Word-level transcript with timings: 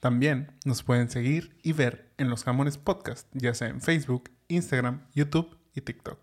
También 0.00 0.56
nos 0.64 0.82
pueden 0.82 1.10
seguir 1.10 1.58
y 1.62 1.74
ver 1.74 2.10
en 2.16 2.30
los 2.30 2.44
Jamones 2.44 2.78
Podcast, 2.78 3.28
ya 3.32 3.52
sea 3.52 3.68
en 3.68 3.82
Facebook, 3.82 4.30
Instagram, 4.48 5.06
YouTube 5.14 5.58
y 5.74 5.82
TikTok. 5.82 6.18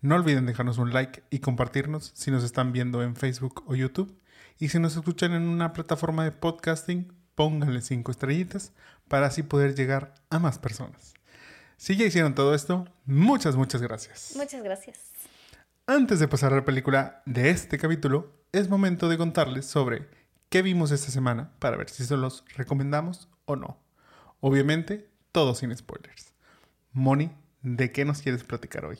No 0.00 0.16
olviden 0.16 0.44
dejarnos 0.44 0.78
un 0.78 0.92
like 0.92 1.22
y 1.30 1.38
compartirnos 1.38 2.10
si 2.14 2.32
nos 2.32 2.42
están 2.42 2.72
viendo 2.72 3.04
en 3.04 3.14
Facebook 3.14 3.62
o 3.66 3.76
YouTube. 3.76 4.20
Y 4.58 4.70
si 4.70 4.80
nos 4.80 4.96
escuchan 4.96 5.32
en 5.32 5.42
una 5.42 5.72
plataforma 5.72 6.24
de 6.24 6.32
podcasting, 6.32 7.12
pónganle 7.36 7.80
5 7.80 8.10
estrellitas 8.10 8.72
para 9.06 9.26
así 9.26 9.44
poder 9.44 9.76
llegar 9.76 10.14
a 10.28 10.40
más 10.40 10.58
personas. 10.58 11.14
Si 11.76 11.96
ya 11.96 12.06
hicieron 12.06 12.34
todo 12.34 12.54
esto, 12.54 12.88
muchas, 13.04 13.54
muchas 13.54 13.82
gracias. 13.82 14.32
Muchas 14.36 14.62
gracias. 14.64 14.98
Antes 15.86 16.18
de 16.18 16.26
pasar 16.26 16.52
a 16.52 16.56
la 16.56 16.64
película 16.64 17.22
de 17.26 17.50
este 17.50 17.78
capítulo, 17.78 18.32
es 18.50 18.68
momento 18.68 19.08
de 19.08 19.16
contarles 19.16 19.66
sobre 19.66 20.08
qué 20.48 20.62
vimos 20.62 20.90
esta 20.90 21.10
semana 21.10 21.52
para 21.58 21.76
ver 21.76 21.88
si 21.90 22.04
se 22.04 22.16
los 22.16 22.44
recomendamos 22.56 23.28
o 23.44 23.56
no. 23.56 23.78
Obviamente, 24.40 25.08
todo 25.32 25.54
sin 25.54 25.76
spoilers. 25.76 26.32
Moni, 26.92 27.30
¿de 27.62 27.92
qué 27.92 28.04
nos 28.04 28.22
quieres 28.22 28.44
platicar 28.44 28.84
hoy? 28.84 28.98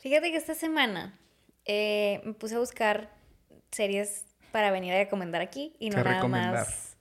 Fíjate 0.00 0.30
que 0.30 0.36
esta 0.36 0.54
semana 0.54 1.18
eh, 1.64 2.20
me 2.24 2.34
puse 2.34 2.56
a 2.56 2.58
buscar 2.58 3.10
series 3.70 4.26
para 4.52 4.70
venir 4.70 4.92
a 4.92 4.98
recomendar 4.98 5.40
aquí 5.42 5.74
y 5.78 5.90
no 5.90 5.96
nada 5.96 6.14
recomendar. 6.16 6.54
más. 6.54 6.96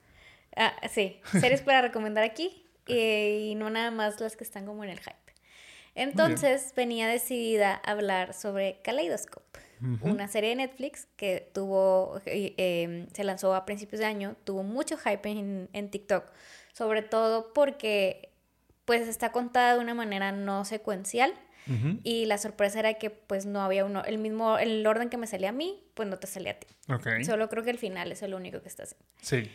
Ah, 0.55 0.73
sí, 0.89 1.19
series 1.39 1.61
para 1.61 1.81
recomendar 1.81 2.23
aquí 2.23 2.65
eh, 2.87 3.49
y 3.49 3.55
no 3.55 3.69
nada 3.69 3.91
más 3.91 4.19
las 4.19 4.35
que 4.35 4.43
están 4.43 4.65
como 4.65 4.83
en 4.83 4.89
el 4.91 4.99
hype. 4.99 5.22
Entonces 5.95 6.73
venía 6.75 7.07
decidida 7.07 7.81
a 7.83 7.91
hablar 7.91 8.33
sobre 8.33 8.81
Kaleidoscope, 8.83 9.59
una 10.01 10.27
serie 10.27 10.51
de 10.51 10.55
Netflix 10.55 11.07
que 11.17 11.49
tuvo, 11.53 12.21
eh, 12.25 12.53
eh, 12.57 13.07
se 13.13 13.23
lanzó 13.23 13.53
a 13.53 13.65
principios 13.65 13.99
de 13.99 14.05
año, 14.05 14.35
tuvo 14.43 14.63
mucho 14.63 14.97
hype 14.97 15.29
en, 15.29 15.69
en 15.73 15.89
TikTok, 15.89 16.31
sobre 16.71 17.01
todo 17.01 17.53
porque 17.53 18.29
pues 18.85 19.07
está 19.07 19.31
contada 19.31 19.73
de 19.73 19.79
una 19.79 19.93
manera 19.93 20.31
no 20.31 20.65
secuencial. 20.65 21.33
Y 22.03 22.25
la 22.25 22.37
sorpresa 22.37 22.79
era 22.79 22.95
que 22.95 23.09
pues 23.09 23.45
no 23.45 23.61
había 23.61 23.85
uno, 23.85 24.03
el 24.03 24.17
mismo, 24.17 24.57
el 24.57 24.85
orden 24.85 25.09
que 25.09 25.15
me 25.15 25.27
salía 25.27 25.49
a 25.49 25.53
mí, 25.53 25.81
pues 25.93 26.09
no 26.09 26.19
te 26.19 26.27
salía 26.27 26.51
a 26.51 26.55
ti. 26.55 26.67
Ok. 26.89 27.23
Solo 27.23 27.47
creo 27.47 27.63
que 27.63 27.69
el 27.69 27.77
final 27.77 28.11
es 28.11 28.21
lo 28.21 28.35
único 28.35 28.61
que 28.61 28.67
está 28.67 28.83
haciendo. 28.83 29.05
Sí. 29.21 29.49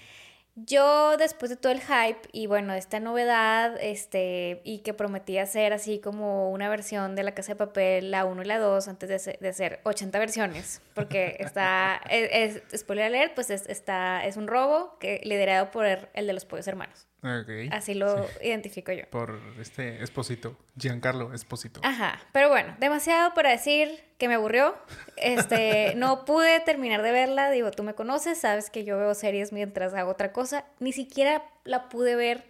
Yo, 0.67 1.17
después 1.17 1.51
de 1.51 1.57
todo 1.57 1.73
el 1.73 1.81
hype 1.81 2.21
y 2.33 2.47
bueno, 2.47 2.73
esta 2.75 3.01
novedad, 3.01 3.77
este, 3.81 4.61
y 4.65 4.79
que 4.79 4.95
prometía 4.95 5.45
ser 5.47 5.73
así 5.73 5.99
como 6.01 6.51
una 6.51 6.69
versión 6.69 7.15
de 7.15 7.23
La 7.23 7.33
Casa 7.35 7.53
de 7.53 7.57
Papel, 7.57 8.11
la 8.11 8.25
1 8.25 8.43
y 8.43 8.45
la 8.47 8.59
2, 8.59 8.89
antes 8.89 9.09
de 9.09 9.19
ser, 9.19 9.39
de 9.39 9.53
ser 9.53 9.81
80 9.85 10.19
versiones, 10.19 10.81
porque 10.95 11.37
está, 11.41 12.01
es, 12.11 12.63
es- 12.73 12.81
spoiler 12.81 13.07
alert, 13.07 13.35
pues 13.35 13.51
es, 13.51 13.69
está, 13.69 14.25
es 14.25 14.37
un 14.37 14.49
robo 14.49 14.97
que, 14.99 15.21
liderado 15.25 15.71
por 15.71 15.87
el, 15.87 16.09
el 16.15 16.27
de 16.27 16.33
los 16.33 16.45
pollos 16.45 16.67
hermanos. 16.67 17.07
Ok. 17.23 17.73
Así 17.73 17.95
lo 17.95 18.27
identifico 18.43 18.93
yo. 18.93 19.05
Por 19.11 19.41
este 19.61 20.03
Esposito, 20.05 20.57
Giancarlo 20.77 21.35
Esposito. 21.35 21.81
Ajá, 21.83 22.21
pero 22.33 22.49
bueno, 22.49 22.77
demasiado 22.79 23.35
para 23.35 23.51
decir 23.51 23.91
que 24.19 24.29
me 24.29 24.35
aburrió. 24.35 24.77
Este, 25.17 25.95
no 25.97 26.25
pude 26.25 26.61
terminar 26.61 27.03
de 27.03 27.11
verla. 27.11 27.51
Digo, 27.51 27.73
tú 27.73 27.83
me 27.83 27.95
conoces, 27.95 28.39
sabes 28.39 28.71
que 28.71 28.85
yo 28.85 28.99
veo 28.99 29.15
series 29.15 29.53
mientras 29.53 29.95
hago 29.95 30.13
otra 30.13 30.33
cosa. 30.33 30.65
Ni 30.79 30.93
siquiera 30.93 31.43
la 31.65 31.89
pude 31.89 32.15
ver 32.15 32.45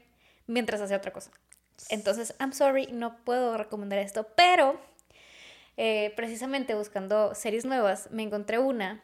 mientras 0.47 0.81
hacía 0.82 0.98
otra 0.98 1.12
cosa. 1.12 1.31
Entonces, 1.88 2.34
I'm 2.38 2.53
sorry, 2.53 2.88
no 2.92 3.16
puedo 3.25 3.56
recomendar 3.56 3.98
esto, 4.00 4.26
pero 4.37 4.78
eh, 5.76 6.12
precisamente 6.16 6.75
buscando 6.75 7.34
series 7.34 7.65
nuevas, 7.65 8.10
me 8.10 8.22
encontré 8.22 8.59
una. 8.59 9.03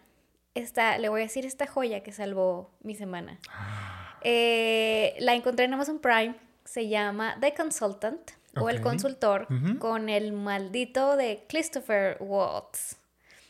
Esta, 0.55 0.99
le 0.99 1.09
voy 1.09 1.23
a 1.23 1.25
decir 1.25 1.47
esta 1.47 1.67
joya 1.67 2.03
que 2.03 2.13
salvó 2.13 2.71
mi 2.83 2.95
semana. 2.95 3.39
Eh, 4.25 5.15
la 5.21 5.35
encontré 5.35 5.67
en 5.67 5.75
Amazon 5.75 5.99
Prime. 5.99 6.35
Se 6.65 6.89
llama 6.89 7.37
The 7.41 7.55
Consultant 7.55 8.31
o 8.57 8.69
El. 8.71 8.81
Consultor 8.81 9.47
con 9.79 10.09
el 10.09 10.33
maldito 10.33 11.17
de 11.17 11.45
Christopher 11.49 12.17
Waltz. 12.21 12.97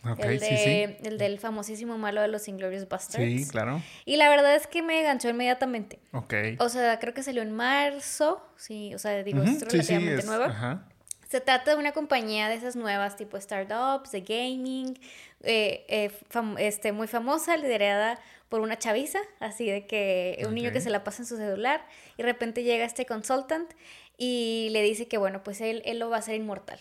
Ok, 0.06 0.18
el, 0.22 0.40
sí, 0.40 0.46
de- 0.50 0.96
sí. 1.00 1.08
el 1.08 1.16
del 1.16 1.38
famosísimo 1.38 1.96
malo 1.96 2.20
de 2.20 2.28
los 2.28 2.46
Inglorious 2.48 2.86
Bastards. 2.88 3.24
Sí, 3.24 3.48
claro. 3.48 3.80
Y 4.04 4.16
la 4.16 4.28
verdad 4.28 4.54
es 4.54 4.66
que 4.66 4.82
me 4.82 4.98
enganchó 5.00 5.30
inmediatamente. 5.30 5.98
Ok. 6.12 6.34
O 6.58 6.68
sea, 6.68 6.98
creo 6.98 7.14
que 7.14 7.22
salió 7.22 7.40
en 7.40 7.52
marzo. 7.52 8.46
Sí, 8.56 8.94
o 8.94 8.98
sea, 8.98 9.22
digo, 9.22 9.42
es 9.42 9.48
sí, 9.50 9.58
sí, 9.60 9.64
relativamente 9.64 10.14
es- 10.20 10.26
nueva. 10.26 10.46
Ajá. 10.46 10.88
Se 11.28 11.40
trata 11.40 11.70
de 11.72 11.78
una 11.78 11.92
compañía 11.92 12.48
de 12.48 12.54
esas 12.56 12.76
nuevas, 12.76 13.16
tipo 13.16 13.40
startups, 13.40 14.12
de 14.12 14.20
gaming, 14.20 14.98
eh, 15.42 15.84
eh, 15.88 16.10
fam- 16.30 16.56
este, 16.58 16.92
muy 16.92 17.06
famosa, 17.08 17.56
liderada 17.56 18.18
por 18.54 18.60
una 18.60 18.78
chaviza, 18.78 19.18
así 19.40 19.68
de 19.68 19.84
que 19.84 20.40
un 20.46 20.54
niño 20.54 20.70
que 20.70 20.80
se 20.80 20.88
la 20.88 21.02
pasa 21.02 21.22
en 21.22 21.26
su 21.26 21.36
celular, 21.36 21.84
y 22.16 22.22
de 22.22 22.28
repente 22.28 22.62
llega 22.62 22.84
este 22.84 23.04
consultant 23.04 23.68
y 24.16 24.68
le 24.70 24.80
dice 24.80 25.08
que, 25.08 25.18
bueno, 25.18 25.42
pues 25.42 25.60
él, 25.60 25.82
él 25.84 25.98
lo 25.98 26.08
va 26.08 26.14
a 26.14 26.18
hacer 26.20 26.36
inmortal. 26.36 26.78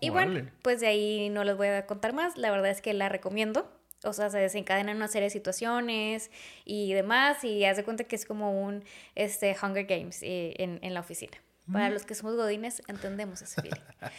Y 0.00 0.10
bueno, 0.10 0.46
pues 0.60 0.80
de 0.80 0.86
ahí 0.88 1.30
no 1.30 1.44
les 1.44 1.56
voy 1.56 1.68
a 1.68 1.86
contar 1.86 2.12
más, 2.12 2.36
la 2.36 2.50
verdad 2.50 2.70
es 2.70 2.82
que 2.82 2.92
la 2.92 3.08
recomiendo. 3.08 3.72
O 4.04 4.12
sea, 4.12 4.28
se 4.28 4.36
desencadenan 4.36 4.96
una 4.96 5.08
serie 5.08 5.28
de 5.28 5.30
situaciones 5.30 6.30
y 6.66 6.92
demás, 6.92 7.42
y 7.42 7.64
haz 7.64 7.78
de 7.78 7.84
cuenta 7.84 8.04
que 8.04 8.14
es 8.14 8.26
como 8.26 8.62
un 8.62 8.84
este, 9.14 9.56
Hunger 9.62 9.86
Games 9.86 10.22
eh, 10.22 10.56
en, 10.58 10.78
en 10.82 10.92
la 10.92 11.00
oficina. 11.00 11.38
Para 11.72 11.88
los 11.88 12.04
que 12.04 12.14
somos 12.14 12.36
godines, 12.36 12.82
entendemos 12.86 13.40
ese 13.40 13.62
feeling. 13.62 13.80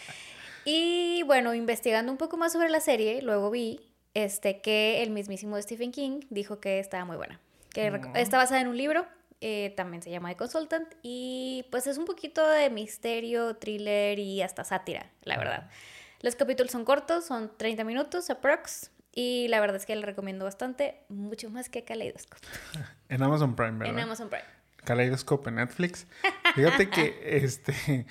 Y 0.65 1.23
bueno, 1.23 1.53
investigando 1.53 2.11
un 2.11 2.17
poco 2.17 2.37
más 2.37 2.51
sobre 2.51 2.69
la 2.69 2.79
serie, 2.79 3.21
luego 3.21 3.49
vi 3.49 3.79
este, 4.23 4.61
que 4.61 5.01
el 5.03 5.09
mismísimo 5.11 5.61
Stephen 5.61 5.91
King 5.91 6.21
dijo 6.29 6.59
que 6.59 6.79
estaba 6.79 7.05
muy 7.05 7.17
buena. 7.17 7.39
Que 7.73 7.89
Oh. 7.91 8.15
está 8.15 8.37
basada 8.37 8.61
en 8.61 8.67
un 8.67 8.77
libro, 8.77 9.05
eh, 9.41 9.73
también 9.77 10.01
se 10.01 10.09
llama 10.09 10.29
The 10.29 10.35
Consultant, 10.35 10.87
y 11.03 11.65
pues 11.71 11.87
es 11.87 11.97
un 11.97 12.05
poquito 12.05 12.47
de 12.47 12.69
misterio, 12.69 13.55
thriller 13.55 14.19
y 14.19 14.41
hasta 14.41 14.63
sátira, 14.63 15.09
la 15.23 15.37
verdad. 15.37 15.69
Los 16.21 16.35
capítulos 16.35 16.71
son 16.71 16.83
cortos, 16.85 17.25
son 17.25 17.51
30 17.57 17.83
minutos 17.83 18.29
aprox, 18.29 18.91
y 19.15 19.47
la 19.49 19.59
verdad 19.59 19.77
es 19.77 19.85
que 19.85 19.95
le 19.95 20.05
recomiendo 20.05 20.45
bastante, 20.45 20.99
mucho 21.09 21.49
más 21.49 21.69
que 21.69 21.83
Kaleidoscope 21.83 22.45
En 23.09 23.23
Amazon 23.23 23.55
Prime, 23.55 23.77
¿verdad? 23.79 23.93
en 23.93 23.99
Amazon 23.99 24.29
Prime. 24.29 24.43
Kaleidoscope 24.83 25.49
en 25.49 25.55
Netflix. 25.55 26.07
Fíjate 26.55 26.89
que 26.89 27.19
este 27.43 28.05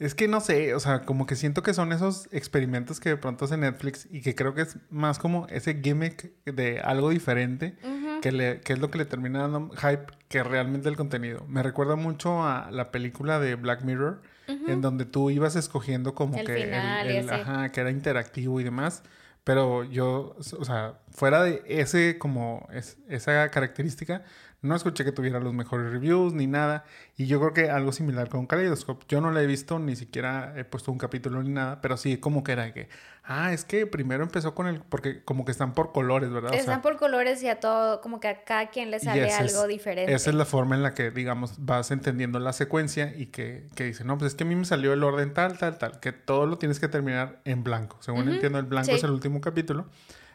es 0.00 0.14
que 0.16 0.26
no 0.26 0.40
sé, 0.40 0.74
o 0.74 0.80
sea, 0.80 1.02
como 1.02 1.26
que 1.26 1.36
siento 1.36 1.62
que 1.62 1.72
son 1.74 1.92
esos 1.92 2.28
experimentos 2.32 2.98
que 2.98 3.10
de 3.10 3.16
pronto 3.16 3.44
hace 3.44 3.56
Netflix 3.56 4.08
y 4.10 4.22
que 4.22 4.34
creo 4.34 4.54
que 4.54 4.62
es 4.62 4.76
más 4.90 5.18
como 5.20 5.46
ese 5.48 5.80
gimmick 5.80 6.32
de 6.46 6.80
algo 6.80 7.10
diferente 7.10 7.76
que, 8.22 8.32
le, 8.32 8.60
que 8.62 8.72
es 8.72 8.78
lo 8.80 8.90
que 8.90 8.98
le 8.98 9.04
termina 9.04 9.40
dando 9.42 9.70
hype 9.76 10.06
que 10.28 10.42
realmente 10.42 10.88
el 10.88 10.96
contenido. 10.96 11.44
Me 11.48 11.62
recuerda 11.62 11.94
mucho 11.96 12.42
a 12.44 12.70
la 12.72 12.90
película 12.90 13.38
de 13.38 13.54
Black 13.54 13.82
Mirror, 13.82 14.20
en 14.48 14.80
donde 14.80 15.04
tú 15.04 15.30
ibas 15.30 15.54
escogiendo 15.54 16.14
como 16.16 16.36
El 16.36 16.44
que 16.46 16.54
el- 16.56 16.62
final 16.64 17.06
el- 17.08 17.30
ajá, 17.30 17.68
que 17.70 17.80
era 17.80 17.90
interactivo 17.90 18.60
y 18.60 18.64
demás. 18.64 19.02
Pero 19.44 19.84
yo, 19.84 20.36
o 20.58 20.64
sea, 20.64 20.98
fuera 21.10 21.42
de 21.42 21.62
ese, 21.66 22.18
como, 22.18 22.68
es- 22.72 22.98
esa 23.08 23.48
característica, 23.50 24.22
no 24.62 24.76
escuché 24.76 25.04
que 25.04 25.12
tuviera 25.12 25.40
los 25.40 25.54
mejores 25.54 25.90
reviews 25.92 26.34
ni 26.34 26.46
nada. 26.46 26.84
Y 27.16 27.26
yo 27.26 27.40
creo 27.40 27.52
que 27.54 27.70
algo 27.70 27.92
similar 27.92 28.28
con 28.28 28.46
Kaleidoscope. 28.46 29.04
Yo 29.08 29.20
no 29.20 29.30
la 29.30 29.42
he 29.42 29.46
visto, 29.46 29.78
ni 29.78 29.96
siquiera 29.96 30.52
he 30.56 30.64
puesto 30.64 30.92
un 30.92 30.98
capítulo 30.98 31.42
ni 31.42 31.50
nada, 31.50 31.80
pero 31.80 31.96
sí 31.96 32.18
como 32.18 32.44
que 32.44 32.52
era 32.52 32.72
que, 32.74 32.88
ah, 33.24 33.52
es 33.52 33.64
que 33.64 33.86
primero 33.86 34.22
empezó 34.22 34.54
con 34.54 34.66
el, 34.66 34.80
porque 34.82 35.24
como 35.24 35.44
que 35.44 35.52
están 35.52 35.72
por 35.74 35.92
colores, 35.92 36.30
¿verdad? 36.30 36.50
O 36.50 36.54
sea, 36.54 36.60
Están 36.60 36.82
por 36.82 36.96
colores 36.98 37.42
y 37.42 37.48
a 37.48 37.58
todo, 37.60 38.00
como 38.00 38.20
que 38.20 38.28
a 38.28 38.44
cada 38.44 38.68
quien 38.70 38.90
le 38.90 39.00
sale 39.00 39.28
es- 39.28 39.34
algo 39.34 39.66
diferente. 39.66 40.12
Esa 40.12 40.30
es 40.30 40.36
la 40.36 40.44
forma 40.44 40.74
en 40.76 40.82
la 40.82 40.92
que, 40.94 41.10
digamos, 41.10 41.64
vas 41.64 41.90
entendiendo 41.90 42.38
la 42.38 42.52
secuencia 42.52 43.14
y 43.16 43.26
que, 43.26 43.66
que 43.74 43.84
dice, 43.84 44.04
no, 44.04 44.18
pues 44.18 44.32
es 44.32 44.34
que 44.36 44.44
a 44.44 44.46
mí 44.46 44.54
me 44.56 44.64
salió 44.64 44.92
el 44.92 45.02
orden 45.02 45.32
tal, 45.32 45.58
tal, 45.58 45.78
tal, 45.78 46.00
que 46.00 46.12
todo 46.12 46.46
lo 46.46 46.58
tienes 46.58 46.80
que 46.80 46.88
terminar 46.88 47.40
en 47.44 47.64
blanco. 47.64 47.96
Según 48.00 48.22
Ujú, 48.22 48.32
entiendo, 48.32 48.58
el 48.58 48.66
blanco 48.66 48.90
sí. 48.90 48.96
es 48.96 49.04
el 49.04 49.10
último 49.10 49.40
capítulo. 49.40 49.86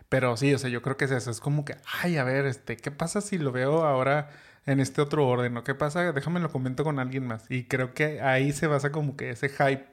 Pero 0.09 0.37
sí, 0.37 0.53
o 0.53 0.57
sea, 0.57 0.69
yo 0.69 0.81
creo 0.81 0.97
que 0.97 1.05
es 1.05 1.11
eso. 1.11 1.31
Es 1.31 1.39
como 1.39 1.65
que, 1.65 1.75
ay, 2.01 2.17
a 2.17 2.23
ver, 2.23 2.45
este, 2.45 2.77
¿qué 2.77 2.91
pasa 2.91 3.21
si 3.21 3.37
lo 3.37 3.51
veo 3.51 3.85
ahora 3.85 4.29
en 4.65 4.79
este 4.79 5.01
otro 5.01 5.27
orden? 5.27 5.57
¿O 5.57 5.63
qué 5.63 5.75
pasa? 5.75 6.11
Déjame 6.11 6.39
lo 6.39 6.51
comento 6.51 6.83
con 6.83 6.99
alguien 6.99 7.25
más. 7.27 7.45
Y 7.49 7.65
creo 7.65 7.93
que 7.93 8.21
ahí 8.21 8.51
se 8.53 8.67
basa 8.67 8.91
como 8.91 9.17
que 9.17 9.31
ese 9.31 9.49
hype 9.49 9.87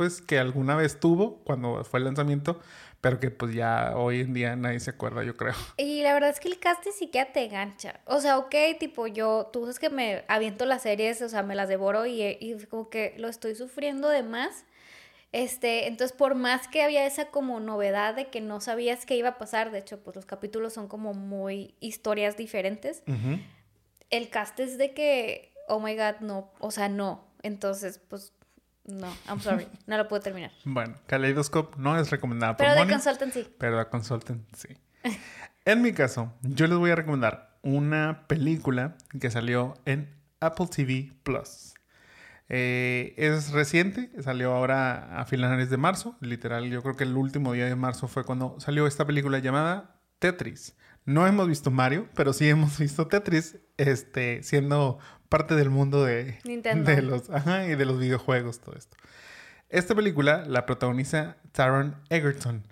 pues 0.00 0.22
que 0.22 0.38
alguna 0.38 0.76
vez 0.76 0.98
tuvo 0.98 1.40
cuando 1.44 1.84
fue 1.84 1.98
el 1.98 2.06
lanzamiento, 2.06 2.58
pero 3.02 3.20
que 3.20 3.30
pues 3.30 3.52
ya 3.52 3.92
hoy 3.96 4.20
en 4.20 4.32
día 4.32 4.56
nadie 4.56 4.80
se 4.80 4.88
acuerda, 4.88 5.22
yo 5.24 5.36
creo. 5.36 5.52
Y 5.76 6.02
la 6.02 6.14
verdad 6.14 6.30
es 6.30 6.40
que 6.40 6.48
el 6.48 6.58
cast 6.58 6.86
sí 6.98 7.08
que 7.08 7.22
te 7.26 7.44
engancha. 7.44 8.00
O 8.06 8.18
sea, 8.22 8.38
ok, 8.38 8.54
tipo 8.78 9.06
yo, 9.08 9.50
tú 9.52 9.60
sabes 9.60 9.78
que 9.78 9.90
me 9.90 10.24
aviento 10.26 10.64
las 10.64 10.84
series, 10.84 11.20
o 11.20 11.28
sea, 11.28 11.42
me 11.42 11.54
las 11.54 11.68
devoro 11.68 12.06
y, 12.06 12.22
y 12.22 12.56
como 12.70 12.88
que 12.88 13.14
lo 13.18 13.28
estoy 13.28 13.54
sufriendo 13.54 14.08
de 14.08 14.22
más. 14.22 14.64
Este, 15.32 15.86
entonces, 15.86 16.16
por 16.16 16.34
más 16.34 16.66
que 16.66 16.82
había 16.82 17.06
esa 17.06 17.26
como 17.26 17.60
novedad 17.60 18.14
de 18.16 18.28
que 18.30 18.40
no 18.40 18.60
sabías 18.60 19.06
qué 19.06 19.16
iba 19.16 19.30
a 19.30 19.38
pasar, 19.38 19.70
de 19.70 19.78
hecho, 19.78 20.02
pues 20.02 20.16
los 20.16 20.26
capítulos 20.26 20.72
son 20.72 20.88
como 20.88 21.14
muy 21.14 21.74
historias 21.78 22.36
diferentes. 22.36 23.02
El 24.10 24.28
cast 24.28 24.58
es 24.58 24.76
de 24.76 24.92
que, 24.92 25.54
oh 25.68 25.78
my 25.78 25.94
god, 25.94 26.20
no, 26.20 26.52
o 26.58 26.70
sea, 26.72 26.88
no. 26.88 27.28
Entonces, 27.42 28.00
pues, 28.08 28.32
no, 28.84 29.06
I'm 29.28 29.40
sorry, 29.40 29.68
no 29.86 29.96
lo 29.96 30.08
puedo 30.08 30.20
terminar. 30.20 30.50
Bueno, 30.64 30.96
Kaleidoscope 31.06 31.76
no 31.78 31.96
es 31.98 32.10
recomendada 32.10 32.56
por 32.56 32.66
Pero 32.66 32.84
de 32.84 32.92
Consultant 32.92 33.32
sí. 33.32 33.48
Pero 33.56 33.78
de 33.78 33.86
Consultant 33.86 34.42
sí. 34.56 34.76
en 35.64 35.82
mi 35.82 35.92
caso, 35.92 36.32
yo 36.42 36.66
les 36.66 36.76
voy 36.76 36.90
a 36.90 36.96
recomendar 36.96 37.56
una 37.62 38.26
película 38.26 38.96
que 39.20 39.30
salió 39.30 39.74
en 39.84 40.12
Apple 40.40 40.66
TV 40.74 41.12
Plus. 41.22 41.74
Eh, 42.52 43.14
es 43.16 43.52
reciente, 43.52 44.10
salió 44.22 44.52
ahora 44.52 45.20
a 45.20 45.24
finales 45.24 45.70
de 45.70 45.76
marzo, 45.76 46.16
literal, 46.20 46.68
yo 46.68 46.82
creo 46.82 46.96
que 46.96 47.04
el 47.04 47.16
último 47.16 47.52
día 47.52 47.66
de 47.66 47.76
marzo 47.76 48.08
fue 48.08 48.24
cuando 48.24 48.58
salió 48.58 48.88
esta 48.88 49.06
película 49.06 49.38
llamada 49.38 50.00
Tetris. 50.18 50.74
No 51.04 51.28
hemos 51.28 51.46
visto 51.46 51.70
Mario, 51.70 52.08
pero 52.16 52.32
sí 52.32 52.48
hemos 52.48 52.76
visto 52.78 53.06
Tetris, 53.06 53.56
este, 53.76 54.42
siendo 54.42 54.98
parte 55.28 55.54
del 55.54 55.70
mundo 55.70 56.04
de, 56.04 56.38
de 56.42 57.02
los, 57.02 57.30
ajá, 57.30 57.66
y 57.66 57.76
de 57.76 57.84
los 57.84 58.00
videojuegos, 58.00 58.58
todo 58.58 58.74
esto. 58.76 58.96
Esta 59.68 59.94
película 59.94 60.44
la 60.44 60.66
protagoniza 60.66 61.36
Taron 61.52 61.94
Egerton, 62.08 62.66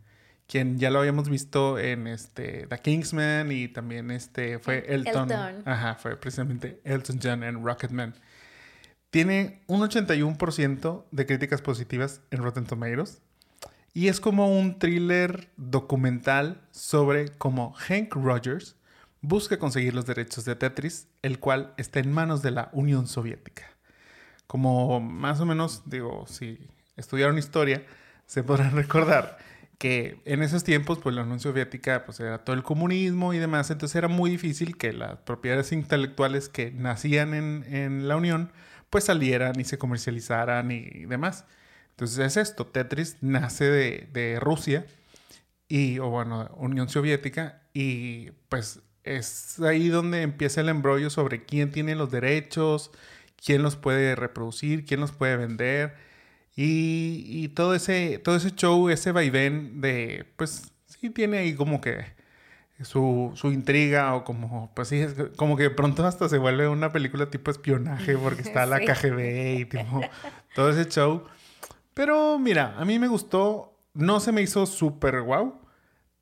quien 0.49 0.81
ya 0.81 0.91
lo 0.91 0.99
habíamos 0.99 1.29
visto 1.29 1.79
en 1.79 2.09
este 2.09 2.67
The 2.67 2.81
Kingsman 2.81 3.53
y 3.53 3.69
también 3.69 4.11
este 4.11 4.59
fue 4.59 4.85
Elton. 4.89 5.31
Elton. 5.31 5.63
Ajá, 5.65 5.95
fue 5.95 6.17
precisamente 6.17 6.81
Elton 6.83 7.21
John 7.23 7.45
en 7.45 7.65
Rocketman. 7.65 8.15
Tiene 9.11 9.63
un 9.67 9.81
81% 9.81 11.05
de 11.11 11.27
críticas 11.27 11.63
positivas 11.63 12.21
en 12.31 12.43
Rotten 12.43 12.67
Tomatoes. 12.67 13.23
Y 13.95 14.09
es 14.09 14.21
como 14.21 14.59
un 14.59 14.79
thriller 14.79 15.49
documental 15.57 16.61
sobre 16.71 17.31
cómo 17.31 17.73
Hank 17.73 18.15
Rogers 18.15 18.77
busca 19.21 19.59
conseguir 19.59 19.95
los 19.95 20.07
derechos 20.07 20.45
de 20.45 20.55
Tetris, 20.57 21.09
el 21.23 21.39
cual 21.41 21.75
está 21.77 22.01
en 22.01 22.13
manos 22.13 22.43
de 22.43 22.51
la 22.51 22.69
Unión 22.73 23.07
Soviética. 23.07 23.65
Como 24.47 25.01
más 25.01 25.41
o 25.41 25.47
menos, 25.47 25.83
digo, 25.87 26.27
si 26.29 26.59
estudiaron 26.97 27.39
historia, 27.39 27.85
se 28.27 28.43
podrán 28.43 28.73
recordar 28.77 29.39
que 29.79 30.21
en 30.25 30.43
esos 30.43 30.65
tiempos, 30.65 30.99
pues 30.99 31.15
la 31.15 31.23
Unión 31.23 31.41
Soviética, 31.41 32.05
pues 32.05 32.21
era 32.21 32.39
todo 32.39 32.55
el 32.55 32.63
comunismo 32.63 33.33
y 33.33 33.39
demás, 33.39 33.71
entonces 33.71 33.95
era 33.97 34.09
muy 34.09 34.31
difícil 34.31 34.77
que 34.77 34.93
las 34.93 35.19
propiedades 35.19 35.73
intelectuales 35.73 36.49
que 36.49 36.73
nacían 36.73 37.33
en, 37.33 37.65
en 37.69 38.09
la 38.09 38.17
Unión, 38.17 38.51
pues 38.91 39.05
salieran 39.05 39.59
y 39.61 39.65
se 39.65 39.79
comercializaran 39.79 40.71
y 40.71 41.07
demás. 41.07 41.45
Entonces 41.99 42.19
es 42.21 42.37
esto, 42.37 42.65
Tetris 42.67 43.17
nace 43.23 43.65
de, 43.65 44.39
Rusia 44.41 44.87
y, 45.69 45.99
o 45.99 46.09
bueno, 46.11 46.49
Unión 46.57 46.89
Soviética 46.89 47.63
y 47.75 48.31
pues 48.49 48.81
es 49.03 49.59
ahí 49.61 49.89
donde 49.89 50.23
empieza 50.23 50.61
el 50.61 50.69
embrollo 50.69 51.11
sobre 51.11 51.45
quién 51.45 51.73
tiene 51.73 51.97
los 51.97 52.11
derechos, 52.11 52.93
quién 53.45 53.63
los 53.63 53.75
puede 53.77 54.15
reproducir, 54.15 54.85
quién 54.85 55.01
los 55.01 55.11
puede 55.11 55.37
vender 55.37 55.97
y, 56.55 57.25
y 57.27 57.49
todo, 57.49 57.75
ese, 57.75 58.19
todo 58.19 58.37
ese 58.37 58.53
show, 58.53 58.89
ese 58.91 59.11
vaivén 59.13 59.81
de, 59.81 60.25
pues 60.37 60.73
sí 60.87 61.11
tiene 61.11 61.39
ahí 61.39 61.55
como 61.55 61.81
que 61.81 62.05
su, 62.83 63.33
su 63.35 63.53
intriga 63.53 64.15
o 64.15 64.25
como, 64.25 64.71
pues 64.75 64.89
sí, 64.89 65.05
como 65.37 65.57
que 65.57 65.65
de 65.65 65.71
pronto 65.71 66.07
hasta 66.07 66.29
se 66.29 66.39
vuelve 66.39 66.69
una 66.69 66.93
película 66.93 67.31
tipo 67.31 67.51
espionaje 67.51 68.17
porque 68.17 68.43
está 68.43 68.67
la 68.67 68.81
KGB 68.85 69.61
y 69.61 69.65
tipo 69.65 70.01
todo 70.55 70.71
ese 70.71 70.89
show. 70.89 71.25
Pero 71.95 72.39
mira, 72.39 72.77
a 72.79 72.85
mí 72.85 72.99
me 72.99 73.09
gustó, 73.09 73.77
no 73.95 74.21
se 74.21 74.31
me 74.31 74.43
hizo 74.43 74.67
súper 74.67 75.23
guau, 75.23 75.61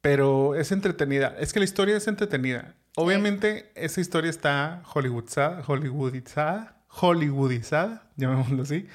pero 0.01 0.55
es 0.55 0.73
entretenida. 0.73 1.35
Es 1.39 1.53
que 1.53 1.59
la 1.59 1.65
historia 1.65 1.97
es 1.97 2.09
entretenida. 2.09 2.75
Obviamente 2.97 3.71
esa 3.75 4.01
historia 4.01 4.31
está 4.31 4.83
hollywoodizada, 4.87 5.63
hollywoodizada, 5.63 6.81
hollywoodizada, 6.89 8.11
llamémoslo 8.17 8.63
así. 8.63 8.87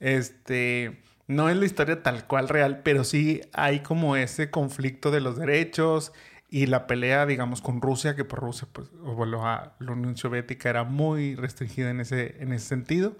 Este, 0.00 1.00
no 1.28 1.48
es 1.48 1.56
la 1.56 1.64
historia 1.64 2.02
tal 2.02 2.26
cual 2.26 2.48
real, 2.48 2.80
pero 2.82 3.04
sí 3.04 3.42
hay 3.52 3.80
como 3.80 4.16
ese 4.16 4.50
conflicto 4.50 5.12
de 5.12 5.20
los 5.20 5.36
derechos 5.36 6.12
y 6.48 6.66
la 6.66 6.86
pelea, 6.86 7.26
digamos, 7.26 7.60
con 7.62 7.80
Rusia, 7.80 8.14
que 8.16 8.24
por 8.24 8.40
Rusia, 8.40 8.68
pues, 8.72 8.88
o 9.02 9.26
la, 9.26 9.74
la 9.78 9.92
Unión 9.92 10.16
Soviética 10.16 10.70
era 10.70 10.84
muy 10.84 11.34
restringida 11.34 11.90
en 11.90 12.00
ese, 12.00 12.42
en 12.42 12.52
ese 12.52 12.66
sentido. 12.66 13.16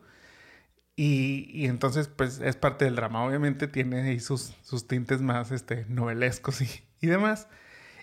Y, 0.96 1.50
y, 1.52 1.66
entonces, 1.66 2.08
pues, 2.08 2.40
es 2.40 2.56
parte 2.56 2.84
del 2.84 2.96
drama. 2.96 3.24
Obviamente 3.24 3.66
tiene 3.66 4.02
ahí 4.02 4.20
sus, 4.20 4.54
sus 4.62 4.86
tintes 4.86 5.20
más 5.20 5.50
este, 5.50 5.86
novelescos 5.88 6.60
y, 6.62 6.68
y 7.00 7.08
demás. 7.08 7.48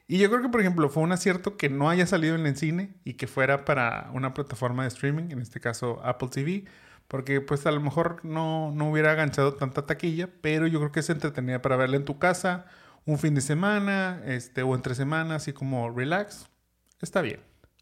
Y 0.08 0.18
yo 0.18 0.30
creo 0.30 0.42
que, 0.42 0.50
por 0.50 0.60
ejemplo, 0.60 0.90
fue 0.90 1.04
un 1.04 1.14
acierto 1.14 1.56
que 1.56 1.70
no 1.70 1.90
haya 1.90 2.06
salido 2.06 2.36
en 2.36 2.46
el 2.46 2.58
cine 2.58 2.94
y 3.06 3.14
que 3.14 3.28
fuera 3.28 3.64
para 3.64 4.10
una 4.14 4.34
plataforma 4.34 4.84
de 4.84 4.90
streaming, 4.90 5.32
en 5.32 5.42
este 5.42 5.62
caso 5.62 6.02
Apple 6.04 6.28
TV, 6.30 6.66
porque 7.08 7.40
pues 7.40 7.66
a 7.66 7.72
lo 7.72 7.80
mejor 7.80 8.20
no, 8.24 8.72
no 8.72 8.92
hubiera 8.92 9.12
aganchado 9.12 9.54
tanta 9.54 9.86
taquilla, 9.86 10.30
pero 10.42 10.68
yo 10.68 10.80
creo 10.80 10.92
que 10.92 11.00
es 11.02 11.10
entretenida 11.10 11.62
para 11.62 11.78
verla 11.78 11.96
en 11.98 12.06
tu 12.06 12.20
casa 12.20 12.66
un 13.06 13.18
fin 13.20 13.36
de 13.36 13.42
semana, 13.42 14.22
este, 14.26 14.64
o 14.64 14.76
entre 14.76 14.96
semanas, 14.96 15.44
así 15.44 15.54
como 15.54 15.90
relax, 15.90 16.48
está 17.02 17.22
bien. 17.22 17.40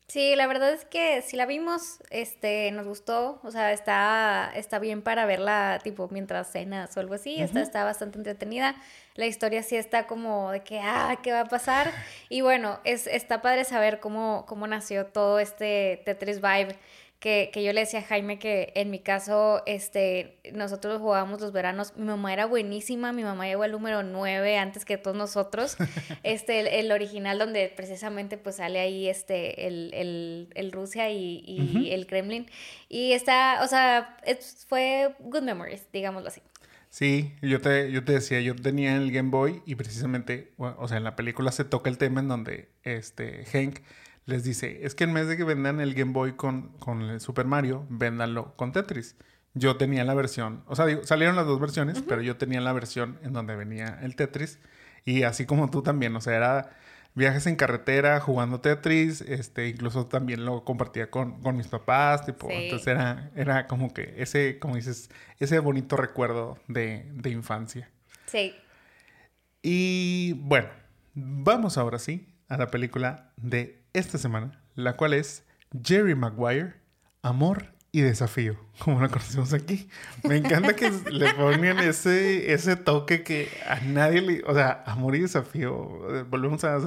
Sí, 0.10 0.36
la 0.36 0.48
verdad 0.48 0.74
es 0.74 0.86
que 0.86 1.22
si 1.22 1.38
la 1.38 1.46
vimos, 1.46 2.00
este, 2.10 2.72
nos 2.72 2.88
gustó, 2.88 3.40
o 3.44 3.52
sea, 3.52 3.72
está, 3.72 4.52
está 4.56 4.80
bien 4.80 5.04
para 5.04 5.28
verla 5.28 5.80
tipo 5.84 6.08
mientras 6.10 6.52
cenas 6.52 6.98
o 6.98 7.00
algo 7.00 7.14
así, 7.14 7.40
está, 7.40 7.62
está 7.62 7.84
bastante 7.84 8.18
entretenida. 8.18 8.76
La 9.14 9.28
historia 9.28 9.62
sí 9.62 9.76
está 9.76 10.08
como 10.08 10.50
de 10.50 10.62
que, 10.62 10.80
ah, 10.80 11.20
¿qué 11.22 11.32
va 11.32 11.42
a 11.42 11.46
pasar? 11.46 11.92
Y 12.28 12.42
bueno, 12.42 12.80
es, 12.86 13.06
está 13.06 13.44
padre 13.44 13.66
saber 13.66 14.00
cómo, 14.00 14.46
cómo 14.48 14.66
nació 14.66 15.06
todo 15.06 15.38
este 15.38 16.02
Tetris 16.06 16.42
Vibe 16.42 16.76
que, 17.20 17.50
que, 17.54 17.64
yo 17.64 17.74
le 17.74 17.82
decía 17.82 18.00
a 18.00 18.04
Jaime 18.04 18.40
que 18.40 18.72
en 18.76 18.90
mi 18.90 19.00
caso, 19.00 19.62
este, 19.66 20.40
nosotros 20.54 21.00
jugábamos 21.00 21.42
los 21.42 21.52
veranos, 21.52 21.94
mi 21.98 22.06
mamá 22.06 22.32
era 22.32 22.46
buenísima, 22.46 23.12
mi 23.12 23.24
mamá 23.24 23.48
llegó 23.48 23.64
al 23.64 23.72
número 23.72 24.04
9 24.04 24.58
antes 24.58 24.86
que 24.86 24.98
todos 24.98 25.18
nosotros, 25.18 25.76
este, 26.24 26.80
el, 26.80 26.92
original 26.92 27.38
donde 27.38 27.72
precisamente 27.76 28.38
pues 28.38 28.56
sale 28.58 28.80
ahí 28.80 29.08
este, 29.08 29.68
el, 29.68 29.92
el, 29.94 30.50
el 30.56 30.72
Rusia 30.72 31.10
y, 31.10 31.44
y 31.46 31.92
el 31.92 32.08
Kremlin, 32.08 32.48
y 32.88 33.12
está, 33.12 33.60
o 33.64 33.68
sea, 33.68 34.18
fue 34.68 35.16
good 35.20 35.44
memories, 35.44 35.86
digámoslo 35.92 36.30
así. 36.30 36.42
Sí, 36.90 37.36
yo 37.44 37.62
te, 37.62 37.92
yo 37.92 38.04
te 38.04 38.14
decía, 38.14 38.42
yo 38.42 38.56
tenía 38.56 38.96
el 38.96 39.12
Game 39.12 39.30
Boy 39.30 39.62
y 39.66 39.76
precisamente, 39.76 40.54
o 40.58 40.88
sea, 40.88 40.98
en 40.98 41.04
la 41.04 41.16
película 41.16 41.52
se 41.52 41.64
toca 41.64 41.90
el 41.90 42.00
tema 42.00 42.20
en 42.20 42.28
donde 42.28 42.70
este 42.84 43.46
Hank 43.46 43.80
les 44.26 44.44
dice, 44.44 44.86
es 44.86 44.96
que 44.96 45.06
en 45.06 45.14
vez 45.14 45.28
de 45.28 45.38
que 45.38 45.44
vendan 45.44 45.80
el 45.80 45.94
Game 45.94 46.14
Boy 46.14 46.34
con, 46.34 46.70
con 46.80 47.02
el 47.02 47.20
Super 47.20 47.46
Mario, 47.46 47.86
véndanlo 47.90 48.56
con 48.56 48.72
Tetris. 48.72 49.16
Yo 49.56 49.78
tenía 49.78 50.06
la 50.06 50.14
versión, 50.14 50.64
o 50.68 50.76
sea, 50.76 50.86
salieron 51.04 51.36
las 51.36 51.48
dos 51.48 51.60
versiones, 51.60 52.04
pero 52.08 52.22
yo 52.22 52.38
tenía 52.38 52.62
la 52.62 52.72
versión 52.72 53.20
en 53.24 53.34
donde 53.34 53.56
venía 53.56 54.00
el 54.04 54.16
Tetris. 54.16 54.60
Y 55.06 55.24
así 55.24 55.46
como 55.46 55.72
tú 55.72 55.82
también, 55.82 56.16
o 56.16 56.22
sea, 56.22 56.36
era 56.36 56.78
viajes 57.16 57.48
en 57.48 57.56
carretera 57.56 58.20
jugando 58.20 58.62
Tetris, 58.62 59.22
este, 59.22 59.68
incluso 59.68 60.06
también 60.06 60.46
lo 60.46 60.64
compartía 60.64 61.10
con, 61.10 61.42
con 61.42 61.58
mis 61.58 61.68
papás, 61.68 62.26
tipo, 62.26 62.50
entonces 62.50 62.88
era, 62.88 63.32
era 63.36 63.68
como 63.68 63.94
que 63.94 64.14
ese, 64.18 64.60
como 64.60 64.76
dices, 64.76 65.10
ese 65.40 65.60
bonito 65.60 65.98
recuerdo 65.98 66.60
de, 66.68 67.10
de 67.14 67.30
infancia. 67.32 67.90
Sí. 68.28 68.56
Y 69.62 70.34
bueno, 70.34 70.70
vamos 71.16 71.78
ahora 71.78 72.00
sí 72.00 72.36
a 72.48 72.58
la 72.58 72.68
película 72.68 73.32
de 73.38 73.79
esta 73.94 74.18
semana, 74.18 74.62
la 74.76 74.96
cual 74.96 75.14
es 75.14 75.44
Jerry 75.84 76.16
Maguire, 76.16 76.76
Amor 77.22 77.74
y 77.92 78.02
Desafío, 78.02 78.58
como 78.80 79.02
la 79.02 79.10
conocemos 79.10 79.54
aquí. 79.54 79.90
Me 80.24 80.38
encanta 80.38 80.76
que 80.76 80.92
le 81.12 81.34
pongan 81.34 81.80
ese, 81.80 82.54
ese 82.54 82.76
toque 82.76 83.24
que 83.24 83.50
a 83.68 83.80
nadie 83.82 84.22
le... 84.22 84.44
O 84.46 84.54
sea, 84.54 84.84
Amor 84.86 85.16
y 85.16 85.22
Desafío, 85.22 86.26
volvemos 86.30 86.64
a... 86.64 86.78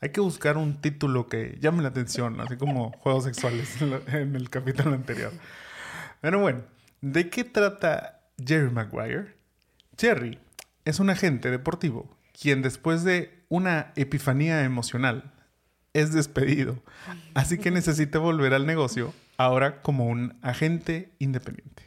Hay 0.00 0.10
que 0.10 0.20
buscar 0.20 0.56
un 0.56 0.80
título 0.80 1.26
que 1.26 1.58
llame 1.60 1.82
la 1.82 1.88
atención, 1.88 2.40
así 2.40 2.56
como 2.56 2.92
Juegos 2.92 3.24
Sexuales 3.24 3.82
en 3.82 4.36
el 4.36 4.48
capítulo 4.48 4.94
anterior. 4.94 5.32
Pero 6.20 6.38
bueno, 6.38 6.62
¿de 7.00 7.28
qué 7.30 7.42
trata 7.44 8.20
Jerry 8.38 8.70
Maguire? 8.70 9.34
Jerry 9.98 10.38
es 10.84 11.00
un 11.00 11.10
agente 11.10 11.50
deportivo 11.50 12.16
quien 12.40 12.62
después 12.62 13.02
de 13.02 13.44
una 13.48 13.92
epifanía 13.96 14.62
emocional 14.62 15.32
es 16.00 16.12
despedido. 16.12 16.82
Así 17.34 17.58
que 17.58 17.70
necesita 17.70 18.18
volver 18.18 18.54
al 18.54 18.66
negocio 18.66 19.14
ahora 19.36 19.82
como 19.82 20.06
un 20.06 20.38
agente 20.42 21.12
independiente. 21.18 21.82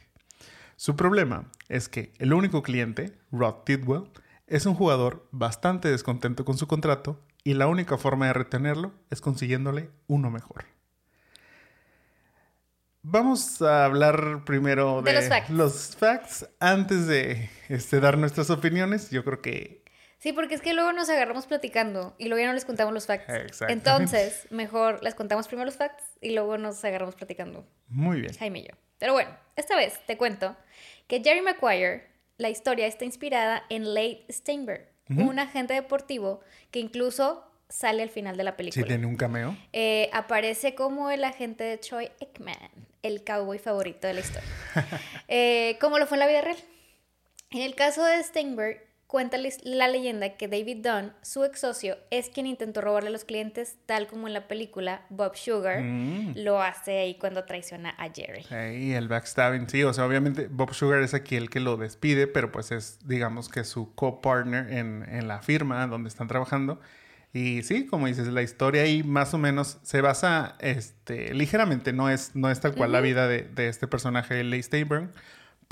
Su 0.76 0.96
problema 0.96 1.50
es 1.68 1.88
que 1.88 2.12
el 2.18 2.32
único 2.32 2.62
cliente, 2.62 3.18
Rod 3.30 3.62
Tidwell, 3.64 4.10
es 4.46 4.66
un 4.66 4.74
jugador 4.74 5.28
bastante 5.30 5.88
descontento 5.88 6.44
con 6.44 6.58
su 6.58 6.66
contrato 6.66 7.20
y 7.44 7.54
la 7.54 7.66
única 7.66 7.98
forma 7.98 8.26
de 8.26 8.32
retenerlo 8.32 8.92
es 9.10 9.20
consiguiéndole 9.20 9.90
uno 10.06 10.30
mejor. 10.30 10.64
Vamos 13.04 13.60
a 13.62 13.84
hablar 13.84 14.44
primero 14.44 15.02
de, 15.02 15.28
los, 15.48 15.96
facts. 15.96 16.48
antes 16.60 17.08
de 17.08 17.50
este, 17.68 17.98
dar 17.98 18.16
nuestras 18.16 18.48
opiniones. 18.50 19.10
Yo 19.10 19.24
creo 19.24 19.42
que... 19.42 19.81
Sí, 20.22 20.32
porque 20.32 20.54
es 20.54 20.60
que 20.60 20.72
luego 20.72 20.92
nos 20.92 21.10
agarramos 21.10 21.46
platicando 21.46 22.14
y 22.16 22.28
luego 22.28 22.40
ya 22.40 22.46
no 22.46 22.52
les 22.52 22.64
contamos 22.64 22.94
los 22.94 23.06
facts. 23.06 23.60
Entonces, 23.68 24.46
mejor 24.50 25.02
les 25.02 25.16
contamos 25.16 25.48
primero 25.48 25.64
los 25.64 25.74
facts 25.74 26.04
y 26.20 26.30
luego 26.30 26.58
nos 26.58 26.84
agarramos 26.84 27.16
platicando. 27.16 27.66
Muy 27.88 28.20
bien. 28.20 28.32
Jaime 28.32 28.60
y 28.60 28.62
yo. 28.68 28.74
Pero 28.98 29.14
bueno, 29.14 29.36
esta 29.56 29.74
vez 29.74 29.98
te 30.06 30.16
cuento 30.16 30.56
que 31.08 31.20
Jerry 31.24 31.40
Maguire, 31.40 32.06
la 32.36 32.50
historia 32.50 32.86
está 32.86 33.04
inspirada 33.04 33.64
en 33.68 33.94
Late 33.94 34.24
Steinberg, 34.30 34.86
un 35.08 35.40
agente 35.40 35.74
deportivo 35.74 36.40
que 36.70 36.78
incluso 36.78 37.44
sale 37.68 38.04
al 38.04 38.10
final 38.10 38.36
de 38.36 38.44
la 38.44 38.56
película. 38.56 38.84
Sí, 38.84 38.88
tiene 38.88 39.08
un 39.08 39.16
cameo. 39.16 39.56
Eh, 39.72 40.08
aparece 40.12 40.76
como 40.76 41.10
el 41.10 41.24
agente 41.24 41.64
de 41.64 41.78
Troy 41.78 42.12
Ekman, 42.20 42.54
el 43.02 43.24
cowboy 43.24 43.58
favorito 43.58 44.06
de 44.06 44.14
la 44.14 44.20
historia. 44.20 44.48
eh, 45.26 45.78
como 45.80 45.98
lo 45.98 46.06
fue 46.06 46.14
en 46.14 46.20
la 46.20 46.26
vida 46.28 46.42
real. 46.42 46.58
En 47.50 47.62
el 47.62 47.74
caso 47.74 48.04
de 48.04 48.22
Steinberg, 48.22 48.91
cuenta 49.12 49.36
la 49.64 49.88
leyenda 49.88 50.38
que 50.38 50.48
David 50.48 50.78
Dunn, 50.78 51.12
su 51.20 51.44
ex 51.44 51.60
socio, 51.60 51.98
es 52.10 52.30
quien 52.30 52.46
intentó 52.46 52.80
robarle 52.80 53.10
a 53.10 53.12
los 53.12 53.26
clientes, 53.26 53.76
tal 53.84 54.06
como 54.06 54.26
en 54.26 54.32
la 54.32 54.48
película 54.48 55.02
Bob 55.10 55.36
Sugar 55.36 55.82
mm. 55.82 56.36
lo 56.36 56.62
hace 56.62 56.98
ahí 56.98 57.18
cuando 57.18 57.44
traiciona 57.44 57.90
a 57.98 58.08
Jerry. 58.08 58.46
Y 58.74 58.92
el 58.92 59.08
backstabbing, 59.08 59.68
sí, 59.68 59.82
o 59.84 59.92
sea, 59.92 60.06
obviamente 60.06 60.48
Bob 60.50 60.72
Sugar 60.72 61.02
es 61.02 61.12
aquí 61.12 61.36
el 61.36 61.50
que 61.50 61.60
lo 61.60 61.76
despide, 61.76 62.26
pero 62.26 62.50
pues 62.50 62.72
es, 62.72 63.00
digamos 63.06 63.50
que 63.50 63.64
su 63.64 63.94
co-partner 63.94 64.72
en, 64.72 65.04
en 65.06 65.28
la 65.28 65.42
firma 65.42 65.86
donde 65.86 66.08
están 66.08 66.26
trabajando. 66.26 66.80
Y 67.34 67.64
sí, 67.64 67.84
como 67.84 68.06
dices, 68.06 68.28
la 68.28 68.40
historia 68.40 68.80
ahí 68.80 69.02
más 69.02 69.34
o 69.34 69.38
menos 69.38 69.78
se 69.82 70.00
basa 70.00 70.56
este, 70.58 71.34
ligeramente, 71.34 71.92
no 71.92 72.08
es, 72.08 72.34
no 72.34 72.50
es 72.50 72.60
tal 72.60 72.74
cual 72.74 72.92
la 72.92 73.02
vida 73.02 73.28
de, 73.28 73.42
de, 73.42 73.68
este 73.68 73.86
personaje, 73.86 74.42
Leigh 74.42 74.62
Steinberg, 74.62 75.10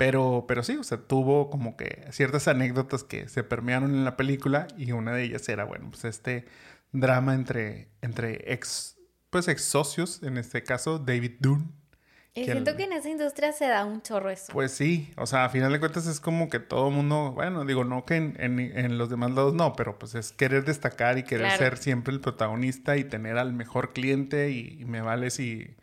pero, 0.01 0.45
pero 0.47 0.63
sí, 0.63 0.77
o 0.77 0.83
sea, 0.83 0.97
tuvo 0.97 1.51
como 1.51 1.77
que 1.77 2.07
ciertas 2.09 2.47
anécdotas 2.47 3.03
que 3.03 3.29
se 3.29 3.43
permearon 3.43 3.93
en 3.93 4.03
la 4.03 4.17
película 4.17 4.67
y 4.75 4.93
una 4.93 5.13
de 5.13 5.25
ellas 5.25 5.47
era, 5.47 5.63
bueno, 5.63 5.91
pues 5.91 6.05
este 6.05 6.45
drama 6.91 7.35
entre, 7.35 7.87
entre 8.01 8.51
ex, 8.51 8.97
pues 9.29 9.47
ex 9.47 9.63
socios, 9.63 10.23
en 10.23 10.39
este 10.39 10.63
caso 10.63 10.97
David 10.97 11.33
Dunn. 11.39 11.71
Y 12.33 12.45
siento 12.45 12.75
que 12.75 12.85
en 12.85 12.93
esa 12.93 13.09
industria 13.09 13.51
se 13.51 13.67
da 13.67 13.85
un 13.85 14.01
chorro 14.01 14.31
eso. 14.31 14.51
Pues 14.51 14.71
sí, 14.71 15.13
o 15.17 15.27
sea, 15.27 15.45
a 15.45 15.49
final 15.49 15.71
de 15.71 15.79
cuentas 15.79 16.07
es 16.07 16.19
como 16.19 16.49
que 16.49 16.59
todo 16.59 16.87
el 16.87 16.95
mundo, 16.95 17.33
bueno, 17.35 17.63
digo, 17.63 17.83
no 17.83 18.03
que 18.03 18.15
en, 18.15 18.39
en, 18.39 18.97
los 18.97 19.07
demás 19.07 19.29
lados 19.29 19.53
no, 19.53 19.73
pero 19.73 19.99
pues 19.99 20.15
es 20.15 20.31
querer 20.31 20.65
destacar 20.65 21.19
y 21.19 21.23
querer 21.23 21.51
ser 21.59 21.77
siempre 21.77 22.11
el 22.11 22.21
protagonista 22.21 22.97
y 22.97 23.03
tener 23.03 23.37
al 23.37 23.53
mejor 23.53 23.93
cliente 23.93 24.49
y, 24.49 24.81
y 24.81 24.85
me 24.85 25.01
vale 25.01 25.29
si... 25.29 25.75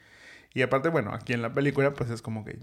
Y 0.55 0.63
aparte, 0.63 0.89
bueno, 0.89 1.15
aquí 1.15 1.35
en 1.35 1.43
la 1.43 1.55
película 1.55 1.95
pues 1.95 2.11
es 2.11 2.21
como 2.21 2.45
que 2.45 2.59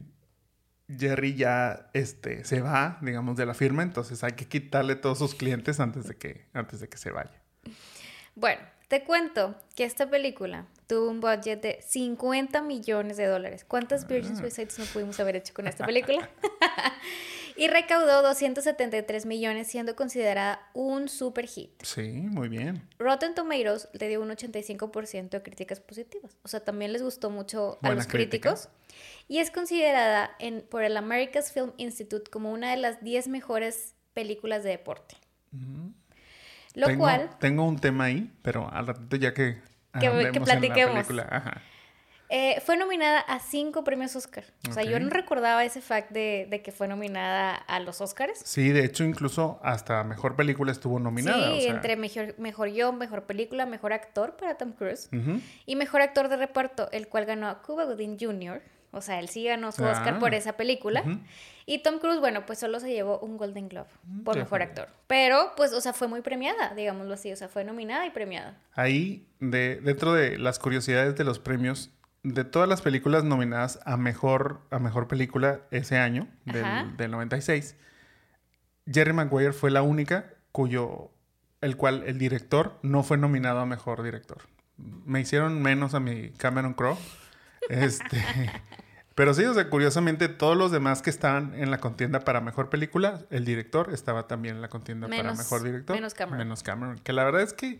Jerry 0.87 1.35
ya 1.35 1.89
este, 1.93 2.43
se 2.43 2.61
va, 2.61 2.99
digamos, 3.01 3.37
de 3.37 3.45
la 3.45 3.53
firma, 3.53 3.83
entonces 3.83 4.23
hay 4.23 4.33
que 4.33 4.47
quitarle 4.47 4.95
todos 4.95 5.17
sus 5.17 5.35
clientes 5.35 5.79
antes 5.79 6.07
de 6.07 6.15
que, 6.15 6.45
antes 6.53 6.79
de 6.79 6.87
que 6.87 6.97
se 6.97 7.11
vaya. 7.11 7.41
Bueno, 8.35 8.61
te 8.87 9.03
cuento 9.03 9.55
que 9.75 9.83
esta 9.83 10.09
película 10.09 10.67
tuvo 10.87 11.09
un 11.09 11.19
budget 11.19 11.61
de 11.61 11.81
50 11.81 12.61
millones 12.61 13.17
de 13.17 13.25
dólares. 13.25 13.65
¿Cuántas 13.67 14.07
Virgin 14.07 14.33
ah. 14.33 14.41
Suicides 14.41 14.77
no 14.77 14.85
pudimos 14.85 15.19
haber 15.19 15.37
hecho 15.37 15.53
con 15.53 15.67
esta 15.67 15.85
película? 15.85 16.29
y 17.57 17.67
recaudó 17.67 18.21
273 18.21 19.25
millones, 19.25 19.67
siendo 19.67 19.95
considerada 19.95 20.69
un 20.73 21.07
super 21.07 21.47
hit. 21.47 21.71
Sí, 21.83 22.01
muy 22.01 22.49
bien. 22.49 22.87
Rotten 22.99 23.33
Tomatoes 23.33 23.87
le 23.93 24.07
dio 24.09 24.21
un 24.21 24.29
85% 24.29 25.29
de 25.29 25.43
críticas 25.43 25.79
positivas. 25.79 26.37
O 26.43 26.47
sea, 26.47 26.59
también 26.59 26.91
les 26.91 27.01
gustó 27.01 27.29
mucho 27.29 27.77
a 27.81 27.93
los 27.93 28.07
críticos. 28.07 28.69
Y 29.27 29.39
es 29.39 29.51
considerada 29.51 30.31
en, 30.39 30.61
por 30.61 30.83
el 30.83 30.97
America's 30.97 31.51
Film 31.51 31.71
Institute 31.77 32.29
como 32.29 32.51
una 32.51 32.71
de 32.71 32.77
las 32.77 33.03
10 33.03 33.29
mejores 33.29 33.95
películas 34.13 34.63
de 34.63 34.71
deporte. 34.71 35.15
Lo 36.73 36.87
tengo, 36.87 36.99
cual... 36.99 37.29
Tengo 37.39 37.63
un 37.63 37.79
tema 37.79 38.05
ahí, 38.05 38.31
pero 38.41 38.69
al 38.71 38.87
ratito 38.87 39.15
ya 39.15 39.33
que... 39.33 39.61
Que, 39.99 40.29
que 40.33 40.41
platiquemos. 40.41 41.07
Eh, 42.29 42.59
fue 42.65 42.75
nominada 42.75 43.19
a 43.19 43.39
cinco 43.39 43.83
premios 43.83 44.15
Oscar. 44.15 44.45
O 44.69 44.73
sea, 44.73 44.83
yo 44.83 44.99
no 44.99 45.09
recordaba 45.09 45.63
ese 45.63 45.81
fact 45.81 46.11
de, 46.11 46.61
que 46.63 46.71
fue 46.71 46.87
nominada 46.87 47.55
a 47.55 47.79
los 47.79 48.01
Oscars. 48.01 48.39
Sí, 48.43 48.69
de 48.69 48.83
hecho, 48.83 49.03
incluso 49.03 49.59
hasta 49.63 50.03
mejor 50.03 50.35
película 50.35 50.71
estuvo 50.71 50.99
nominada. 50.99 51.55
Sí, 51.55 51.67
entre 51.67 51.95
mejor, 51.95 52.35
mejor 52.39 52.71
guion, 52.71 52.97
mejor 52.97 53.23
película, 53.23 53.65
mejor 53.65 53.93
actor 53.93 54.35
para 54.37 54.57
Tom 54.57 54.71
Cruise 54.71 55.09
y 55.65 55.75
mejor 55.75 56.01
actor 56.01 56.29
de 56.29 56.37
reparto, 56.37 56.89
el 56.91 57.07
cual 57.07 57.25
ganó 57.25 57.47
a 57.47 57.61
Cuba 57.61 57.85
Gooding 57.85 58.17
Jr. 58.19 58.61
O 58.95 59.01
sea, 59.01 59.19
él 59.19 59.27
sí 59.27 59.43
ganó 59.43 59.73
su 59.73 59.83
Oscar 59.83 60.19
por 60.19 60.33
ah. 60.33 60.37
esa 60.37 60.53
película. 60.53 61.03
Y 61.65 61.79
Tom 61.79 61.99
Cruise, 61.99 62.21
bueno, 62.21 62.45
pues 62.45 62.59
solo 62.59 62.79
se 62.79 62.91
llevó 62.93 63.19
un 63.19 63.35
Golden 63.37 63.67
Globe 63.67 63.89
mm, 64.03 64.23
por 64.23 64.37
mejor 64.37 64.61
actor. 64.61 64.87
Pero, 65.07 65.51
pues, 65.57 65.73
o 65.73 65.81
sea, 65.81 65.91
fue 65.91 66.07
muy 66.07 66.21
premiada, 66.21 66.73
digámoslo 66.75 67.13
así. 67.15 67.31
O 67.31 67.35
sea, 67.35 67.49
fue 67.49 67.65
nominada 67.65 68.05
y 68.05 68.11
premiada. 68.11 68.57
Ahí, 68.73 69.27
de, 69.41 69.81
dentro 69.81 70.13
de 70.13 70.37
las 70.37 70.59
curiosidades 70.59 71.15
de 71.15 71.25
los 71.25 71.39
premios, 71.39 71.91
de 72.25 72.43
todas 72.43 72.67
las 72.67 72.81
películas 72.81 73.23
nominadas 73.23 73.79
a 73.85 73.97
mejor, 73.97 74.61
a 74.71 74.79
mejor 74.79 75.07
película 75.07 75.61
ese 75.69 75.97
año, 75.97 76.27
del, 76.45 76.97
del 76.97 77.11
96, 77.11 77.75
Jerry 78.91 79.13
Maguire 79.13 79.53
fue 79.53 79.69
la 79.69 79.83
única 79.83 80.33
cuyo, 80.51 81.11
el 81.61 81.77
cual 81.77 82.03
el 82.07 82.17
director 82.17 82.79
no 82.81 83.03
fue 83.03 83.17
nominado 83.17 83.59
a 83.59 83.65
mejor 83.65 84.01
director. 84.01 84.41
Me 84.77 85.21
hicieron 85.21 85.61
menos 85.61 85.93
a 85.93 85.99
mi 85.99 86.31
Cameron 86.31 86.73
Crowe. 86.73 86.97
Este, 87.67 88.23
Pero 89.15 89.33
sí, 89.33 89.43
o 89.43 89.53
sea, 89.55 89.71
curiosamente, 89.71 90.27
todos 90.27 90.55
los 90.55 90.71
demás 90.71 91.01
que 91.01 91.09
estaban 91.09 91.55
en 91.55 91.71
la 91.71 91.79
contienda 91.79 92.19
para 92.19 92.41
mejor 92.41 92.69
película, 92.69 93.21
el 93.31 93.43
director 93.43 93.91
estaba 93.91 94.27
también 94.27 94.57
en 94.57 94.61
la 94.61 94.67
contienda 94.67 95.07
para 95.07 95.33
mejor 95.33 95.63
director. 95.63 95.95
Menos 95.95 96.13
Cameron. 96.13 96.37
Menos 96.37 96.61
Cameron. 96.61 96.99
Que 96.99 97.11
la 97.11 97.23
verdad 97.23 97.41
es 97.41 97.53
que, 97.53 97.79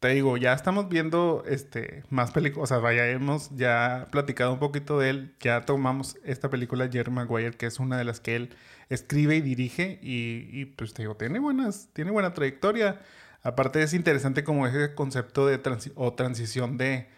te 0.00 0.08
digo, 0.08 0.36
ya 0.36 0.52
estamos 0.52 0.88
viendo 0.88 1.42
este, 1.46 2.04
más 2.10 2.30
películas. 2.30 2.64
O 2.64 2.74
sea, 2.74 2.78
vaya, 2.78 3.08
hemos 3.08 3.50
ya 3.56 4.06
platicado 4.10 4.52
un 4.52 4.58
poquito 4.58 4.98
de 4.98 5.10
él. 5.10 5.34
Ya 5.40 5.62
tomamos 5.62 6.18
esta 6.24 6.50
película, 6.50 6.88
Jerry 6.90 7.10
Maguire, 7.10 7.56
que 7.56 7.66
es 7.66 7.80
una 7.80 7.96
de 7.98 8.04
las 8.04 8.20
que 8.20 8.36
él 8.36 8.56
escribe 8.90 9.36
y 9.36 9.40
dirige. 9.40 9.98
Y, 10.02 10.66
pues 10.76 10.94
te 10.94 11.02
digo, 11.02 11.16
tiene, 11.16 11.38
buenas, 11.38 11.88
tiene 11.92 12.10
buena 12.10 12.34
trayectoria. 12.34 13.00
Aparte, 13.42 13.82
es 13.82 13.94
interesante 13.94 14.44
como 14.44 14.66
ese 14.66 14.94
concepto 14.94 15.46
de 15.46 15.60
o 15.94 16.12
transición 16.14 16.76
de 16.78 17.08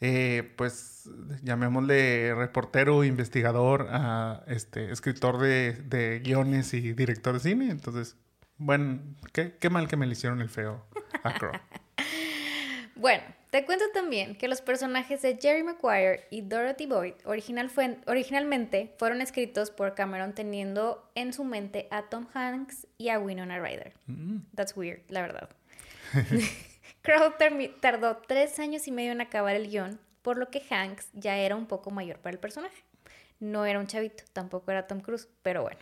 eh, 0.00 0.52
pues 0.56 1.08
llamémosle 1.42 2.34
reportero, 2.34 3.04
investigador, 3.04 3.88
a 3.90 4.44
este, 4.46 4.90
escritor 4.92 5.38
de, 5.38 6.20
guiones 6.24 6.74
y 6.74 6.92
director 6.92 7.34
de 7.34 7.40
cine. 7.40 7.70
Entonces, 7.70 8.16
bueno, 8.58 9.00
qué, 9.32 9.70
mal 9.70 9.88
que 9.88 9.96
me 9.96 10.06
le 10.06 10.12
hicieron 10.12 10.40
el 10.40 10.48
feo 10.48 10.84
a 11.22 11.34
Crow. 11.34 11.52
bueno, 12.96 13.22
te 13.50 13.64
cuento 13.64 13.84
también 13.94 14.36
que 14.36 14.48
los 14.48 14.60
personajes 14.60 15.22
de 15.22 15.38
Jerry 15.40 15.62
Maguire 15.62 16.26
y 16.30 16.42
Dorothy 16.42 16.86
Boyd 16.86 17.14
original 17.24 17.70
fue, 17.70 17.98
originalmente 18.06 18.94
fueron 18.98 19.20
escritos 19.20 19.70
por 19.70 19.94
Cameron 19.94 20.34
teniendo 20.34 21.10
en 21.14 21.32
su 21.32 21.44
mente 21.44 21.88
a 21.90 22.02
Tom 22.08 22.26
Hanks 22.34 22.86
y 22.98 23.08
a 23.10 23.18
Winona 23.18 23.58
Ryder. 23.58 23.92
Mm. 24.06 24.38
That's 24.54 24.76
weird, 24.76 25.00
la 25.08 25.22
verdad. 25.22 25.48
Crow 27.02 27.34
tardó 27.80 28.16
tres 28.26 28.58
años 28.58 28.88
y 28.88 28.92
medio 28.92 29.12
en 29.12 29.20
acabar 29.20 29.54
el 29.54 29.68
guion, 29.68 30.00
por 30.22 30.38
lo 30.38 30.50
que 30.50 30.62
Hanks 30.68 31.08
ya 31.12 31.36
era 31.36 31.54
un 31.54 31.66
poco 31.66 31.90
mayor 31.90 32.18
para 32.18 32.34
el 32.34 32.40
personaje. 32.40 32.82
No 33.38 33.66
era 33.66 33.78
un 33.78 33.86
chavito, 33.86 34.24
tampoco 34.32 34.70
era 34.70 34.86
Tom 34.86 35.00
Cruise, 35.00 35.28
pero 35.42 35.62
bueno. 35.62 35.78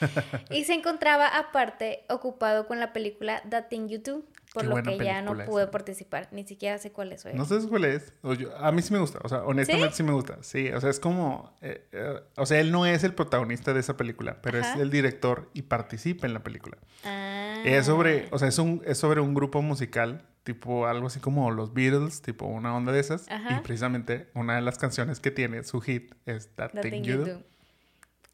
y 0.50 0.64
se 0.64 0.74
encontraba 0.74 1.26
aparte 1.26 2.04
ocupado 2.08 2.66
con 2.66 2.78
la 2.78 2.92
película 2.92 3.42
The 3.48 3.62
Thing 3.62 3.88
You 3.88 3.98
Do, 3.98 4.22
por 4.66 4.76
lo 4.76 4.82
que 4.82 5.04
ya 5.04 5.22
no 5.22 5.36
pude 5.44 5.66
participar. 5.66 6.28
Ni 6.32 6.46
siquiera 6.46 6.78
sé 6.78 6.92
cuál 6.92 7.12
es. 7.12 7.24
No 7.34 7.44
sé 7.44 7.58
cuál 7.68 7.84
es. 7.84 8.12
a 8.58 8.72
mí 8.72 8.82
sí 8.82 8.92
me 8.92 8.98
gusta. 8.98 9.18
O 9.22 9.28
sea, 9.28 9.42
honestamente 9.44 9.94
¿Sí? 9.94 10.02
me 10.02 10.12
gusta. 10.12 10.38
Sí, 10.42 10.68
o 10.70 10.80
sea, 10.80 10.90
es 10.90 11.00
como... 11.00 11.56
Eh, 11.60 11.86
eh, 11.92 12.20
o 12.36 12.46
sea, 12.46 12.60
él 12.60 12.72
no 12.72 12.86
es 12.86 13.04
el 13.04 13.14
protagonista 13.14 13.72
de 13.72 13.80
esa 13.80 13.96
película, 13.96 14.38
pero 14.42 14.58
es 14.58 14.66
el 14.76 14.90
director 14.90 15.50
y 15.54 15.62
participa 15.62 16.26
en 16.26 16.34
la 16.34 16.42
película. 16.42 16.78
Ah. 17.04 17.62
Es 17.64 17.86
sobre... 17.86 18.28
O 18.30 18.38
sea, 18.38 18.48
es, 18.48 18.58
un, 18.58 18.82
es 18.84 18.98
sobre 18.98 19.20
un 19.20 19.34
grupo 19.34 19.62
musical 19.62 20.26
tipo 20.44 20.86
algo 20.86 21.08
así 21.08 21.20
como 21.20 21.50
los 21.50 21.74
Beatles, 21.74 22.22
tipo 22.22 22.46
una 22.46 22.74
onda 22.74 22.90
de 22.90 23.00
esas. 23.00 23.26
Y 23.50 23.60
precisamente 23.60 24.30
una 24.34 24.56
de 24.56 24.62
las 24.62 24.78
canciones 24.78 25.20
que 25.20 25.30
tiene 25.30 25.62
su 25.62 25.80
hit 25.80 26.14
es 26.24 26.54
That, 26.54 26.70
Thing, 26.80 27.02
You, 27.02 27.24
Do. 27.24 27.42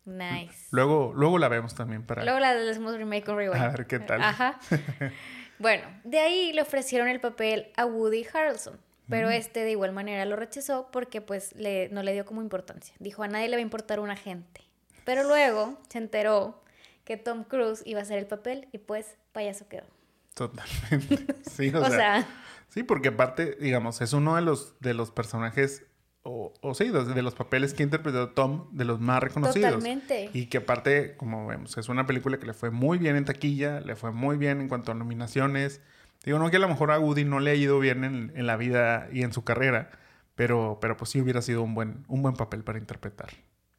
Nice. 0.05 0.69
Luego, 0.71 1.13
luego 1.17 1.39
la 1.39 1.49
vemos 1.49 1.75
también 1.75 2.05
para... 2.05 2.25
Luego 2.25 2.39
la 2.39 2.51
hacemos 2.51 2.97
remake 2.97 3.29
o 3.29 3.37
rewind. 3.37 3.63
A 3.63 3.69
ver 3.69 3.87
qué 3.87 3.99
tal. 3.99 4.23
Ajá. 4.23 4.61
bueno, 5.59 5.85
de 6.05 6.19
ahí 6.21 6.53
le 6.53 6.63
ofrecieron 6.63 7.09
el 7.09 7.21
papel 7.21 7.73
a 7.77 7.87
Woody 7.87 8.27
Harrelson. 8.33 8.79
Pero 9.09 9.29
mm. 9.29 9.33
este 9.33 9.61
de 9.65 9.71
igual 9.73 9.93
manera 9.93 10.25
lo 10.25 10.35
rechazó 10.37 10.89
porque 10.91 11.21
pues 11.21 11.55
le, 11.57 11.89
no 11.91 12.03
le 12.03 12.15
dio 12.15 12.25
como 12.25 12.41
importancia. 12.41 12.95
Dijo, 12.99 13.23
a 13.23 13.29
nadie 13.29 13.49
le 13.49 13.57
va 13.57 13.59
a 13.59 13.63
importar 13.63 14.01
un 14.01 14.11
agente. 14.11 14.63
Pero 15.05 15.25
luego 15.25 15.79
se 15.91 15.99
enteró 15.99 16.63
que 17.05 17.19
Tom 17.19 17.45
Cruise 17.45 17.83
iba 17.85 18.01
a 18.01 18.03
hacer 18.03 18.19
el 18.19 18.27
papel 18.27 18.67
y 18.73 18.79
pues 18.79 19.19
payaso 19.33 19.69
quedó. 19.69 19.87
Totalmente. 20.33 21.27
Sí, 21.51 21.69
o, 21.75 21.81
O 21.81 21.91
sea, 21.91 21.91
sea, 21.91 22.27
Sí, 22.75 22.83
porque 22.83 23.11
aparte, 23.11 23.57
digamos, 23.61 24.01
es 24.01 24.13
uno 24.15 24.35
de 24.35 24.43
los, 24.43 24.75
de 24.81 24.95
los 24.95 25.13
personajes, 25.13 25.85
o, 26.25 26.55
o 26.63 26.75
sí, 26.75 26.89
de 26.89 27.23
los 27.23 27.35
papeles 27.35 27.75
que 27.75 27.83
ha 27.83 27.85
interpretado 27.85 28.31
Tom, 28.31 28.67
de 28.73 28.87
los 28.87 28.99
más 28.99 29.23
reconocidos. 29.23 29.73
totalmente. 29.73 30.31
Y 30.33 30.47
que 30.47 30.59
aparte, 30.59 31.17
como 31.19 31.47
vemos, 31.47 31.77
es 31.77 31.89
una 31.91 32.07
película 32.07 32.39
que 32.39 32.47
le 32.47 32.55
fue 32.55 32.71
muy 32.71 32.97
bien 32.97 33.15
en 33.17 33.27
taquilla, 33.27 33.81
le 33.81 33.95
fue 33.95 34.11
muy 34.11 34.39
bien 34.39 34.63
en 34.63 34.69
cuanto 34.69 34.93
a 34.93 34.95
nominaciones. 34.95 35.83
Digo, 36.25 36.39
no 36.39 36.51
que 36.51 36.57
a 36.57 36.61
lo 36.61 36.69
mejor 36.69 36.91
a 36.93 36.99
Woody 36.99 37.27
no 37.27 37.41
le 37.41 37.51
ha 37.51 37.55
ido 37.55 37.79
bien 37.79 38.05
en, 38.05 38.33
en 38.35 38.47
la 38.47 38.57
vida 38.57 39.09
y 39.13 39.23
en 39.23 39.35
su 39.35 39.45
carrera, 39.45 39.91
pero, 40.35 40.79
pero 40.81 40.97
pues 40.97 41.11
sí 41.11 41.21
hubiera 41.21 41.43
sido 41.43 41.63
un 41.63 41.75
buen, 41.75 42.05
un 42.09 42.23
buen 42.23 42.35
papel 42.35 42.65
para 42.65 42.79
interpretar. 42.79 43.29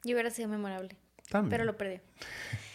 Y 0.03 0.13
hubiera 0.13 0.29
sido 0.29 0.47
memorable. 0.47 0.95
También. 1.27 1.49
Pero 1.49 1.63
lo 1.63 1.75
perdió. 1.77 1.99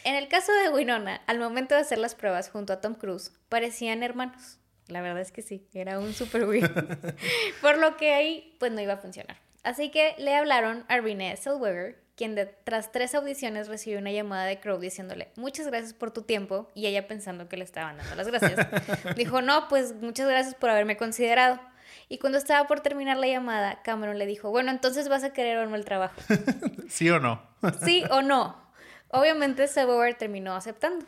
En 0.03 0.17
el 0.17 0.27
caso 0.27 0.50
de 0.53 0.71
Winona, 0.71 1.21
al 1.29 1.39
momento 1.39 1.77
de 1.77 1.83
hacer 1.83 1.99
las 1.99 2.17
pruebas 2.17 2.50
junto 2.50 2.73
a 2.73 2.81
Tom 2.81 2.95
Cruise, 2.95 3.33
parecían 3.49 4.03
hermanos. 4.03 4.59
La 4.89 5.00
verdad 5.00 5.21
es 5.21 5.31
que 5.31 5.43
sí, 5.43 5.69
era 5.73 6.00
un 6.00 6.12
super. 6.12 6.45
Por 7.62 7.79
lo 7.79 7.97
que 7.97 8.12
ahí, 8.15 8.57
pues 8.59 8.73
no 8.73 8.81
iba 8.81 8.95
a 8.95 8.97
funcionar. 8.97 9.37
Así 9.62 9.90
que 9.90 10.14
le 10.19 10.35
hablaron 10.35 10.85
a 10.88 10.99
Renee 11.00 11.37
Zellweger, 11.37 11.99
quien 12.17 12.35
de- 12.35 12.47
tras 12.47 12.93
tres 12.93 13.14
audiciones 13.14 13.69
recibió 13.69 13.99
una 13.99 14.11
llamada 14.11 14.45
de 14.45 14.61
Crow 14.61 14.79
diciéndole, 14.79 15.29
muchas 15.37 15.67
gracias 15.67 15.93
por 15.95 16.11
tu 16.12 16.23
tiempo, 16.23 16.69
y 16.75 16.87
ella 16.87 17.07
pensando 17.07 17.49
que 17.49 17.57
le 17.57 17.64
estaban 17.64 17.97
dando 17.99 18.14
las 18.14 18.26
gracias. 18.29 18.67
Dijo, 19.17 19.43
no, 19.43 19.69
pues 19.69 19.95
muchas 19.95 20.29
gracias 20.29 20.55
por 20.55 20.71
haberme 20.71 20.97
considerado. 20.97 21.61
Y 22.09 22.19
cuando 22.19 22.38
estaba 22.38 22.67
por 22.67 22.81
terminar 22.81 23.17
la 23.17 23.26
llamada, 23.26 23.83
Cameron 23.83 24.19
le 24.19 24.26
dijo, 24.26 24.50
bueno, 24.50 24.71
entonces 24.71 25.09
vas 25.09 25.25
a 25.25 25.33
querer 25.33 25.59
o 25.59 25.67
no 25.67 25.76
el 25.76 25.85
trabajo. 25.85 26.21
¿Sí 26.88 27.09
o 27.11 27.19
no? 27.21 27.43
¿Sí 27.85 28.05
o 28.11 28.23
no? 28.23 28.57
Obviamente 29.09 29.67
Zellweger 29.69 30.14
terminó 30.17 30.55
aceptando. 30.55 31.05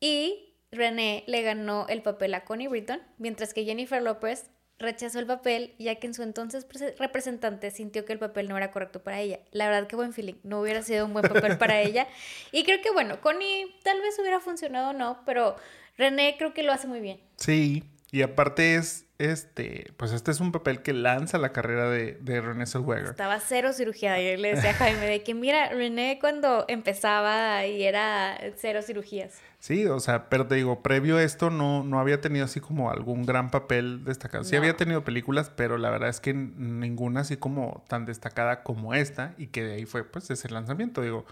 Y 0.00 0.54
René 0.72 1.24
le 1.26 1.42
ganó 1.42 1.86
el 1.88 2.02
papel 2.02 2.34
a 2.34 2.44
Connie 2.44 2.68
Britton, 2.68 3.00
mientras 3.18 3.54
que 3.54 3.64
Jennifer 3.64 4.02
Lopez 4.02 4.50
rechazó 4.78 5.18
el 5.20 5.26
papel 5.26 5.74
ya 5.78 5.94
que 5.96 6.06
en 6.06 6.14
su 6.14 6.22
entonces 6.22 6.66
prese- 6.68 6.94
representante 6.98 7.70
sintió 7.70 8.04
que 8.04 8.12
el 8.12 8.18
papel 8.18 8.48
no 8.48 8.56
era 8.56 8.70
correcto 8.70 9.02
para 9.02 9.20
ella. 9.20 9.40
La 9.52 9.66
verdad 9.68 9.86
que 9.86 9.96
buen 9.96 10.12
feeling, 10.12 10.34
no 10.42 10.60
hubiera 10.60 10.82
sido 10.82 11.06
un 11.06 11.12
buen 11.12 11.26
papel 11.28 11.56
para 11.58 11.80
ella. 11.80 12.06
Y 12.52 12.64
creo 12.64 12.80
que 12.82 12.90
bueno, 12.90 13.20
Connie 13.20 13.74
tal 13.82 14.00
vez 14.00 14.18
hubiera 14.18 14.40
funcionado 14.40 14.90
o 14.90 14.92
no, 14.92 15.22
pero 15.24 15.56
René 15.96 16.36
creo 16.38 16.52
que 16.54 16.62
lo 16.62 16.72
hace 16.72 16.86
muy 16.88 17.00
bien. 17.00 17.20
Sí, 17.36 17.84
y 18.10 18.22
aparte 18.22 18.74
es, 18.76 19.06
este, 19.18 19.92
pues 19.96 20.12
este 20.12 20.30
es 20.30 20.40
un 20.40 20.52
papel 20.52 20.82
que 20.82 20.92
lanza 20.92 21.38
la 21.38 21.52
carrera 21.52 21.88
de, 21.90 22.12
de 22.20 22.40
Renée 22.40 22.66
Zellweger. 22.66 23.06
Estaba 23.06 23.40
cero 23.40 23.72
cirugía. 23.72 24.20
Y 24.20 24.36
le 24.36 24.54
decía 24.54 24.70
a 24.70 24.74
Jaime 24.74 25.06
de 25.06 25.22
que 25.22 25.34
mira, 25.34 25.68
René 25.70 26.18
cuando 26.20 26.64
empezaba 26.68 27.64
y 27.66 27.82
era 27.84 28.38
cero 28.56 28.82
cirugías. 28.82 29.38
Sí, 29.64 29.86
o 29.86 29.98
sea, 29.98 30.28
pero 30.28 30.46
te 30.46 30.56
digo, 30.56 30.82
previo 30.82 31.16
a 31.16 31.22
esto 31.22 31.48
no, 31.48 31.84
no 31.84 31.98
había 31.98 32.20
tenido 32.20 32.44
así 32.44 32.60
como 32.60 32.90
algún 32.90 33.24
gran 33.24 33.50
papel 33.50 34.04
destacado. 34.04 34.44
Sí 34.44 34.56
había 34.56 34.76
tenido 34.76 35.04
películas, 35.04 35.48
pero 35.56 35.78
la 35.78 35.88
verdad 35.88 36.10
es 36.10 36.20
que 36.20 36.34
ninguna 36.34 37.20
así 37.20 37.38
como 37.38 37.82
tan 37.88 38.04
destacada 38.04 38.62
como 38.62 38.92
esta 38.92 39.32
y 39.38 39.46
que 39.46 39.64
de 39.64 39.72
ahí 39.76 39.86
fue 39.86 40.04
pues 40.04 40.28
ese 40.28 40.50
lanzamiento. 40.50 41.00
Digo, 41.00 41.24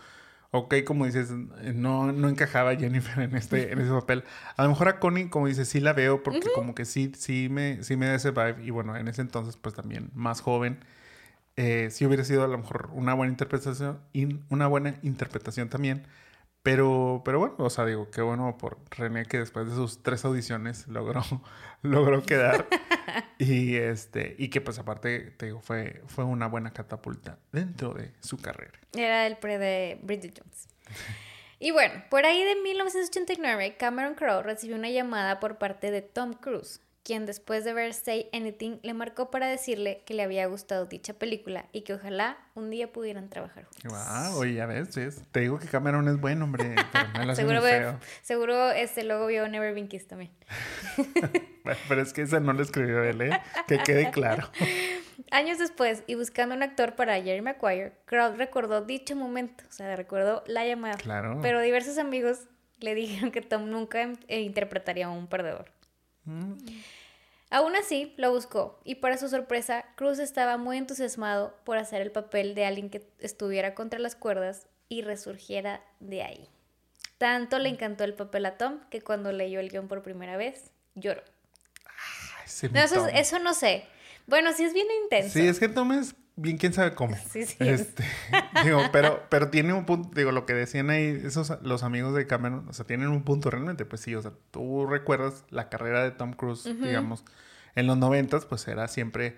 ok, 0.51 0.77
como 0.87 1.05
dices, 1.05 1.31
no, 1.31 2.11
no 2.11 2.31
encajaba 2.31 2.75
Jennifer 2.75 3.23
en 3.23 3.37
este, 3.37 3.71
en 3.71 3.81
ese 3.81 3.91
papel. 3.91 4.25
A 4.57 4.63
lo 4.63 4.71
mejor 4.71 4.89
a 4.89 4.99
Connie, 4.99 5.29
como 5.29 5.47
dices, 5.47 5.69
sí 5.69 5.81
la 5.81 5.93
veo 5.93 6.23
porque 6.23 6.41
como 6.55 6.75
que 6.75 6.87
sí, 6.87 7.13
sí 7.15 7.49
me, 7.51 7.83
sí 7.85 7.99
me 7.99 8.07
da 8.07 8.15
ese 8.15 8.31
vibe 8.31 8.65
y 8.65 8.71
bueno, 8.71 8.97
en 8.97 9.09
ese 9.09 9.21
entonces 9.21 9.59
pues 9.59 9.75
también 9.75 10.11
más 10.15 10.41
joven. 10.41 10.79
Eh, 11.57 11.89
sí 11.91 12.07
hubiera 12.07 12.25
sido 12.25 12.45
a 12.45 12.49
lo 12.49 12.57
mejor 12.57 12.89
una 12.95 13.13
buena 13.13 13.31
interpretación, 13.31 13.99
in- 14.15 14.43
una 14.49 14.69
buena 14.69 14.95
interpretación 15.03 15.69
también. 15.69 16.07
Pero, 16.63 17.23
pero 17.25 17.41
bueno, 17.41 17.57
o 17.59 17.71
sea, 17.71 17.85
digo, 17.85 18.09
qué 18.11 18.23
bueno 18.23 18.57
por 18.57 18.79
René 18.91 19.27
que 19.27 19.39
después 19.39 19.67
de 19.69 19.75
sus 19.75 20.03
tres 20.03 20.25
audiciones 20.25 20.87
logró, 20.87 21.23
logró 21.83 22.23
quedar. 22.23 22.69
y 23.39 23.77
este, 23.77 24.37
y 24.39 24.49
que 24.49 24.61
pues 24.61 24.79
aparte, 24.79 25.33
te 25.37 25.47
digo, 25.47 25.61
fue, 25.61 26.03
fue 26.07 26.25
una 26.25 26.47
buena 26.47 26.73
catapulta 26.73 27.39
dentro 27.51 27.95
de 27.95 28.13
su 28.21 28.39
carrera. 28.39 28.79
Era 28.93 29.27
el 29.27 29.39
pre 29.39 29.59
de 29.59 29.99
Bridget 30.03 30.39
Jones. 30.39 30.69
Y 31.59 31.71
bueno, 31.71 32.05
por 32.11 32.27
ahí 32.27 32.45
de 32.45 32.57
1989, 32.57 33.77
Cameron 33.77 34.15
Crowe 34.15 34.43
recibió 34.43 34.77
una 34.77 34.91
llamada 34.91 35.41
por 35.41 35.59
parte 35.59 35.91
de 35.91 36.03
Tom 36.03 36.35
Cruise, 36.35 36.81
quien 37.05 37.27
después 37.27 37.65
de 37.65 37.73
ver 37.73 37.95
Say 37.95 38.29
Anything 38.33 38.79
le 38.83 38.95
marcó 38.95 39.31
para 39.31 39.47
decirle 39.49 40.03
que 40.07 40.15
le 40.15 40.23
había 40.23 40.47
gustado 40.47 40.87
dicha 40.87 41.15
película 41.15 41.67
y 41.73 41.83
que 41.83 41.95
ojalá 41.95 42.39
un 42.55 42.71
día 42.71 42.93
pudieran 42.93 43.29
trabajar 43.29 43.65
juntos. 43.65 43.93
Wow, 43.93 44.39
oye, 44.39 44.55
ya 44.55 44.67
ves, 44.67 44.95
ves, 44.95 45.23
te 45.33 45.41
digo 45.41 45.59
que 45.59 45.67
Cameron 45.67 46.09
es 46.09 46.21
bueno, 46.21 46.45
hombre, 46.45 46.75
pero 47.13 47.25
lo 47.25 47.35
Seguro, 47.35 47.63
feo. 47.63 47.99
seguro 48.23 48.71
este 48.71 49.05
luego 49.05 49.27
vio 49.27 49.49
Never 49.49 49.75
Been 49.75 49.89
Kissed 49.89 50.09
también. 50.09 50.31
Bueno, 51.65 51.79
pero 51.89 52.03
es 52.03 52.13
que 52.13 52.23
esa 52.23 52.41
no 52.41 52.53
lo 52.55 52.61
escribió 52.61 53.05
él, 53.05 53.21
¿eh? 53.21 53.41
Que 53.69 53.79
quede 53.79 54.11
claro. 54.11 54.51
Años 55.31 55.59
después, 55.59 56.03
y 56.09 56.17
buscando 56.17 56.57
un 56.57 56.63
actor 56.65 56.97
para 56.97 57.23
Jerry 57.23 57.41
Maguire, 57.41 57.93
Crowe 58.05 58.35
recordó 58.37 58.83
dicho 58.83 59.15
momento, 59.15 59.63
o 59.69 59.73
sea, 59.73 59.95
recordó 59.95 60.43
la 60.49 60.67
llamada. 60.67 60.97
Claro. 60.97 61.39
Pero 61.41 61.61
diversos 61.61 61.99
amigos 61.99 62.41
le 62.81 62.97
dijeron 62.97 63.31
que 63.31 63.43
Tom 63.43 63.71
nunca 63.71 64.13
eh, 64.27 64.41
interpretaría 64.41 65.07
a 65.07 65.11
un 65.11 65.29
perdedor. 65.29 65.71
Mm, 66.25 66.55
Aún 67.53 67.77
así, 67.77 68.15
lo 68.17 68.33
buscó, 68.33 68.81
y 68.83 68.95
para 68.95 69.19
su 69.19 69.29
sorpresa, 69.29 69.85
Cruz 69.95 70.19
estaba 70.19 70.57
muy 70.57 70.79
entusiasmado 70.79 71.55
por 71.65 71.77
hacer 71.77 72.01
el 72.01 72.11
papel 72.11 72.55
de 72.55 72.65
alguien 72.65 72.89
que 72.89 73.07
estuviera 73.19 73.75
contra 73.75 73.99
las 73.99 74.17
cuerdas 74.17 74.69
y 74.89 75.03
resurgiera 75.03 75.85
de 76.01 76.23
ahí. 76.23 76.49
Tanto 77.19 77.59
le 77.59 77.69
encantó 77.69 78.05
el 78.05 78.15
papel 78.15 78.47
a 78.47 78.57
Tom 78.57 78.81
que 78.89 79.03
cuando 79.03 79.33
leyó 79.33 79.61
el 79.61 79.69
guion 79.69 79.87
por 79.87 80.03
primera 80.03 80.39
vez, 80.39 80.71
lloró. 80.95 81.23
No, 82.73 82.81
eso, 82.81 82.95
Tom. 82.95 83.09
eso 83.13 83.39
no 83.39 83.53
sé. 83.53 83.85
Bueno, 84.27 84.55
sí 84.55 84.65
es 84.65 84.73
bien 84.73 84.87
intenso. 85.03 85.35
Sí, 85.35 85.47
es 85.47 85.61
que 85.61 85.69
Tom 85.69 85.93
es 85.93 86.15
bien 86.37 86.57
quién 86.59 86.73
sabe 86.73 86.95
cómo. 86.95 87.17
Sí, 87.31 87.45
sí. 87.47 87.57
Este, 87.61 88.05
digo, 88.65 88.81
pero, 88.93 89.23
pero 89.29 89.49
tiene 89.49 89.73
un 89.73 89.85
punto, 89.87 90.11
digo, 90.15 90.33
lo 90.33 90.47
que 90.47 90.55
decían 90.55 90.91
ahí, 90.91 91.21
esos, 91.25 91.53
los 91.63 91.83
amigos 91.83 92.15
de 92.15 92.27
Cameron, 92.27 92.69
o 92.69 92.73
sea, 92.73 92.87
tienen 92.87 93.09
un 93.09 93.23
punto 93.23 93.51
realmente, 93.51 93.85
pues 93.85 94.01
sí, 94.03 94.15
o 94.15 94.23
sea, 94.23 94.33
tú 94.51 94.87
recuerdas 94.87 95.45
la 95.51 95.69
carrera 95.69 96.03
de 96.03 96.11
Tom 96.11 96.33
Cruise, 96.33 96.65
digamos, 96.65 97.25
en 97.75 97.87
los 97.87 97.97
noventas, 97.97 98.45
pues 98.47 98.67
era 98.69 98.89
siempre 98.89 99.37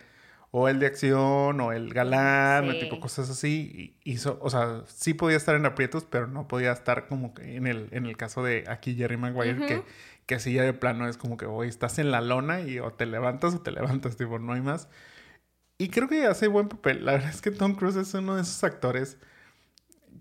o 0.56 0.68
el 0.68 0.78
de 0.78 0.86
acción 0.86 1.60
o 1.60 1.72
el 1.72 1.92
galán, 1.92 2.68
o 2.68 2.72
Sí. 2.72 2.78
tipo 2.80 3.00
cosas 3.00 3.28
así, 3.28 3.96
hizo, 4.04 4.38
o 4.40 4.50
sea, 4.50 4.82
sí 4.86 5.12
podía 5.12 5.36
estar 5.36 5.56
en 5.56 5.66
aprietos, 5.66 6.06
pero 6.08 6.28
no 6.28 6.46
podía 6.46 6.70
estar 6.70 7.08
como 7.08 7.34
en 7.40 7.66
el, 7.66 7.88
en 7.90 8.06
el 8.06 8.16
caso 8.16 8.44
de 8.44 8.62
aquí 8.68 8.94
Jerry 8.94 9.16
Maguire, 9.16 9.66
que, 9.66 9.82
que 10.26 10.34
así 10.36 10.52
ya 10.52 10.62
de 10.62 10.72
plano 10.72 11.08
es 11.08 11.16
como 11.16 11.36
que 11.36 11.46
hoy 11.46 11.66
estás 11.66 11.98
en 11.98 12.12
la 12.12 12.20
lona 12.20 12.60
y 12.60 12.78
o 12.78 12.92
te 12.92 13.04
levantas 13.04 13.52
o 13.54 13.60
te 13.62 13.72
levantas, 13.72 14.16
tipo, 14.16 14.38
no 14.38 14.52
hay 14.52 14.60
más. 14.60 14.88
Y 15.78 15.88
creo 15.90 16.08
que 16.08 16.26
hace 16.26 16.48
buen 16.48 16.68
papel. 16.68 17.04
La 17.04 17.12
verdad 17.12 17.30
es 17.30 17.40
que 17.42 17.50
Tom 17.50 17.74
Cruise 17.74 17.96
es 17.96 18.14
uno 18.14 18.36
de 18.36 18.42
esos 18.42 18.62
actores 18.64 19.18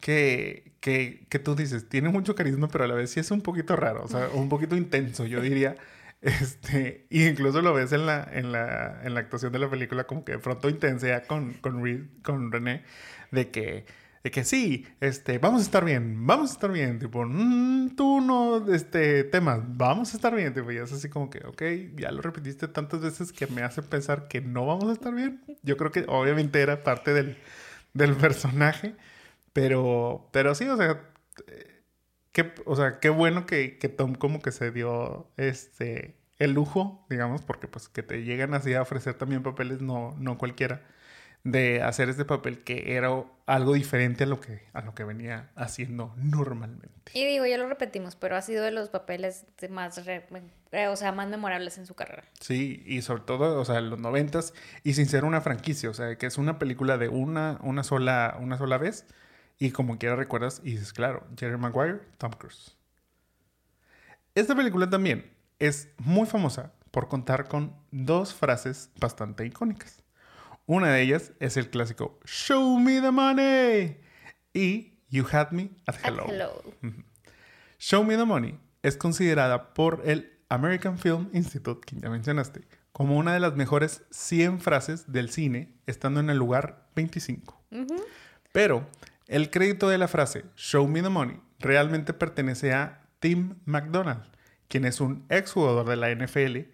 que, 0.01 0.73
que, 0.79 1.25
que 1.29 1.39
tú 1.39 1.55
dices, 1.55 1.87
tiene 1.89 2.09
mucho 2.09 2.35
carisma, 2.35 2.67
pero 2.67 2.83
a 2.85 2.87
la 2.87 2.95
vez 2.95 3.11
sí 3.11 3.19
es 3.19 3.31
un 3.31 3.41
poquito 3.41 3.75
raro, 3.75 4.03
o 4.03 4.07
sea, 4.07 4.29
un 4.33 4.49
poquito 4.49 4.75
intenso, 4.75 5.25
yo 5.25 5.41
diría. 5.41 5.77
Este, 6.21 7.05
y 7.09 7.25
incluso 7.27 7.61
lo 7.61 7.73
ves 7.73 7.91
en 7.91 8.05
la, 8.05 8.27
en 8.31 8.51
la, 8.53 9.01
en 9.03 9.13
la 9.13 9.19
actuación 9.19 9.51
de 9.51 9.59
la 9.59 9.69
película, 9.69 10.05
como 10.05 10.23
que 10.23 10.33
de 10.33 10.39
pronto 10.39 10.69
intensea 10.69 11.27
con, 11.27 11.53
con, 11.55 11.83
Reed- 11.83 12.21
con 12.23 12.51
René, 12.51 12.83
de 13.31 13.51
que, 13.51 13.85
de 14.23 14.31
que 14.31 14.43
sí, 14.45 14.85
este, 15.01 15.37
vamos 15.37 15.61
a 15.61 15.65
estar 15.65 15.83
bien, 15.85 16.25
vamos 16.25 16.51
a 16.51 16.53
estar 16.53 16.71
bien, 16.71 16.97
tipo, 16.99 17.25
"Mm, 17.25 17.95
tú 17.95 18.21
no, 18.21 18.71
este, 18.73 19.23
temas, 19.25 19.59
vamos 19.67 20.13
a 20.13 20.17
estar 20.17 20.33
bien, 20.35 20.53
tipo, 20.53 20.71
y 20.71 20.77
es 20.77 20.91
así 20.93 21.09
como 21.09 21.29
que, 21.29 21.39
ok, 21.45 21.61
ya 21.97 22.11
lo 22.11 22.21
repetiste 22.21 22.67
tantas 22.69 23.01
veces 23.01 23.33
que 23.33 23.47
me 23.47 23.63
hace 23.63 23.81
pensar 23.83 24.27
que 24.29 24.39
no 24.41 24.65
vamos 24.65 24.85
a 24.89 24.93
estar 24.93 25.13
bien. 25.13 25.43
Yo 25.63 25.75
creo 25.77 25.91
que 25.91 26.05
obviamente 26.07 26.61
era 26.61 26.83
parte 26.83 27.13
del, 27.13 27.37
del 27.93 28.15
personaje, 28.15 28.95
pero, 29.53 30.29
pero 30.33 30.55
sí, 30.55 30.67
o 30.69 30.77
sea, 30.77 31.01
qué, 32.31 32.53
o 32.65 32.75
sea, 32.75 32.99
qué 32.99 33.09
bueno 33.09 33.45
que, 33.45 33.77
que 33.77 33.89
Tom 33.89 34.15
como 34.15 34.41
que 34.41 34.51
se 34.51 34.71
dio 34.71 35.27
este 35.37 36.17
el 36.39 36.51
lujo, 36.53 37.05
digamos, 37.09 37.41
porque 37.43 37.67
pues 37.67 37.87
que 37.89 38.03
te 38.03 38.23
llegan 38.23 38.53
así 38.53 38.73
a 38.73 38.81
ofrecer 38.81 39.13
también 39.15 39.43
papeles, 39.43 39.81
no, 39.81 40.15
no 40.19 40.37
cualquiera, 40.37 40.81
de 41.43 41.81
hacer 41.81 42.07
este 42.09 42.23
papel 42.23 42.63
que 42.63 42.95
era 42.95 43.09
algo 43.45 43.73
diferente 43.73 44.23
a 44.23 44.27
lo 44.27 44.39
que, 44.39 44.63
a 44.71 44.81
lo 44.81 44.95
que 44.95 45.03
venía 45.03 45.51
haciendo 45.55 46.13
normalmente. 46.15 47.11
Y 47.13 47.25
digo, 47.25 47.45
ya 47.45 47.57
lo 47.57 47.67
repetimos, 47.67 48.15
pero 48.15 48.37
ha 48.37 48.41
sido 48.41 48.63
de 48.63 48.71
los 48.71 48.87
papeles 48.89 49.45
más, 49.69 50.05
re- 50.05 50.25
o 50.87 50.95
sea, 50.95 51.11
más 51.11 51.27
memorables 51.27 51.77
en 51.77 51.85
su 51.85 51.95
carrera. 51.95 52.23
Sí, 52.39 52.81
y 52.85 53.01
sobre 53.01 53.23
todo, 53.23 53.59
o 53.59 53.65
sea, 53.65 53.79
en 53.79 53.89
los 53.89 53.99
noventas, 53.99 54.53
y 54.83 54.93
sin 54.93 55.07
ser 55.07 55.25
una 55.25 55.41
franquicia, 55.41 55.89
o 55.89 55.93
sea, 55.93 56.17
que 56.17 56.25
es 56.25 56.37
una 56.37 56.59
película 56.59 56.97
de 56.97 57.09
una, 57.09 57.59
una, 57.61 57.83
sola, 57.83 58.37
una 58.39 58.57
sola 58.57 58.77
vez, 58.77 59.05
y 59.59 59.71
como 59.71 59.99
quiera 59.99 60.15
recuerdas, 60.15 60.61
y 60.63 60.71
dices, 60.71 60.93
claro, 60.93 61.27
Jerry 61.37 61.57
Maguire, 61.57 61.99
Tom 62.17 62.31
Cruise. 62.31 62.77
Esta 64.33 64.55
película 64.55 64.89
también 64.89 65.29
es 65.59 65.89
muy 65.97 66.25
famosa 66.25 66.71
por 66.91 67.09
contar 67.09 67.47
con 67.49 67.75
dos 67.91 68.33
frases 68.33 68.89
bastante 68.99 69.45
icónicas. 69.45 70.01
Una 70.65 70.93
de 70.93 71.01
ellas 71.01 71.33
es 71.39 71.57
el 71.57 71.69
clásico 71.69 72.19
Show 72.25 72.79
me 72.79 73.01
the 73.01 73.11
money 73.11 73.97
y 74.53 74.93
You 75.09 75.25
Had 75.29 75.51
Me 75.51 75.71
at 75.85 75.95
At 75.95 76.05
Hello. 76.05 76.25
hello. 76.27 76.63
Show 77.79 78.03
Me 78.05 78.15
the 78.15 78.25
Money 78.25 78.57
es 78.81 78.95
considerada 78.95 79.73
por 79.73 80.01
el 80.05 80.39
American 80.47 80.97
Film 80.97 81.29
Institute, 81.33 81.81
que 81.85 81.99
ya 81.99 82.09
mencionaste, 82.09 82.61
como 82.93 83.17
una 83.17 83.33
de 83.33 83.39
las 83.39 83.55
mejores 83.55 84.03
100 84.11 84.61
frases 84.61 85.11
del 85.11 85.29
cine, 85.29 85.73
estando 85.85 86.19
en 86.19 86.29
el 86.29 86.37
lugar 86.37 86.87
25. 86.95 87.61
Pero 88.53 88.87
el 89.27 89.49
crédito 89.49 89.89
de 89.89 89.97
la 89.97 90.07
frase 90.07 90.45
Show 90.55 90.87
Me 90.87 91.01
the 91.01 91.09
Money 91.09 91.41
realmente 91.59 92.13
pertenece 92.13 92.71
a 92.71 93.05
Tim 93.19 93.55
McDonald, 93.65 94.23
quien 94.67 94.85
es 94.85 95.01
un 95.01 95.25
exjugador 95.29 95.87
de 95.87 95.95
la 95.97 96.09
NFL, 96.11 96.69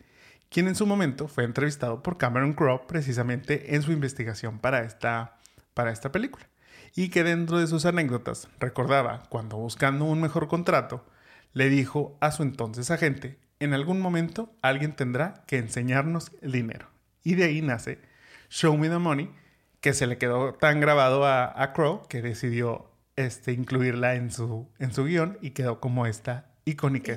quien 0.49 0.67
en 0.67 0.75
su 0.75 0.85
momento 0.85 1.27
fue 1.27 1.43
entrevistado 1.43 2.01
por 2.03 2.17
Cameron 2.17 2.53
Crowe 2.53 2.87
precisamente 2.87 3.75
en 3.75 3.81
su 3.81 3.91
investigación 3.91 4.59
para 4.59 4.83
esta, 4.83 5.37
para 5.73 5.91
esta 5.91 6.11
película. 6.11 6.47
Y 6.95 7.09
que 7.09 7.23
dentro 7.23 7.59
de 7.59 7.67
sus 7.67 7.85
anécdotas 7.85 8.47
recordaba 8.59 9.23
cuando 9.29 9.57
buscando 9.57 10.05
un 10.05 10.21
mejor 10.21 10.47
contrato, 10.47 11.05
le 11.53 11.69
dijo 11.69 12.17
a 12.19 12.31
su 12.31 12.43
entonces 12.43 12.89
agente, 12.91 13.37
en 13.59 13.73
algún 13.73 14.01
momento 14.01 14.55
alguien 14.61 14.93
tendrá 14.95 15.43
que 15.45 15.57
enseñarnos 15.57 16.31
el 16.41 16.51
dinero. 16.51 16.87
Y 17.23 17.35
de 17.35 17.45
ahí 17.45 17.61
nace 17.61 17.99
Show 18.49 18.75
Me 18.77 18.89
the 18.89 18.97
Money, 18.97 19.29
que 19.81 19.93
se 19.93 20.07
le 20.07 20.17
quedó 20.17 20.53
tan 20.53 20.79
grabado 20.79 21.25
a, 21.25 21.61
a 21.61 21.73
Crow 21.73 22.07
que 22.07 22.21
decidió 22.21 22.89
este, 23.15 23.51
incluirla 23.51 24.15
en 24.15 24.31
su, 24.31 24.67
en 24.79 24.93
su 24.93 25.03
guion 25.03 25.37
y 25.41 25.51
quedó 25.51 25.79
como 25.79 26.05
esta 26.05 26.45
icónica. 26.65 27.15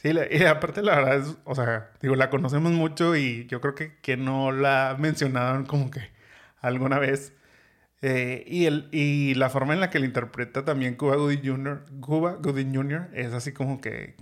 Sí, 0.00 0.12
la- 0.12 0.26
y 0.32 0.42
aparte 0.44 0.82
la 0.82 0.96
verdad 0.96 1.16
es, 1.18 1.36
o 1.44 1.54
sea, 1.54 1.90
digo, 2.00 2.16
la 2.16 2.30
conocemos 2.30 2.72
mucho 2.72 3.16
y 3.16 3.46
yo 3.46 3.60
creo 3.60 3.74
que, 3.74 3.96
que 4.00 4.16
no 4.16 4.50
la 4.52 4.96
mencionaron 4.98 5.66
como 5.66 5.90
que 5.90 6.00
alguna 6.60 6.98
vez. 6.98 7.32
Eh, 8.02 8.44
y, 8.46 8.64
el, 8.64 8.88
y 8.92 9.34
la 9.34 9.50
forma 9.50 9.74
en 9.74 9.80
la 9.80 9.90
que 9.90 9.98
la 9.98 10.06
interpreta 10.06 10.64
también 10.64 10.94
Cuba 10.94 11.16
Gooding 11.16 11.44
Jr., 11.44 11.84
Cuba 12.00 12.36
Gooding 12.40 12.74
Jr. 12.74 13.08
es 13.12 13.34
así 13.34 13.52
como 13.52 13.82
que 13.82 14.14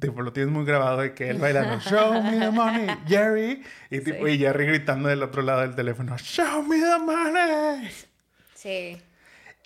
tipo, 0.00 0.22
lo 0.22 0.32
tienes 0.32 0.52
muy 0.52 0.64
grabado 0.64 0.98
de 1.02 1.14
que 1.14 1.30
él 1.30 1.38
bailando 1.38 1.78
Show 1.88 2.20
me 2.20 2.40
the 2.40 2.50
money, 2.50 2.86
Jerry. 3.06 3.62
Y, 3.90 4.00
tipo, 4.00 4.26
Sí. 4.26 4.32
y 4.32 4.38
Jerry 4.38 4.66
gritando 4.66 5.08
del 5.08 5.22
otro 5.22 5.42
lado 5.42 5.60
del 5.60 5.76
teléfono 5.76 6.18
Show 6.18 6.64
me 6.64 6.78
the 6.80 6.98
money. 6.98 7.88
Sí. 8.54 9.00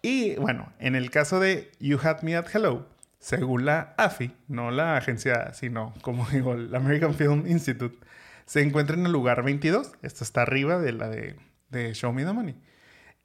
Y 0.03 0.35
bueno, 0.37 0.71
en 0.79 0.95
el 0.95 1.11
caso 1.11 1.41
de 1.41 1.71
You 1.81 1.99
Had 2.03 2.21
Me 2.23 2.37
at 2.37 2.55
Hello, 2.55 2.87
según 3.27 3.65
la 3.65 3.93
AFI, 3.97 4.31
no 4.47 4.71
la 4.71 4.97
agencia, 4.97 5.53
sino 5.53 5.93
como 6.01 6.27
digo, 6.31 6.55
el 6.55 6.73
American 6.73 7.13
Film 7.13 7.45
Institute, 7.49 7.99
se 8.45 8.63
encuentra 8.63 8.97
en 8.97 9.05
el 9.05 9.11
lugar 9.11 9.43
22. 9.43 9.95
Esto 10.03 10.23
está 10.23 10.43
arriba 10.43 10.79
de 10.79 10.93
la 10.93 11.09
de, 11.09 11.35
de 11.71 11.93
Show 11.93 12.13
Me 12.13 12.25
the 12.25 12.33
Money. 12.33 12.55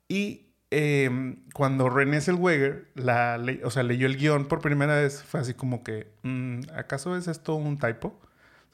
Y 0.07 0.47
eh, 0.71 1.37
cuando 1.53 1.87
René 1.87 2.19
Zellweger 2.19 2.87
la 2.95 3.39
o 3.63 3.69
sea, 3.69 3.83
leyó 3.83 4.07
el 4.07 4.17
guion 4.17 4.47
por 4.47 4.61
primera 4.61 4.95
vez, 4.95 5.21
fue 5.21 5.39
así 5.39 5.53
como 5.53 5.83
que, 5.83 6.11
"Mm, 6.23 6.61
¿acaso 6.75 7.15
es 7.15 7.27
esto 7.27 7.53
un 7.53 7.77
typo? 7.77 8.19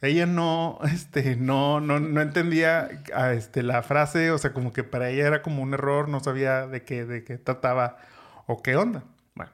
Ella 0.02 0.26
no, 0.28 0.80
este, 0.94 1.36
no, 1.36 1.82
no, 1.82 2.00
no 2.00 2.22
entendía 2.22 2.90
a, 3.14 3.34
este, 3.34 3.64
la 3.64 3.84
frase, 3.84 4.32
o 4.32 4.38
sea, 4.38 4.54
como 4.54 4.72
que 4.72 4.86
para 4.86 5.10
ella 5.10 5.28
era 5.28 5.42
como 5.42 5.62
un 5.62 5.74
error, 5.74 6.08
no 6.08 6.22
sabía 6.22 6.68
de 6.68 6.84
qué, 6.84 7.06
de 7.06 7.26
qué 7.26 7.38
trataba 7.38 7.98
o 8.46 8.62
qué 8.64 8.78
onda. 8.78 9.04
Bueno, 9.36 9.52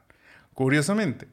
curiosamente, 0.54 1.28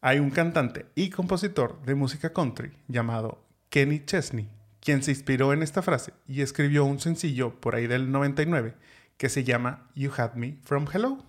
hay 0.00 0.18
un 0.18 0.30
cantante 0.30 0.86
y 0.94 1.10
compositor 1.10 1.82
de 1.82 1.94
música 1.94 2.32
country 2.32 2.72
llamado 2.88 3.44
Kenny 3.68 4.04
Chesney, 4.04 4.48
quien 4.80 5.02
se 5.02 5.10
inspiró 5.10 5.52
en 5.52 5.62
esta 5.62 5.82
frase 5.82 6.12
y 6.26 6.40
escribió 6.40 6.84
un 6.84 7.00
sencillo 7.00 7.60
por 7.60 7.74
ahí 7.74 7.86
del 7.86 8.10
99 8.10 8.74
que 9.16 9.28
se 9.28 9.44
llama 9.44 9.90
You 9.94 10.10
Had 10.16 10.34
Me 10.34 10.56
From 10.62 10.86
Hello. 10.92 11.24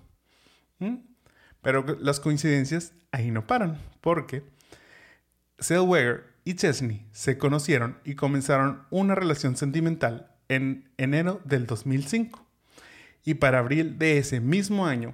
¿Mm? 0.79 0.95
Pero 1.61 1.85
las 1.99 2.19
coincidencias 2.19 2.93
ahí 3.11 3.29
no 3.29 3.45
paran, 3.45 3.77
porque 3.99 4.43
Zellweger 5.59 6.31
y 6.43 6.55
Chesney 6.55 7.05
se 7.11 7.37
conocieron 7.37 7.99
y 8.03 8.15
comenzaron 8.15 8.83
una 8.89 9.13
relación 9.13 9.57
sentimental 9.57 10.31
en 10.47 10.89
enero 10.97 11.41
del 11.43 11.67
2005. 11.67 12.47
Y 13.23 13.35
para 13.35 13.59
abril 13.59 13.99
de 13.99 14.17
ese 14.17 14.39
mismo 14.39 14.87
año 14.87 15.13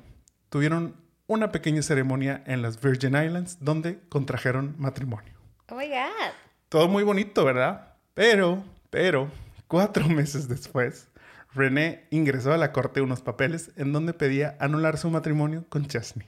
tuvieron 0.49 0.95
una 1.27 1.51
pequeña 1.51 1.81
ceremonia 1.81 2.43
en 2.45 2.61
las 2.61 2.81
Virgin 2.81 3.15
Islands 3.15 3.57
donde 3.59 3.99
contrajeron 4.09 4.75
matrimonio. 4.77 5.33
Oh 5.69 5.75
my 5.75 5.87
God. 5.87 6.33
Todo 6.69 6.87
muy 6.87 7.03
bonito, 7.03 7.45
¿verdad? 7.45 7.93
Pero, 8.13 8.63
pero, 8.89 9.29
cuatro 9.67 10.07
meses 10.09 10.47
después, 10.47 11.09
René 11.53 12.07
ingresó 12.09 12.53
a 12.53 12.57
la 12.57 12.71
corte 12.71 13.01
unos 13.01 13.21
papeles 13.21 13.71
en 13.75 13.93
donde 13.93 14.13
pedía 14.13 14.57
anular 14.59 14.97
su 14.97 15.09
matrimonio 15.09 15.65
con 15.69 15.85
Chesney 15.87 16.27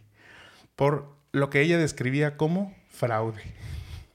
por 0.79 1.09
lo 1.33 1.49
que 1.49 1.59
ella 1.59 1.77
describía 1.77 2.37
como 2.37 2.73
fraude. 2.89 3.41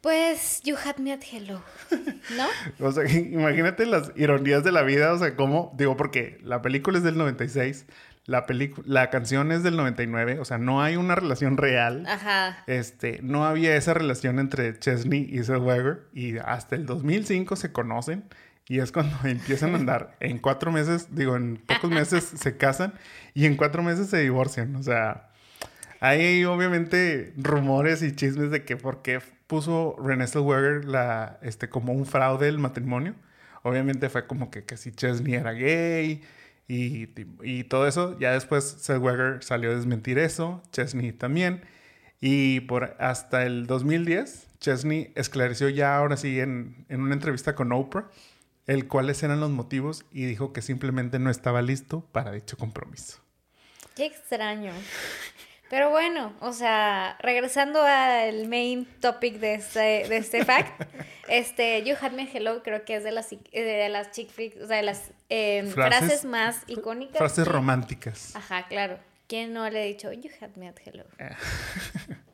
Pues, 0.01 0.63
you 0.65 0.77
had 0.83 0.97
me 0.97 1.13
at 1.13 1.21
hello. 1.31 1.61
¿No? 1.91 2.47
O 2.87 2.91
sea, 2.91 3.07
imagínate 3.07 3.85
las 3.85 4.13
ironías 4.17 4.65
de 4.65 4.73
la 4.73 4.81
vida, 4.81 5.13
o 5.13 5.19
sea, 5.19 5.37
cómo, 5.37 5.75
digo, 5.77 5.95
porque 5.99 6.39
la 6.43 6.63
película 6.63 6.97
es 6.97 7.05
del 7.05 7.19
96, 7.19 7.85
la, 8.27 8.47
la 8.85 9.11
canción 9.11 9.53
es 9.53 9.63
del 9.63 9.77
99, 9.77 10.39
o 10.41 10.45
sea, 10.45 10.59
no 10.59 10.83
hay 10.83 10.97
una 10.97 11.15
relación 11.15 11.57
real. 11.57 12.07
Ajá. 12.07 12.65
Este, 12.67 13.21
no 13.23 13.45
había 13.45 13.77
esa 13.77 13.93
relación 13.93 14.39
entre 14.39 14.79
Chesney 14.79 15.29
y 15.31 15.43
Zellweger 15.43 16.09
y 16.15 16.39
hasta 16.39 16.75
el 16.75 16.87
2005 16.87 17.57
se 17.57 17.73
conocen 17.73 18.25
y 18.67 18.81
es 18.81 18.93
cuando 18.93 19.17
empiezan 19.25 19.75
a 19.75 19.79
andar. 19.79 20.17
En 20.21 20.39
cuatro 20.39 20.73
meses, 20.73 21.09
digo, 21.15 21.37
en 21.37 21.57
pocos 21.57 21.91
meses 21.91 22.25
se 22.25 22.57
casan 22.57 22.95
y 23.35 23.45
en 23.45 23.57
cuatro 23.57 23.83
meses 23.83 24.09
se 24.09 24.19
divorcian. 24.19 24.75
O 24.77 24.83
sea, 24.83 25.29
hay 26.01 26.45
obviamente 26.47 27.35
rumores 27.37 28.03
y 28.03 28.15
chismes 28.15 28.51
de 28.51 28.65
que 28.65 28.77
por 28.77 29.03
qué 29.03 29.21
puso 29.47 29.97
Renée 30.03 30.27
Zellweger 30.27 30.87
la, 30.87 31.39
este, 31.43 31.69
como 31.69 31.93
un 31.93 32.07
fraude 32.07 32.49
el 32.49 32.59
matrimonio. 32.59 33.15
Obviamente 33.63 34.09
fue 34.09 34.27
como 34.27 34.51
que, 34.51 34.65
que 34.65 34.79
si 34.79 34.93
Chesney 34.93 35.35
era 35.35 35.53
gay 35.53 36.23
y, 36.69 37.09
y 37.43 37.65
todo 37.65 37.87
eso. 37.87 38.19
Ya 38.19 38.33
después 38.33 38.79
Zellweger 38.81 39.43
salió 39.43 39.71
a 39.71 39.75
desmentir 39.75 40.19
eso, 40.19 40.63
Chesney 40.73 41.13
también. 41.13 41.63
Y 42.21 42.61
por 42.61 42.97
hasta 42.99 43.45
el 43.45 43.67
2010, 43.67 44.47
Chesney 44.61 45.13
esclareció 45.15 45.69
ya 45.69 45.97
ahora 45.97 46.17
sí 46.17 46.41
en, 46.41 46.87
en 46.89 47.01
una 47.01 47.15
entrevista 47.15 47.55
con 47.55 47.73
Oprah 47.73 48.09
el 48.67 48.89
cuáles 48.89 49.23
eran 49.23 49.41
los 49.41 49.51
motivos 49.51 50.05
y 50.11 50.25
dijo 50.25 50.53
que 50.53 50.63
simplemente 50.63 51.19
no 51.19 51.31
estaba 51.31 51.63
listo 51.63 52.01
para 52.13 52.33
dicho 52.33 52.57
compromiso. 52.57 53.21
Qué 53.95 54.07
extraño. 54.07 54.73
Pero 55.71 55.91
bueno, 55.91 56.33
o 56.41 56.53
sea, 56.53 57.17
regresando 57.21 57.83
al 57.83 58.49
main 58.49 58.87
topic 59.01 59.39
de 59.39 59.55
este, 59.55 59.81
de 60.09 60.17
este 60.17 60.45
fact, 60.45 60.83
este, 61.29 61.83
You 61.85 61.95
Had 62.01 62.13
Me 62.13 62.29
Hello 62.33 62.63
creo 62.63 62.85
que 62.85 62.97
es 62.97 63.05
de 63.05 63.13
las, 63.13 63.31
de 63.31 63.89
las 63.91 64.11
chick 64.13 64.31
flicks, 64.31 64.61
o 64.61 64.67
sea, 64.67 64.77
de 64.79 64.83
las 64.83 65.11
eh, 65.29 65.63
Frases- 65.75 65.99
frases, 65.99 66.25
más 66.25 66.63
icónicas. 66.67 67.19
Frases 67.19 67.47
románticas. 67.49 68.35
Ajá, 68.37 68.67
claro. 68.69 68.99
¿Quién 69.27 69.53
no 69.55 69.69
le 69.71 69.81
ha 69.81 69.85
dicho 69.85 70.13
You 70.13 70.31
Had 70.41 70.57
Me 70.57 70.69
at 70.69 70.77
Hello? 70.85 71.05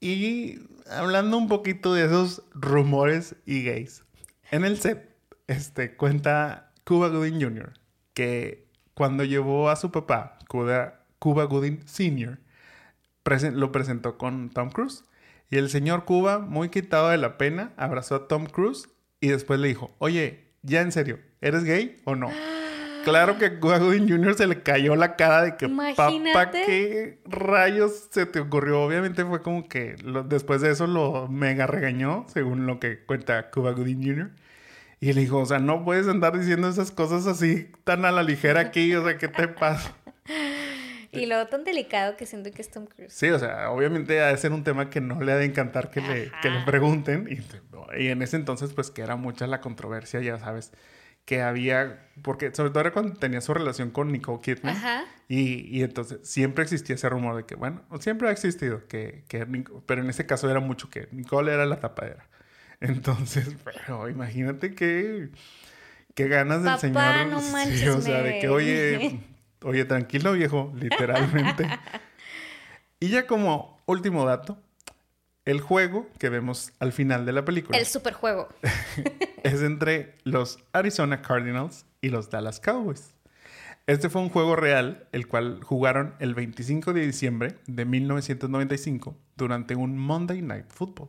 Y 0.00 0.60
hablando 0.90 1.36
un 1.38 1.48
poquito 1.48 1.94
de 1.94 2.04
esos 2.04 2.42
rumores 2.52 3.34
y 3.46 3.64
gays. 3.64 4.04
En 4.50 4.64
el 4.64 4.78
set, 4.78 5.08
este, 5.46 5.96
cuenta 5.96 6.70
Cuba 6.84 7.08
Gooding 7.08 7.40
Jr. 7.42 7.72
que 8.14 8.66
cuando 8.94 9.24
llevó 9.24 9.70
a 9.70 9.76
su 9.76 9.90
papá, 9.90 10.38
Cuba, 10.48 11.00
Cuba 11.18 11.44
Gooding 11.44 11.80
Sr., 11.88 12.38
presen- 13.24 13.54
lo 13.54 13.72
presentó 13.72 14.18
con 14.18 14.50
Tom 14.50 14.70
Cruise. 14.70 15.04
Y 15.50 15.58
el 15.58 15.68
señor 15.70 16.04
Cuba, 16.04 16.38
muy 16.38 16.68
quitado 16.70 17.08
de 17.10 17.18
la 17.18 17.38
pena, 17.38 17.72
abrazó 17.76 18.14
a 18.16 18.28
Tom 18.28 18.46
Cruise 18.46 18.88
y 19.20 19.28
después 19.28 19.60
le 19.60 19.68
dijo, 19.68 19.94
oye, 19.98 20.50
ya 20.62 20.80
en 20.80 20.90
serio, 20.92 21.18
¿eres 21.40 21.64
gay 21.64 22.00
o 22.04 22.14
no? 22.14 22.30
Claro 23.04 23.38
que 23.38 23.44
a 23.46 23.60
Cuba 23.60 23.78
Gooding 23.78 24.08
Jr. 24.08 24.34
se 24.34 24.48
le 24.48 24.62
cayó 24.64 24.96
la 24.96 25.14
cara 25.14 25.42
de 25.42 25.56
que, 25.56 25.68
papá, 25.68 26.10
Imagínate. 26.10 26.64
¿qué 26.66 27.20
rayos 27.24 28.08
se 28.10 28.26
te 28.26 28.40
ocurrió? 28.40 28.82
Obviamente 28.82 29.24
fue 29.24 29.42
como 29.42 29.68
que 29.68 29.94
lo- 30.02 30.24
después 30.24 30.60
de 30.60 30.72
eso 30.72 30.88
lo 30.88 31.28
mega 31.28 31.68
regañó, 31.68 32.26
según 32.34 32.66
lo 32.66 32.80
que 32.80 33.04
cuenta 33.04 33.48
Cuba 33.52 33.70
Gooding 33.70 34.02
Jr. 34.02 34.30
Y 34.98 35.12
le 35.12 35.20
dijo, 35.20 35.38
o 35.38 35.46
sea, 35.46 35.60
no 35.60 35.84
puedes 35.84 36.08
andar 36.08 36.36
diciendo 36.36 36.68
esas 36.68 36.90
cosas 36.90 37.28
así 37.28 37.70
tan 37.84 38.04
a 38.04 38.10
la 38.10 38.24
ligera 38.24 38.58
aquí, 38.60 38.92
o 38.96 39.04
sea, 39.04 39.16
¿qué 39.18 39.28
te 39.28 39.46
pasa? 39.46 39.94
Y 41.12 41.26
luego 41.26 41.46
tan 41.46 41.64
delicado 41.64 42.16
que 42.16 42.26
siento 42.26 42.50
que 42.50 42.62
es 42.62 42.70
Tom 42.70 42.86
Cruise. 42.86 43.12
Sí, 43.12 43.28
o 43.30 43.38
sea, 43.38 43.70
obviamente 43.70 44.20
ha 44.20 44.28
de 44.28 44.36
ser 44.36 44.52
un 44.52 44.64
tema 44.64 44.90
que 44.90 45.00
no 45.00 45.20
le 45.20 45.32
ha 45.32 45.36
de 45.36 45.44
encantar 45.44 45.90
que, 45.90 46.00
le, 46.00 46.30
que 46.42 46.50
le 46.50 46.60
pregunten. 46.64 47.28
Y, 47.30 48.02
y 48.02 48.08
en 48.08 48.22
ese 48.22 48.36
entonces, 48.36 48.72
pues 48.72 48.90
que 48.90 49.02
era 49.02 49.16
mucha 49.16 49.46
la 49.46 49.60
controversia, 49.60 50.20
ya 50.20 50.38
sabes, 50.38 50.72
que 51.26 51.42
había, 51.42 52.08
porque 52.22 52.54
sobre 52.54 52.70
todo 52.70 52.80
era 52.80 52.92
cuando 52.92 53.14
tenía 53.18 53.40
su 53.40 53.52
relación 53.52 53.90
con 53.90 54.12
Nicole 54.12 54.40
Kidman. 54.40 54.76
Ajá. 54.76 55.04
Y, 55.28 55.76
y 55.76 55.82
entonces 55.82 56.20
siempre 56.22 56.62
existía 56.62 56.94
ese 56.94 57.08
rumor 57.08 57.36
de 57.36 57.44
que, 57.44 57.56
bueno, 57.56 57.82
siempre 57.98 58.28
ha 58.28 58.30
existido, 58.30 58.86
que, 58.86 59.24
que 59.26 59.44
pero 59.86 60.02
en 60.02 60.08
este 60.08 60.24
caso 60.24 60.48
era 60.48 60.60
mucho 60.60 60.88
que 60.88 61.08
Nicole 61.10 61.52
era 61.52 61.66
la 61.66 61.80
tapadera. 61.80 62.28
Entonces, 62.80 63.48
pero 63.64 64.08
imagínate 64.08 64.74
que, 64.74 65.30
qué 66.14 66.28
ganas 66.28 66.62
del 66.62 66.72
Papá, 66.74 66.80
señor. 66.80 67.26
no 67.26 67.40
sí, 67.40 67.52
manches, 67.52 67.88
o 67.88 68.00
sea, 68.00 68.22
de 68.22 68.38
que, 68.38 68.48
oye, 68.48 69.20
Oye, 69.66 69.84
tranquilo 69.84 70.32
viejo, 70.32 70.72
literalmente. 70.78 71.68
y 73.00 73.08
ya 73.08 73.26
como 73.26 73.80
último 73.86 74.24
dato, 74.24 74.62
el 75.44 75.60
juego 75.60 76.08
que 76.20 76.28
vemos 76.28 76.72
al 76.78 76.92
final 76.92 77.26
de 77.26 77.32
la 77.32 77.44
película. 77.44 77.76
El 77.76 77.84
superjuego. 77.84 78.48
es 79.42 79.62
entre 79.62 80.14
los 80.22 80.60
Arizona 80.72 81.20
Cardinals 81.20 81.84
y 82.00 82.10
los 82.10 82.30
Dallas 82.30 82.60
Cowboys. 82.60 83.16
Este 83.88 84.08
fue 84.08 84.22
un 84.22 84.28
juego 84.28 84.54
real, 84.54 85.08
el 85.10 85.26
cual 85.26 85.60
jugaron 85.64 86.14
el 86.20 86.36
25 86.36 86.92
de 86.92 87.04
diciembre 87.04 87.56
de 87.66 87.84
1995 87.84 89.18
durante 89.34 89.74
un 89.74 89.98
Monday 89.98 90.42
Night 90.42 90.66
Football. 90.68 91.08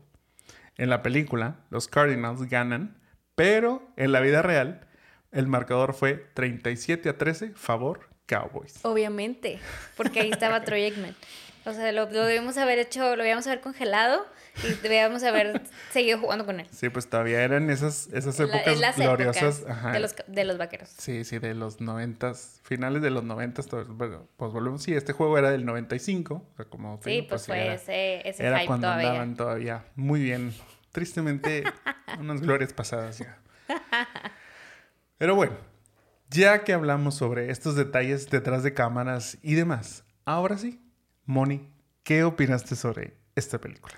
En 0.78 0.90
la 0.90 1.04
película, 1.04 1.60
los 1.70 1.88
Cardinals 1.88 2.50
ganan, 2.50 2.98
pero 3.36 3.88
en 3.98 4.12
la 4.12 4.20
vida 4.20 4.42
real, 4.42 4.88
el 5.32 5.46
marcador 5.46 5.94
fue 5.94 6.16
37 6.34 7.10
a 7.10 7.18
13 7.20 7.52
favor 7.54 8.17
Cowboys. 8.28 8.80
Obviamente, 8.84 9.60
porque 9.96 10.20
ahí 10.22 10.30
estaba 10.32 10.62
Troy 10.66 10.84
Aikman. 10.84 11.16
O 11.66 11.74
sea, 11.74 11.92
lo, 11.92 12.10
lo 12.10 12.26
debemos 12.26 12.58
haber 12.58 12.80
hecho, 12.80 13.02
lo 13.16 13.24
debíamos 13.24 13.46
haber 13.48 13.60
congelado 13.60 14.26
y 14.64 14.72
debíamos 14.82 15.22
haber 15.24 15.62
seguido 15.92 16.18
jugando 16.18 16.46
con 16.46 16.62
él. 16.62 16.68
Sí, 16.72 16.88
pues 16.88 17.10
todavía 17.10 17.44
eran 17.44 17.70
esas, 17.70 18.08
esas 18.14 18.40
épocas 18.40 18.96
gloriosas. 18.96 19.66
De, 19.92 20.00
los, 20.00 20.16
de 20.28 20.46
los 20.46 20.58
vaqueros. 20.58 20.90
Sí, 20.98 21.26
sí, 21.26 21.40
de 21.40 21.54
los 21.54 21.82
noventas, 21.82 22.62
finales 22.64 23.02
de 23.02 23.10
los 23.10 23.26
noventas. 23.26 23.68
Bueno, 23.90 24.28
pues 24.38 24.54
volvemos. 24.54 24.82
Sí, 24.82 24.94
este 24.94 25.12
juego 25.12 25.38
era 25.38 25.52
del 25.52 25.66
95. 25.66 26.36
O 26.36 26.56
sea, 26.56 26.66
como 26.66 26.96
sí, 27.04 27.22
pues, 27.24 27.28
pues 27.28 27.46
fue 27.48 27.66
era, 27.66 27.74
ese, 27.74 28.28
ese 28.28 28.46
Era 28.46 28.60
hype 28.60 28.68
cuando 28.68 28.88
todavía. 28.88 29.10
andaban 29.10 29.36
todavía 29.36 29.86
muy 29.96 30.22
bien. 30.22 30.54
Tristemente, 30.94 31.66
unas 32.20 32.40
glorias 32.40 32.72
pasadas 32.72 33.20
ya. 33.20 33.38
Pero 35.18 35.36
bueno, 35.36 35.54
ya 36.30 36.64
que 36.64 36.74
hablamos 36.74 37.16
sobre 37.16 37.52
estos 37.52 37.76
detalles 37.76 38.30
detrás 38.30 38.64
de 38.64 38.74
cámaras 38.74 39.38
y 39.42 39.56
demás, 39.56 40.04
ahora 40.26 40.58
sí, 40.58 40.82
Moni, 41.26 41.70
¿qué 42.04 42.24
opinaste 42.24 42.76
sobre 42.76 43.18
esta 43.36 43.60
película? 43.60 43.96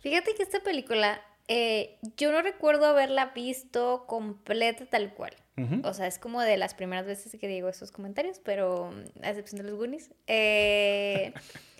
Fíjate 0.00 0.34
que 0.34 0.42
esta 0.42 0.60
película, 0.60 1.20
eh, 1.48 1.98
yo 2.16 2.30
no 2.32 2.42
recuerdo 2.42 2.86
haberla 2.86 3.32
visto 3.34 4.04
completa 4.06 4.86
tal 4.86 5.14
cual. 5.14 5.34
O 5.84 5.94
sea, 5.94 6.06
es 6.06 6.18
como 6.18 6.42
de 6.42 6.58
las 6.58 6.74
primeras 6.74 7.06
veces 7.06 7.34
que 7.40 7.48
digo 7.48 7.70
esos 7.70 7.90
comentarios, 7.90 8.40
pero 8.44 8.92
a 9.22 9.30
excepción 9.30 9.56
de 9.56 9.70
los 9.70 9.78
Goonies. 9.78 10.10
Eh, 10.26 11.32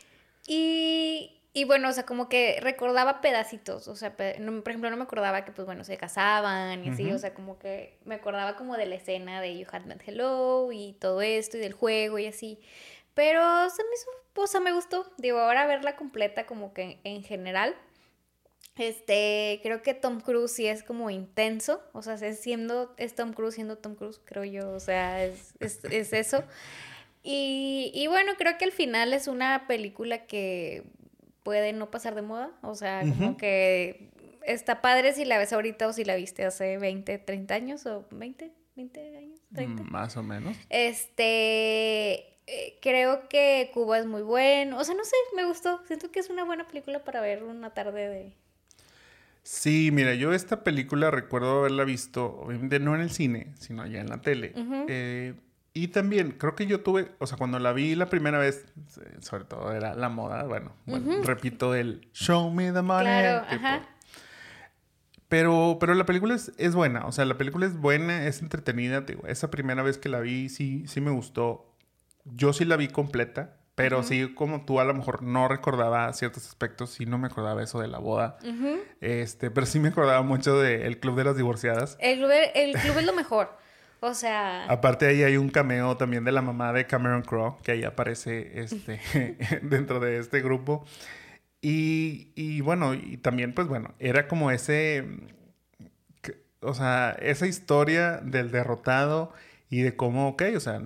y, 0.48 1.42
y, 1.56 1.64
bueno, 1.64 1.88
o 1.88 1.92
sea, 1.94 2.04
como 2.04 2.28
que 2.28 2.58
recordaba 2.60 3.22
pedacitos. 3.22 3.88
O 3.88 3.96
sea, 3.96 4.14
por 4.14 4.26
ejemplo, 4.26 4.90
no 4.90 4.96
me 4.98 5.04
acordaba 5.04 5.46
que, 5.46 5.52
pues 5.52 5.64
bueno, 5.64 5.84
se 5.84 5.96
casaban 5.96 6.84
y 6.84 6.90
así. 6.90 7.10
O 7.10 7.18
sea, 7.18 7.32
como 7.32 7.58
que 7.58 7.96
me 8.04 8.16
acordaba 8.16 8.56
como 8.56 8.76
de 8.76 8.84
la 8.84 8.96
escena 8.96 9.40
de 9.40 9.58
You 9.58 9.66
Had 9.72 9.86
Met 9.86 10.06
Hello 10.06 10.70
y 10.70 10.92
todo 11.00 11.22
esto 11.22 11.56
y 11.56 11.60
del 11.60 11.72
juego 11.72 12.18
y 12.18 12.26
así. 12.26 12.60
Pero 13.14 13.40
se 13.70 13.82
me 13.84 13.88
hizo, 13.94 14.10
o 14.34 14.46
sea, 14.46 14.60
me 14.60 14.72
gustó. 14.72 15.10
Digo, 15.16 15.38
ahora 15.38 15.66
verla 15.66 15.96
completa 15.96 16.44
como 16.44 16.74
que 16.74 17.00
en 17.04 17.22
general 17.22 17.74
este, 18.76 19.60
creo 19.62 19.82
que 19.82 19.94
Tom 19.94 20.20
Cruise 20.20 20.52
sí 20.52 20.66
es 20.66 20.82
como 20.82 21.08
intenso, 21.08 21.82
o 21.94 22.02
sea, 22.02 22.16
es 22.16 22.38
siendo, 22.38 22.94
es 22.98 23.14
Tom 23.14 23.32
Cruise 23.32 23.54
siendo 23.54 23.78
Tom 23.78 23.94
Cruise, 23.94 24.20
creo 24.22 24.44
yo, 24.44 24.72
o 24.72 24.80
sea, 24.80 25.24
es, 25.24 25.54
es, 25.60 25.82
es 25.84 26.12
eso. 26.12 26.44
Y, 27.22 27.90
y, 27.94 28.06
bueno, 28.08 28.32
creo 28.36 28.58
que 28.58 28.66
al 28.66 28.72
final 28.72 29.14
es 29.14 29.26
una 29.26 29.66
película 29.66 30.26
que 30.26 30.84
puede 31.46 31.72
no 31.72 31.92
pasar 31.92 32.16
de 32.16 32.22
moda, 32.22 32.50
o 32.60 32.74
sea, 32.74 33.02
como 33.02 33.36
que 33.36 34.10
está 34.42 34.82
padre 34.82 35.12
si 35.12 35.24
la 35.24 35.38
ves 35.38 35.52
ahorita 35.52 35.86
o 35.86 35.92
si 35.92 36.04
la 36.04 36.16
viste 36.16 36.44
hace 36.44 36.76
20, 36.76 37.18
30 37.18 37.54
años 37.54 37.86
o 37.86 38.04
20, 38.10 38.50
20 38.74 39.16
años, 39.16 39.38
30. 39.54 39.84
Mm, 39.84 39.90
más 39.92 40.16
o 40.16 40.24
menos. 40.24 40.56
Este, 40.70 42.14
eh, 42.48 42.78
creo 42.82 43.28
que 43.28 43.70
Cuba 43.72 44.00
es 44.00 44.06
muy 44.06 44.22
bueno, 44.22 44.76
o 44.76 44.82
sea, 44.82 44.96
no 44.96 45.04
sé, 45.04 45.14
me 45.36 45.44
gustó, 45.44 45.80
siento 45.86 46.10
que 46.10 46.18
es 46.18 46.30
una 46.30 46.42
buena 46.42 46.66
película 46.66 47.04
para 47.04 47.20
ver 47.20 47.44
una 47.44 47.72
tarde 47.72 48.08
de 48.08 48.32
Sí, 49.44 49.90
mira, 49.92 50.14
yo 50.14 50.32
esta 50.32 50.64
película 50.64 51.12
recuerdo 51.12 51.60
haberla 51.60 51.84
visto, 51.84 52.36
obviamente 52.40 52.80
no 52.80 52.96
en 52.96 53.02
el 53.02 53.10
cine, 53.10 53.54
sino 53.60 53.82
allá 53.82 54.00
en 54.00 54.08
la 54.08 54.20
tele. 54.20 54.52
eh, 54.88 55.34
y 55.76 55.88
también 55.88 56.30
creo 56.32 56.54
que 56.54 56.66
yo 56.66 56.80
tuve, 56.80 57.12
o 57.18 57.26
sea, 57.26 57.36
cuando 57.36 57.58
la 57.58 57.74
vi 57.74 57.94
la 57.96 58.06
primera 58.06 58.38
vez, 58.38 58.64
sobre 59.20 59.44
todo 59.44 59.72
era 59.72 59.94
la 59.94 60.08
moda, 60.08 60.44
bueno, 60.44 60.72
bueno 60.86 61.22
repito 61.22 61.74
el 61.74 62.08
Show 62.14 62.50
me 62.50 62.72
the 62.72 62.80
money. 62.80 63.04
Claro, 63.04 63.46
ajá. 63.46 63.86
Pero, 65.28 65.76
pero 65.78 65.92
la 65.92 66.06
película 66.06 66.34
es, 66.34 66.50
es, 66.56 66.74
buena, 66.74 67.04
o 67.04 67.12
sea, 67.12 67.26
la 67.26 67.36
película 67.36 67.66
es 67.66 67.76
buena, 67.76 68.26
es 68.26 68.40
entretenida. 68.40 69.02
Digo, 69.02 69.26
esa 69.26 69.50
primera 69.50 69.82
vez 69.82 69.98
que 69.98 70.08
la 70.08 70.20
vi, 70.20 70.48
sí, 70.48 70.86
sí 70.86 71.02
me 71.02 71.10
gustó. 71.10 71.76
Yo 72.24 72.54
sí 72.54 72.64
la 72.64 72.76
vi 72.76 72.88
completa. 72.88 73.58
Pero 73.74 74.02
sí, 74.02 74.32
como 74.32 74.64
tú 74.64 74.80
a 74.80 74.84
lo 74.84 74.94
mejor 74.94 75.22
no 75.22 75.48
recordaba 75.48 76.10
ciertos 76.14 76.48
aspectos, 76.48 76.88
sí 76.88 77.04
no 77.04 77.18
me 77.18 77.26
acordaba 77.26 77.62
eso 77.62 77.78
de 77.78 77.88
la 77.88 77.98
boda. 77.98 78.38
Este, 79.02 79.50
pero 79.50 79.66
sí 79.66 79.78
me 79.78 79.88
acordaba 79.88 80.22
mucho 80.22 80.58
del 80.58 80.98
Club 80.98 81.16
de 81.16 81.24
las 81.24 81.36
Divorciadas. 81.36 81.98
El 82.00 82.20
club, 82.20 82.30
el 82.54 82.72
club 82.72 82.96
es 82.96 83.04
lo 83.04 83.12
mejor. 83.12 83.65
O 84.00 84.14
sea. 84.14 84.66
Aparte 84.66 85.06
ahí 85.06 85.22
hay 85.22 85.36
un 85.36 85.48
cameo 85.48 85.96
también 85.96 86.24
de 86.24 86.32
la 86.32 86.42
mamá 86.42 86.72
de 86.72 86.86
Cameron 86.86 87.22
Crowe, 87.22 87.56
que 87.62 87.72
ahí 87.72 87.84
aparece 87.84 88.60
este, 88.60 89.00
dentro 89.62 90.00
de 90.00 90.18
este 90.18 90.40
grupo. 90.40 90.84
Y, 91.60 92.32
y 92.34 92.60
bueno, 92.60 92.94
y 92.94 93.16
también, 93.16 93.52
pues 93.52 93.68
bueno, 93.68 93.94
era 93.98 94.28
como 94.28 94.50
ese. 94.50 95.04
O 96.60 96.74
sea, 96.74 97.16
esa 97.20 97.46
historia 97.46 98.18
del 98.22 98.50
derrotado 98.50 99.32
y 99.70 99.82
de 99.82 99.96
cómo, 99.96 100.28
ok, 100.28 100.42
o 100.56 100.60
sea, 100.60 100.82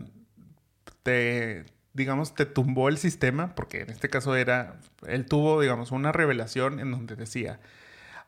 te 1.02 1.64
digamos, 1.92 2.34
te 2.34 2.46
tumbó 2.46 2.88
el 2.88 2.98
sistema, 2.98 3.54
porque 3.54 3.82
en 3.82 3.90
este 3.90 4.08
caso 4.08 4.36
era, 4.36 4.78
él 5.06 5.26
tuvo, 5.26 5.60
digamos, 5.60 5.90
una 5.90 6.12
revelación 6.12 6.80
en 6.80 6.90
donde 6.90 7.16
decía, 7.16 7.60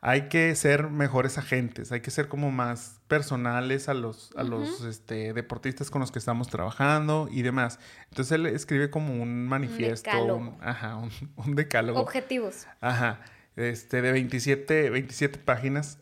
hay 0.05 0.23
que 0.23 0.53
ser 0.57 0.91
mejores 0.91 1.39
agentes, 1.39 1.93
hay 1.93 2.01
que 2.01 2.11
ser 2.11 2.27
como 2.27 2.51
más 2.51 3.01
personales 3.07 3.89
a 3.89 3.95
los, 3.95 4.33
a 4.37 4.43
los 4.43 4.83
este, 4.83 5.33
deportistas 5.33 5.91
con 5.91 6.01
los 6.01 6.11
que 6.11 6.19
estamos 6.19 6.49
trabajando 6.49 7.29
y 7.31 7.43
demás. 7.43 7.79
Entonces 8.11 8.33
él 8.33 8.47
escribe 8.47 8.91
como 8.91 9.23
un 9.23 9.47
manifiesto, 9.47 10.11
un, 10.35 10.59
ajá, 10.61 10.97
un, 11.37 11.55
decálogo. 11.55 12.01
Objetivos. 12.01 12.67
Ajá, 12.81 13.21
este, 13.55 14.03
de 14.03 14.11
27, 14.11 14.91
27 14.91 15.39
páginas 15.39 15.99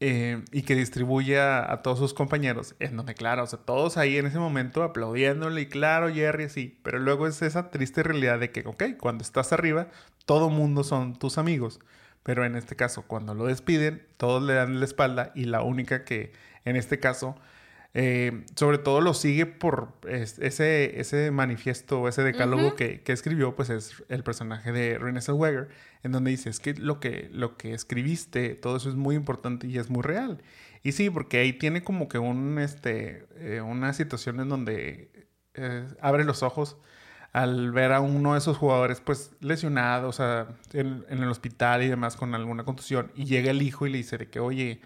eh, 0.00 0.42
y 0.50 0.62
que 0.62 0.74
distribuye 0.74 1.38
a, 1.38 1.80
todos 1.84 2.00
sus 2.00 2.12
compañeros, 2.12 2.74
en 2.80 2.96
donde, 2.96 3.14
claro, 3.14 3.44
o 3.44 3.46
sea, 3.46 3.60
todos 3.60 3.96
ahí 3.98 4.16
en 4.16 4.26
ese 4.26 4.40
momento 4.40 4.82
aplaudiéndole 4.82 5.60
y 5.60 5.66
claro, 5.66 6.12
Jerry, 6.12 6.48
sí, 6.48 6.80
pero 6.82 6.98
luego 6.98 7.28
es 7.28 7.40
esa 7.40 7.70
triste 7.70 8.02
realidad 8.02 8.40
de 8.40 8.50
que, 8.50 8.64
ok, 8.66 8.82
cuando 8.98 9.22
estás 9.22 9.52
arriba, 9.52 9.86
todo 10.26 10.50
mundo 10.50 10.82
son 10.82 11.16
tus 11.16 11.38
amigos, 11.38 11.78
pero 12.24 12.44
en 12.44 12.56
este 12.56 12.74
caso, 12.74 13.02
cuando 13.02 13.34
lo 13.34 13.46
despiden, 13.46 14.02
todos 14.16 14.42
le 14.42 14.54
dan 14.54 14.80
la 14.80 14.86
espalda 14.86 15.30
y 15.36 15.44
la 15.44 15.62
única 15.62 16.04
que, 16.04 16.32
en 16.64 16.74
este 16.74 16.98
caso, 16.98 17.36
eh, 17.92 18.44
sobre 18.56 18.78
todo 18.78 19.00
lo 19.00 19.14
sigue 19.14 19.46
por 19.46 19.92
ese, 20.08 20.98
ese 20.98 21.30
manifiesto, 21.30 22.08
ese 22.08 22.22
decálogo 22.22 22.74
que, 22.74 23.02
que, 23.02 23.12
escribió, 23.12 23.54
pues 23.54 23.70
es 23.70 24.02
el 24.08 24.24
personaje 24.24 24.72
de 24.72 24.98
Renée 24.98 25.20
Zellweger, 25.20 25.68
en 26.02 26.12
donde 26.12 26.32
dice, 26.32 26.50
es 26.50 26.58
que 26.58 26.74
lo, 26.74 26.98
que 26.98 27.28
lo 27.30 27.56
que 27.58 27.74
escribiste, 27.74 28.54
todo 28.54 28.78
eso 28.78 28.88
es 28.88 28.96
muy 28.96 29.14
importante 29.14 29.66
y 29.68 29.78
es 29.78 29.90
muy 29.90 30.02
real. 30.02 30.42
Y 30.82 30.92
sí, 30.92 31.10
porque 31.10 31.38
ahí 31.38 31.52
tiene 31.52 31.84
como 31.84 32.08
que 32.08 32.18
un, 32.18 32.58
este, 32.58 33.26
eh, 33.36 33.60
una 33.60 33.92
situación 33.92 34.40
en 34.40 34.48
donde 34.48 35.10
eh, 35.54 35.86
abre 36.00 36.24
los 36.24 36.42
ojos 36.42 36.78
al 37.34 37.72
ver 37.72 37.92
a 37.92 38.00
uno 38.00 38.32
de 38.32 38.38
esos 38.38 38.56
jugadores 38.56 39.00
pues 39.00 39.32
lesionado, 39.40 40.08
o 40.08 40.12
sea, 40.12 40.46
en, 40.72 41.04
en 41.10 41.22
el 41.22 41.28
hospital 41.28 41.82
y 41.82 41.88
demás 41.88 42.16
con 42.16 42.34
alguna 42.34 42.64
contusión, 42.64 43.12
y 43.14 43.26
llega 43.26 43.50
el 43.50 43.60
hijo 43.60 43.86
y 43.86 43.90
le 43.90 43.98
dice 43.98 44.16
de 44.16 44.30
que, 44.30 44.40
oye, 44.40 44.80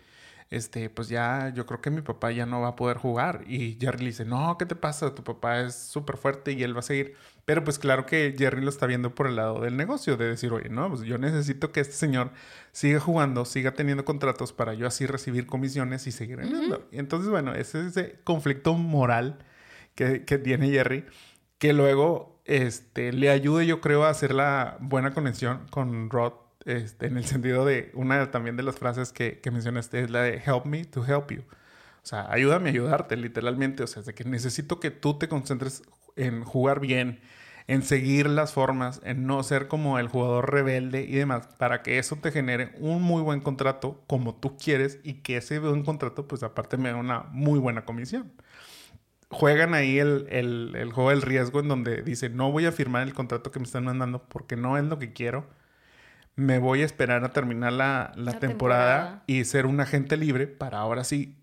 este, 0.50 0.88
pues 0.88 1.08
ya, 1.08 1.52
yo 1.54 1.66
creo 1.66 1.82
que 1.82 1.90
mi 1.90 2.00
papá 2.00 2.32
ya 2.32 2.46
no 2.46 2.62
va 2.62 2.68
a 2.68 2.76
poder 2.76 2.96
jugar. 2.96 3.44
Y 3.46 3.76
Jerry 3.78 3.98
le 3.98 4.06
dice, 4.06 4.24
no, 4.24 4.56
¿qué 4.58 4.64
te 4.64 4.74
pasa? 4.74 5.14
Tu 5.14 5.22
papá 5.22 5.60
es 5.60 5.74
súper 5.74 6.16
fuerte 6.16 6.52
y 6.52 6.62
él 6.62 6.74
va 6.74 6.80
a 6.80 6.82
seguir. 6.82 7.14
Pero 7.44 7.64
pues 7.64 7.78
claro 7.78 8.06
que 8.06 8.34
Jerry 8.36 8.62
lo 8.62 8.70
está 8.70 8.86
viendo 8.86 9.14
por 9.14 9.26
el 9.26 9.36
lado 9.36 9.60
del 9.60 9.76
negocio, 9.76 10.16
de 10.16 10.28
decir, 10.28 10.52
oye, 10.52 10.70
no, 10.70 10.88
pues 10.88 11.02
yo 11.02 11.18
necesito 11.18 11.70
que 11.70 11.80
este 11.80 11.94
señor 11.94 12.30
siga 12.72 13.00
jugando, 13.00 13.44
siga 13.44 13.72
teniendo 13.74 14.04
contratos 14.04 14.52
para 14.54 14.74
yo 14.74 14.86
así 14.86 15.06
recibir 15.06 15.46
comisiones 15.46 16.06
y 16.06 16.12
seguir 16.12 16.38
ganando. 16.38 16.88
Y 16.92 16.98
entonces, 16.98 17.28
bueno, 17.28 17.54
ese 17.54 17.80
es 17.80 17.96
ese 17.96 18.18
conflicto 18.24 18.72
moral 18.74 19.38
que, 19.94 20.24
que 20.24 20.38
tiene 20.38 20.70
Jerry, 20.70 21.04
que 21.58 21.72
luego 21.72 22.37
este, 22.48 23.12
le 23.12 23.30
ayude, 23.30 23.66
yo 23.66 23.80
creo, 23.80 24.04
a 24.04 24.10
hacer 24.10 24.34
la 24.34 24.78
buena 24.80 25.12
conexión 25.12 25.66
con 25.70 26.10
Rod 26.10 26.32
este, 26.64 27.06
en 27.06 27.18
el 27.18 27.24
sentido 27.26 27.64
de 27.64 27.90
una 27.94 28.30
también 28.30 28.56
de 28.56 28.62
las 28.62 28.76
frases 28.76 29.12
que, 29.12 29.40
que 29.40 29.50
mencionaste 29.50 30.00
es 30.00 30.10
la 30.10 30.22
de 30.22 30.42
help 30.44 30.64
me 30.64 30.84
to 30.86 31.04
help 31.04 31.30
you. 31.30 31.42
O 32.02 32.06
sea, 32.08 32.26
ayúdame 32.32 32.70
a 32.70 32.72
ayudarte, 32.72 33.16
literalmente. 33.16 33.82
O 33.82 33.86
sea, 33.86 34.02
de 34.02 34.14
que 34.14 34.24
necesito 34.24 34.80
que 34.80 34.90
tú 34.90 35.18
te 35.18 35.28
concentres 35.28 35.82
en 36.16 36.42
jugar 36.42 36.80
bien, 36.80 37.20
en 37.66 37.82
seguir 37.82 38.28
las 38.30 38.54
formas, 38.54 39.02
en 39.04 39.26
no 39.26 39.42
ser 39.42 39.68
como 39.68 39.98
el 39.98 40.08
jugador 40.08 40.50
rebelde 40.50 41.02
y 41.02 41.12
demás, 41.16 41.48
para 41.58 41.82
que 41.82 41.98
eso 41.98 42.16
te 42.16 42.32
genere 42.32 42.72
un 42.78 43.02
muy 43.02 43.22
buen 43.22 43.40
contrato 43.40 44.02
como 44.06 44.34
tú 44.34 44.56
quieres 44.56 45.00
y 45.04 45.14
que 45.16 45.36
ese 45.36 45.58
buen 45.58 45.84
contrato, 45.84 46.26
pues 46.26 46.42
aparte 46.42 46.78
me 46.78 46.88
da 46.90 46.96
una 46.96 47.24
muy 47.30 47.58
buena 47.58 47.84
comisión. 47.84 48.32
Juegan 49.30 49.74
ahí 49.74 49.98
el, 49.98 50.26
el, 50.30 50.74
el, 50.76 50.92
juego 50.92 51.10
del 51.10 51.22
riesgo 51.22 51.60
en 51.60 51.68
donde 51.68 52.02
dice, 52.02 52.30
no 52.30 52.50
voy 52.50 52.66
a 52.66 52.72
firmar 52.72 53.02
el 53.02 53.14
contrato 53.14 53.50
que 53.50 53.58
me 53.58 53.66
están 53.66 53.84
mandando 53.84 54.22
porque 54.24 54.56
no 54.56 54.78
es 54.78 54.84
lo 54.84 54.98
que 54.98 55.12
quiero. 55.12 55.46
Me 56.36 56.60
voy 56.60 56.82
a 56.82 56.84
esperar 56.84 57.24
a 57.24 57.32
terminar 57.32 57.72
la, 57.72 58.12
la, 58.14 58.38
temporada, 58.38 59.24
y 59.26 59.44
ser 59.44 59.66
un 59.66 59.80
agente 59.80 60.16
libre 60.16 60.46
para 60.46 60.78
ahora 60.78 61.02
sí 61.02 61.36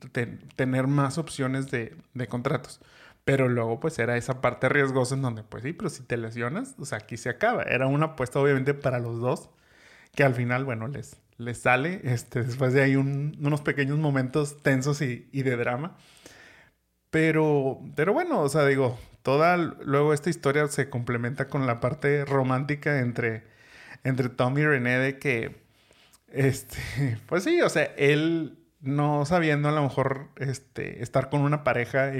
tener 0.55 0.87
más 0.87 1.17
opciones 1.17 1.69
de, 1.69 1.97
de, 2.13 2.27
contratos. 2.27 2.79
Pero 3.25 3.49
luego 3.49 3.81
pues 3.81 3.99
era 3.99 4.15
esa 4.15 4.39
parte 4.39 4.69
riesgosa 4.69 5.15
en 5.15 5.21
donde 5.21 5.43
pues 5.43 5.63
sí, 5.63 5.73
pero 5.73 5.89
si 5.89 6.03
te 6.03 6.15
lesionas, 6.15 6.75
o 6.79 6.85
sea, 6.85 6.99
aquí 6.99 7.17
se 7.17 7.29
acaba. 7.29 7.63
Era 7.63 7.87
una 7.87 8.05
apuesta 8.05 8.39
obviamente 8.39 8.73
para 8.73 8.99
los 8.99 9.19
dos 9.19 9.49
que 10.15 10.23
al 10.23 10.33
final, 10.33 10.63
bueno, 10.63 10.87
les, 10.87 11.17
les 11.37 11.57
sale. 11.57 11.99
Este, 12.03 12.43
después 12.43 12.73
de 12.73 12.83
ahí 12.83 12.95
unos 12.95 13.61
pequeños 13.61 13.99
momentos 13.99 14.61
tensos 14.63 15.01
y, 15.01 15.27
y 15.33 15.43
de 15.43 15.57
drama. 15.57 15.97
Pero, 17.15 17.79
pero 17.95 18.11
bueno, 18.11 18.41
o 18.41 18.49
sea, 18.49 18.65
digo, 18.65 18.99
toda 19.23 19.55
luego 19.55 20.13
esta 20.13 20.29
historia 20.29 20.67
se 20.67 20.89
complementa 20.89 21.47
con 21.47 21.65
la 21.65 21.79
parte 21.79 22.25
romántica 22.25 22.99
entre, 22.99 23.43
entre 24.03 24.27
Tom 24.27 24.57
y 24.57 24.65
René 24.65 24.99
de 24.99 25.17
que, 25.17 25.55
este, 26.27 26.77
pues 27.27 27.45
sí, 27.45 27.61
o 27.61 27.69
sea, 27.69 27.83
él 27.95 28.57
no 28.81 29.25
sabiendo 29.25 29.69
a 29.69 29.71
lo 29.71 29.81
mejor 29.81 30.27
este, 30.35 31.01
estar 31.01 31.29
con 31.29 31.39
una 31.39 31.63
pareja, 31.63 32.11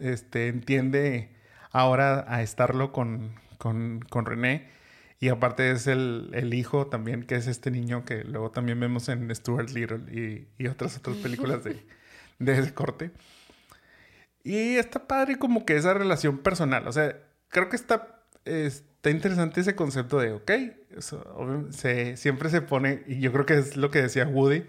este, 0.00 0.48
entiende 0.48 1.34
ahora 1.70 2.26
a 2.28 2.42
estarlo 2.42 2.92
con, 2.92 3.36
con, 3.56 4.00
con 4.10 4.26
René. 4.26 4.68
Y 5.20 5.30
aparte 5.30 5.70
es 5.70 5.86
el, 5.86 6.32
el, 6.34 6.52
hijo 6.52 6.88
también, 6.88 7.22
que 7.22 7.36
es 7.36 7.46
este 7.46 7.70
niño 7.70 8.04
que 8.04 8.24
luego 8.24 8.50
también 8.50 8.78
vemos 8.78 9.08
en 9.08 9.34
Stuart 9.34 9.70
Little 9.70 10.00
y, 10.12 10.48
y 10.62 10.66
otras 10.66 10.98
otras 10.98 11.16
películas 11.16 11.64
de, 11.64 11.82
de 12.38 12.58
ese 12.58 12.74
corte. 12.74 13.10
Y 14.44 14.76
está 14.76 15.08
padre 15.08 15.38
como 15.38 15.64
que 15.66 15.76
esa 15.76 15.94
relación 15.94 16.38
personal. 16.38 16.86
O 16.86 16.92
sea, 16.92 17.18
creo 17.48 17.68
que 17.70 17.76
está, 17.76 18.20
está 18.44 19.10
interesante 19.10 19.60
ese 19.60 19.74
concepto 19.74 20.18
de, 20.18 20.32
ok, 20.32 20.52
se, 21.70 22.16
siempre 22.16 22.50
se 22.50 22.60
pone, 22.62 23.02
y 23.06 23.20
yo 23.20 23.32
creo 23.32 23.46
que 23.46 23.54
es 23.58 23.76
lo 23.76 23.90
que 23.90 24.02
decía 24.02 24.26
Woody, 24.26 24.64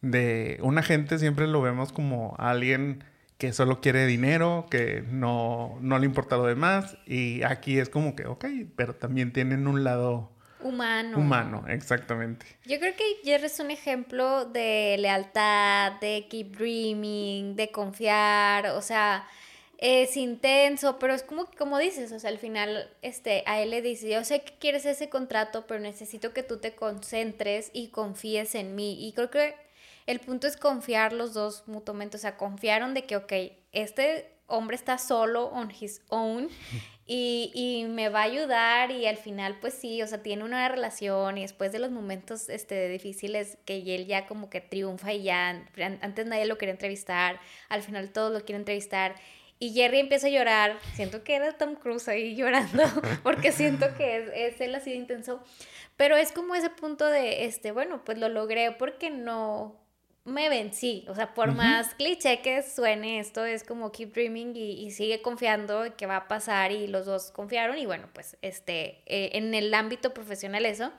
de 0.00 0.58
un 0.62 0.78
agente 0.78 1.18
siempre 1.18 1.46
lo 1.46 1.60
vemos 1.60 1.92
como 1.92 2.34
alguien 2.38 3.04
que 3.38 3.52
solo 3.52 3.80
quiere 3.80 4.06
dinero, 4.06 4.66
que 4.70 5.04
no, 5.10 5.78
no 5.80 5.98
le 5.98 6.06
importa 6.06 6.36
lo 6.36 6.46
demás. 6.46 6.96
Y 7.06 7.42
aquí 7.42 7.78
es 7.78 7.88
como 7.88 8.16
que, 8.16 8.26
ok, 8.26 8.44
pero 8.76 8.94
también 8.96 9.32
tienen 9.32 9.66
un 9.66 9.84
lado 9.84 10.32
Humano. 10.62 11.18
Humano, 11.18 11.64
exactamente. 11.68 12.46
Yo 12.64 12.78
creo 12.78 12.94
que 12.94 13.04
Jerry 13.24 13.46
es 13.46 13.60
un 13.60 13.70
ejemplo 13.70 14.44
de 14.44 14.96
lealtad, 14.98 15.92
de 16.00 16.26
keep 16.28 16.56
dreaming, 16.56 17.56
de 17.56 17.70
confiar, 17.70 18.66
o 18.68 18.82
sea, 18.82 19.26
es 19.80 20.16
intenso, 20.18 20.98
pero 20.98 21.14
es 21.14 21.22
como, 21.22 21.46
como 21.56 21.78
dices, 21.78 22.12
o 22.12 22.18
sea, 22.18 22.28
al 22.28 22.38
final 22.38 22.90
este, 23.00 23.42
a 23.46 23.60
él 23.60 23.70
le 23.70 23.80
dice, 23.80 24.10
yo 24.10 24.22
sé 24.24 24.42
que 24.42 24.52
quieres 24.58 24.84
ese 24.84 25.08
contrato, 25.08 25.66
pero 25.66 25.80
necesito 25.80 26.34
que 26.34 26.42
tú 26.42 26.58
te 26.58 26.74
concentres 26.74 27.70
y 27.72 27.88
confíes 27.88 28.54
en 28.54 28.74
mí. 28.74 29.06
Y 29.06 29.12
creo 29.12 29.30
que 29.30 29.54
el 30.06 30.20
punto 30.20 30.46
es 30.46 30.58
confiar 30.58 31.14
los 31.14 31.32
dos 31.32 31.64
mutuamente, 31.66 32.18
o 32.18 32.20
sea, 32.20 32.36
confiaron 32.36 32.92
de 32.92 33.04
que, 33.04 33.16
ok, 33.16 33.32
este 33.72 34.30
hombre 34.46 34.76
está 34.76 34.98
solo 34.98 35.46
on 35.46 35.72
his 35.80 36.02
own 36.08 36.48
y, 37.12 37.50
y, 37.54 37.88
me 37.88 38.08
va 38.08 38.20
a 38.20 38.22
ayudar 38.22 38.92
y 38.92 39.04
al 39.08 39.16
final 39.16 39.58
pues 39.60 39.74
sí, 39.74 40.00
o 40.00 40.06
sea, 40.06 40.22
tiene 40.22 40.44
una 40.44 40.68
relación 40.68 41.38
y 41.38 41.42
después 41.42 41.72
de 41.72 41.80
los 41.80 41.90
momentos 41.90 42.48
este, 42.48 42.88
difíciles 42.88 43.58
que 43.64 43.78
él 43.96 44.06
ya 44.06 44.28
como 44.28 44.48
que 44.48 44.60
triunfa 44.60 45.12
y 45.12 45.24
ya 45.24 45.66
antes 46.02 46.26
nadie 46.26 46.46
lo 46.46 46.56
quería 46.56 46.74
entrevistar, 46.74 47.40
al 47.68 47.82
final 47.82 48.12
todos 48.12 48.32
lo 48.32 48.44
quieren 48.44 48.60
entrevistar 48.60 49.16
y 49.58 49.72
Jerry 49.72 49.98
empieza 49.98 50.28
a 50.28 50.30
llorar, 50.30 50.78
siento 50.94 51.24
que 51.24 51.34
era 51.34 51.58
Tom 51.58 51.74
Cruise 51.74 52.06
ahí 52.06 52.36
llorando 52.36 52.84
porque 53.24 53.50
siento 53.50 53.92
que 53.96 54.18
es, 54.18 54.30
es 54.32 54.60
él 54.60 54.72
así 54.76 54.90
de 54.90 54.96
intenso, 54.96 55.42
pero 55.96 56.16
es 56.16 56.30
como 56.30 56.54
ese 56.54 56.70
punto 56.70 57.06
de, 57.06 57.44
este, 57.44 57.72
bueno, 57.72 58.04
pues 58.04 58.18
lo 58.18 58.28
logré 58.28 58.70
porque 58.70 59.10
no, 59.10 59.79
me 60.24 60.48
vencí. 60.48 61.04
O 61.08 61.14
sea, 61.14 61.34
por 61.34 61.52
más 61.52 61.94
cliché 61.94 62.40
que 62.42 62.62
suene 62.62 63.20
esto, 63.20 63.44
es 63.44 63.64
como 63.64 63.92
keep 63.92 64.12
dreaming 64.12 64.54
y, 64.54 64.90
sigue 64.90 65.22
confiando 65.22 65.96
que 65.96 66.06
va 66.06 66.16
a 66.16 66.28
pasar 66.28 66.72
y 66.72 66.86
los 66.86 67.06
dos 67.06 67.30
confiaron 67.30 67.78
y 67.78 67.86
bueno, 67.86 68.08
pues 68.12 68.36
este, 68.42 69.02
eh, 69.06 69.30
en 69.34 69.54
el 69.54 69.72
ámbito 69.74 70.12
profesional 70.12 70.66
eso. 70.66 70.92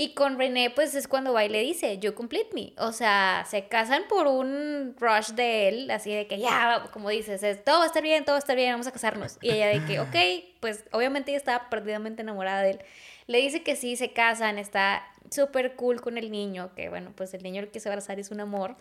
Y 0.00 0.14
con 0.14 0.38
René, 0.38 0.70
pues 0.70 0.94
es 0.94 1.06
cuando 1.06 1.34
va 1.34 1.44
y 1.44 1.50
le 1.50 1.60
dice, 1.60 1.98
you 1.98 2.14
complete 2.14 2.48
me. 2.54 2.72
O 2.78 2.90
sea, 2.90 3.44
se 3.46 3.68
casan 3.68 4.04
por 4.08 4.28
un 4.28 4.96
rush 4.98 5.32
de 5.32 5.68
él, 5.68 5.90
así 5.90 6.10
de 6.10 6.26
que 6.26 6.38
ya, 6.38 6.88
como 6.90 7.10
dices, 7.10 7.42
es, 7.42 7.62
todo 7.62 7.80
va 7.80 7.84
a 7.84 7.86
estar 7.86 8.02
bien, 8.02 8.24
todo 8.24 8.32
va 8.32 8.38
a 8.38 8.38
estar 8.38 8.56
bien, 8.56 8.72
vamos 8.72 8.86
a 8.86 8.92
casarnos. 8.92 9.36
Y 9.42 9.50
ella 9.50 9.66
de 9.66 9.84
que, 9.84 10.00
ok, 10.00 10.16
pues 10.60 10.84
obviamente 10.92 11.32
ella 11.32 11.36
estaba 11.36 11.68
perdidamente 11.68 12.22
enamorada 12.22 12.62
de 12.62 12.70
él. 12.70 12.78
Le 13.26 13.42
dice 13.42 13.62
que 13.62 13.76
sí, 13.76 13.94
se 13.96 14.14
casan, 14.14 14.56
está 14.56 15.06
súper 15.28 15.76
cool 15.76 16.00
con 16.00 16.16
el 16.16 16.30
niño, 16.30 16.70
que 16.74 16.88
bueno, 16.88 17.12
pues 17.14 17.34
el 17.34 17.42
niño 17.42 17.70
que 17.70 17.78
se 17.78 17.90
va 17.90 17.92
a 17.92 17.94
abrazar 17.96 18.18
es 18.18 18.30
un 18.30 18.40
amor. 18.40 18.76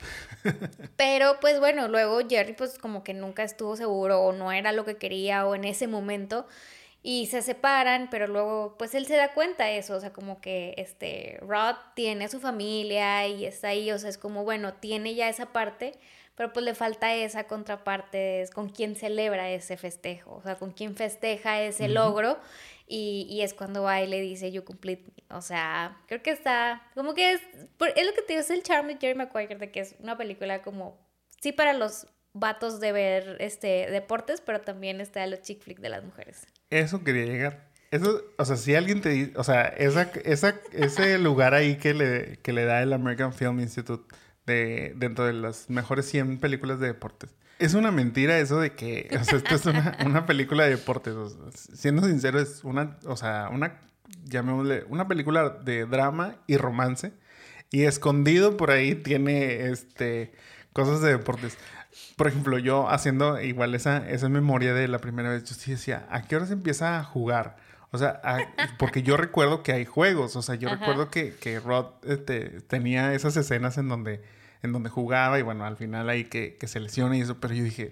Pero 0.95 1.41
pues 1.41 1.59
bueno, 1.59 1.89
luego 1.89 2.19
Jerry 2.29 2.53
pues 2.53 2.79
como 2.79 3.03
que 3.03 3.13
nunca 3.13 3.43
estuvo 3.43 3.75
seguro 3.75 4.21
o 4.21 4.31
no 4.31 4.53
era 4.53 4.71
lo 4.71 4.85
que 4.85 4.95
quería 4.95 5.45
o 5.45 5.53
en 5.53 5.65
ese 5.65 5.85
momento 5.87 6.47
y 7.01 7.27
se 7.27 7.41
separan, 7.41 8.09
pero 8.09 8.27
luego 8.27 8.75
pues 8.77 8.93
él 8.93 9.05
se 9.05 9.15
da 9.15 9.33
cuenta 9.33 9.65
de 9.65 9.77
eso, 9.77 9.95
o 9.95 9.99
sea, 9.99 10.11
como 10.11 10.41
que 10.41 10.73
este 10.77 11.37
Rod 11.41 11.75
tiene 11.95 12.27
su 12.27 12.39
familia 12.39 13.27
y 13.27 13.45
está 13.45 13.69
ahí, 13.69 13.91
o 13.91 13.97
sea, 13.99 14.09
es 14.09 14.17
como 14.17 14.43
bueno, 14.43 14.73
tiene 14.73 15.15
ya 15.15 15.29
esa 15.29 15.53
parte, 15.53 15.93
pero 16.35 16.53
pues 16.53 16.65
le 16.65 16.75
falta 16.75 17.13
esa 17.15 17.45
contraparte, 17.47 18.41
es 18.41 18.51
con 18.51 18.69
quien 18.69 18.95
celebra 18.95 19.49
ese 19.49 19.77
festejo, 19.77 20.35
o 20.35 20.41
sea, 20.41 20.55
con 20.55 20.71
quien 20.71 20.95
festeja 20.95 21.61
ese 21.61 21.87
logro 21.87 22.37
y, 22.87 23.27
y, 23.29 23.41
es 23.41 23.53
cuando 23.53 23.83
va 23.83 24.01
y 24.01 24.07
le 24.07 24.19
dice, 24.19 24.51
you 24.51 24.63
complete 24.63 25.03
me. 25.15 25.37
O 25.37 25.41
sea, 25.41 26.01
creo 26.07 26.23
que 26.23 26.31
está, 26.31 26.89
como 26.95 27.13
que 27.13 27.33
es, 27.33 27.41
es 27.95 28.05
lo 28.05 28.13
que 28.13 28.21
te 28.23 28.33
digo, 28.33 28.39
es 28.41 28.49
el 28.49 28.63
charm 28.63 28.87
de 28.87 28.97
Jerry 28.97 29.15
Maguire, 29.15 29.55
de 29.55 29.71
que 29.71 29.81
es 29.81 29.95
una 29.99 30.17
película 30.17 30.63
como, 30.63 30.97
sí 31.39 31.51
para 31.51 31.73
los 31.73 32.07
vatos 32.33 32.79
de 32.79 32.91
ver 32.91 33.37
este 33.39 33.89
deportes, 33.91 34.41
pero 34.41 34.61
también 34.61 35.01
está 35.01 35.25
los 35.27 35.41
chick 35.41 35.61
flick 35.61 35.79
de 35.79 35.89
las 35.89 36.03
mujeres. 36.03 36.47
Eso 36.69 37.03
quería 37.03 37.25
llegar. 37.25 37.69
Eso, 37.91 38.21
o 38.37 38.45
sea, 38.45 38.55
si 38.55 38.75
alguien 38.75 39.01
te 39.01 39.09
dice, 39.09 39.33
o 39.35 39.43
sea, 39.43 39.63
esa, 39.63 40.11
esa, 40.23 40.55
ese 40.71 41.17
lugar 41.17 41.53
ahí 41.53 41.77
que 41.77 41.93
le, 41.93 42.37
que 42.43 42.53
le 42.53 42.65
da 42.65 42.83
el 42.83 42.93
American 42.93 43.33
Film 43.33 43.59
Institute 43.59 44.15
de, 44.45 44.93
dentro 44.95 45.25
de 45.25 45.33
las 45.33 45.69
mejores 45.69 46.05
100 46.07 46.39
películas 46.39 46.79
de 46.79 46.87
deportes 46.87 47.31
es 47.59 47.73
una 47.73 47.91
mentira 47.91 48.39
eso 48.39 48.59
de 48.59 48.73
que, 48.73 49.09
o 49.19 49.23
sea, 49.23 49.37
esto 49.37 49.55
es 49.55 49.65
una, 49.65 49.97
una 50.05 50.25
película 50.25 50.63
de 50.63 50.71
deportes. 50.71 51.13
siendo 51.53 52.07
sincero, 52.07 52.39
es 52.39 52.63
una, 52.63 52.97
o 53.05 53.17
sea, 53.17 53.49
una, 53.51 53.81
llamémosle, 54.23 54.85
una 54.87 55.07
película 55.07 55.49
de 55.49 55.85
drama 55.85 56.37
y 56.47 56.57
romance. 56.57 57.13
Y 57.71 57.83
escondido 57.83 58.57
por 58.57 58.71
ahí 58.71 58.95
tiene, 58.95 59.69
este, 59.69 60.31
cosas 60.73 61.01
de 61.01 61.11
deportes. 61.11 61.57
Por 62.15 62.27
ejemplo, 62.27 62.57
yo 62.57 62.89
haciendo 62.89 63.39
igual 63.41 63.75
esa, 63.75 64.09
esa 64.09 64.29
memoria 64.29 64.73
de 64.73 64.87
la 64.87 64.99
primera 64.99 65.29
vez, 65.29 65.43
yo 65.45 65.55
sí 65.55 65.71
decía, 65.71 66.05
¿a 66.09 66.23
qué 66.23 66.35
hora 66.35 66.45
se 66.45 66.53
empieza 66.53 66.99
a 66.99 67.03
jugar? 67.03 67.57
O 67.91 67.97
sea, 67.97 68.21
porque 68.77 69.03
yo 69.03 69.17
recuerdo 69.17 69.63
que 69.63 69.71
hay 69.71 69.85
juegos. 69.85 70.35
O 70.35 70.41
sea, 70.41 70.55
yo 70.55 70.69
recuerdo 70.69 71.09
que, 71.09 71.33
que 71.33 71.59
Rod 71.59 71.87
este, 72.03 72.61
tenía 72.61 73.13
esas 73.13 73.35
escenas 73.37 73.77
en 73.77 73.87
donde 73.89 74.21
en 74.61 74.73
donde 74.73 74.89
jugaba 74.89 75.39
y 75.39 75.41
bueno, 75.41 75.65
al 75.65 75.77
final 75.77 76.09
ahí 76.09 76.25
que, 76.25 76.57
que 76.57 76.67
se 76.67 76.79
lesiona 76.79 77.17
y 77.17 77.21
eso, 77.21 77.37
pero 77.39 77.53
yo 77.53 77.63
dije, 77.63 77.91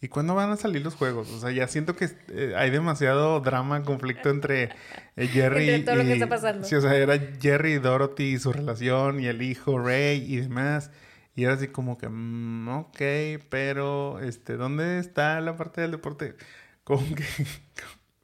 ¿y 0.00 0.08
cuándo 0.08 0.34
van 0.34 0.50
a 0.50 0.56
salir 0.56 0.82
los 0.82 0.94
juegos? 0.94 1.30
O 1.30 1.40
sea, 1.40 1.50
ya 1.52 1.68
siento 1.68 1.94
que 1.94 2.08
eh, 2.28 2.54
hay 2.56 2.70
demasiado 2.70 3.40
drama, 3.40 3.82
conflicto 3.84 4.30
entre 4.30 4.70
eh, 5.16 5.26
Jerry 5.28 5.70
y... 5.70 5.84
todo 5.84 5.96
lo 5.96 6.04
que 6.04 6.14
está 6.14 6.28
pasando. 6.28 6.66
Sí, 6.66 6.74
o 6.74 6.80
sea, 6.80 6.96
era 6.96 7.18
Jerry 7.40 7.74
y 7.74 7.78
Dorothy 7.78 8.34
y 8.34 8.38
su 8.38 8.52
relación 8.52 9.20
y 9.20 9.26
el 9.26 9.42
hijo 9.42 9.78
Ray 9.78 10.24
y 10.26 10.40
demás. 10.40 10.90
Y 11.34 11.44
era 11.44 11.54
así 11.54 11.68
como 11.68 11.98
que, 11.98 12.08
mm, 12.08 12.68
ok, 12.68 13.00
pero, 13.48 14.20
este, 14.20 14.56
¿dónde 14.56 14.98
está 14.98 15.40
la 15.40 15.56
parte 15.56 15.80
del 15.80 15.92
deporte? 15.92 16.36
Como 16.84 17.02
que, 17.14 17.24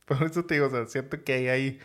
por 0.07 0.23
eso 0.25 0.45
te 0.45 0.55
digo, 0.55 0.67
o 0.67 0.71
sea, 0.71 0.87
siento 0.87 1.23
que 1.25 1.33
ahí 1.35 1.49
hay, 1.49 1.81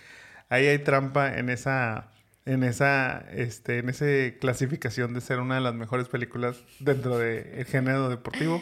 ahí 0.49 0.67
hay 0.67 0.79
trampa 0.79 1.37
en 1.37 1.49
esa 1.49 2.13
en 2.45 2.63
esa, 2.63 3.19
este, 3.31 3.79
en 3.79 3.89
esa 3.89 4.05
clasificación 4.39 5.13
de 5.13 5.21
ser 5.21 5.39
una 5.39 5.55
de 5.55 5.61
las 5.61 5.75
mejores 5.75 6.07
películas 6.09 6.63
dentro 6.79 7.17
del 7.17 7.65
género 7.65 8.09
deportivo. 8.09 8.61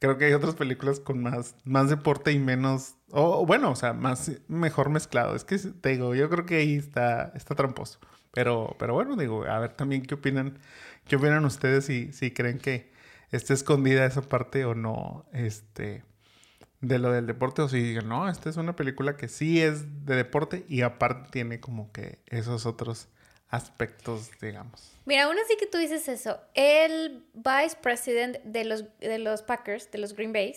Creo 0.00 0.16
que 0.18 0.24
hay 0.26 0.32
otras 0.32 0.54
películas 0.54 0.98
con 1.00 1.22
más, 1.22 1.54
más 1.64 1.90
deporte 1.90 2.32
y 2.32 2.38
menos, 2.38 2.96
o 3.10 3.44
bueno, 3.46 3.70
o 3.70 3.76
sea, 3.76 3.92
más 3.92 4.32
mejor 4.48 4.88
mezclado. 4.90 5.36
Es 5.36 5.44
que 5.44 5.58
te 5.58 5.90
digo, 5.90 6.14
yo 6.14 6.30
creo 6.30 6.46
que 6.46 6.56
ahí 6.56 6.76
está, 6.76 7.32
está 7.36 7.54
tramposo. 7.54 7.98
Pero, 8.32 8.76
pero 8.78 8.94
bueno, 8.94 9.16
digo, 9.16 9.44
a 9.44 9.58
ver 9.58 9.72
también 9.74 10.02
qué 10.02 10.14
opinan, 10.14 10.58
qué 11.06 11.16
opinan 11.16 11.44
ustedes 11.44 11.86
si, 11.86 12.12
si 12.12 12.30
creen 12.30 12.58
que 12.58 12.90
esté 13.30 13.54
escondida 13.54 14.06
esa 14.06 14.22
parte 14.22 14.64
o 14.64 14.74
no, 14.74 15.24
este, 15.32 16.02
de 16.80 16.98
lo 16.98 17.12
del 17.12 17.26
deporte, 17.26 17.62
o 17.62 17.68
si 17.68 17.80
digan, 17.80 18.08
no, 18.08 18.28
esta 18.28 18.50
es 18.50 18.56
una 18.56 18.74
película 18.74 19.16
que 19.16 19.28
sí 19.28 19.60
es 19.60 20.06
de 20.06 20.16
deporte 20.16 20.64
y 20.68 20.82
aparte 20.82 21.30
tiene 21.30 21.60
como 21.60 21.92
que 21.92 22.18
esos 22.26 22.66
otros 22.66 23.08
aspectos, 23.48 24.30
digamos. 24.40 24.92
Mira, 25.04 25.24
aún 25.24 25.36
así 25.38 25.56
que 25.58 25.66
tú 25.66 25.78
dices 25.78 26.08
eso, 26.08 26.40
el 26.54 27.24
vice 27.34 27.76
president 27.82 28.38
de 28.44 28.64
los, 28.64 28.84
de 28.98 29.18
los 29.18 29.42
Packers, 29.42 29.90
de 29.90 29.98
los 29.98 30.14
Green 30.14 30.32
Bay, 30.32 30.54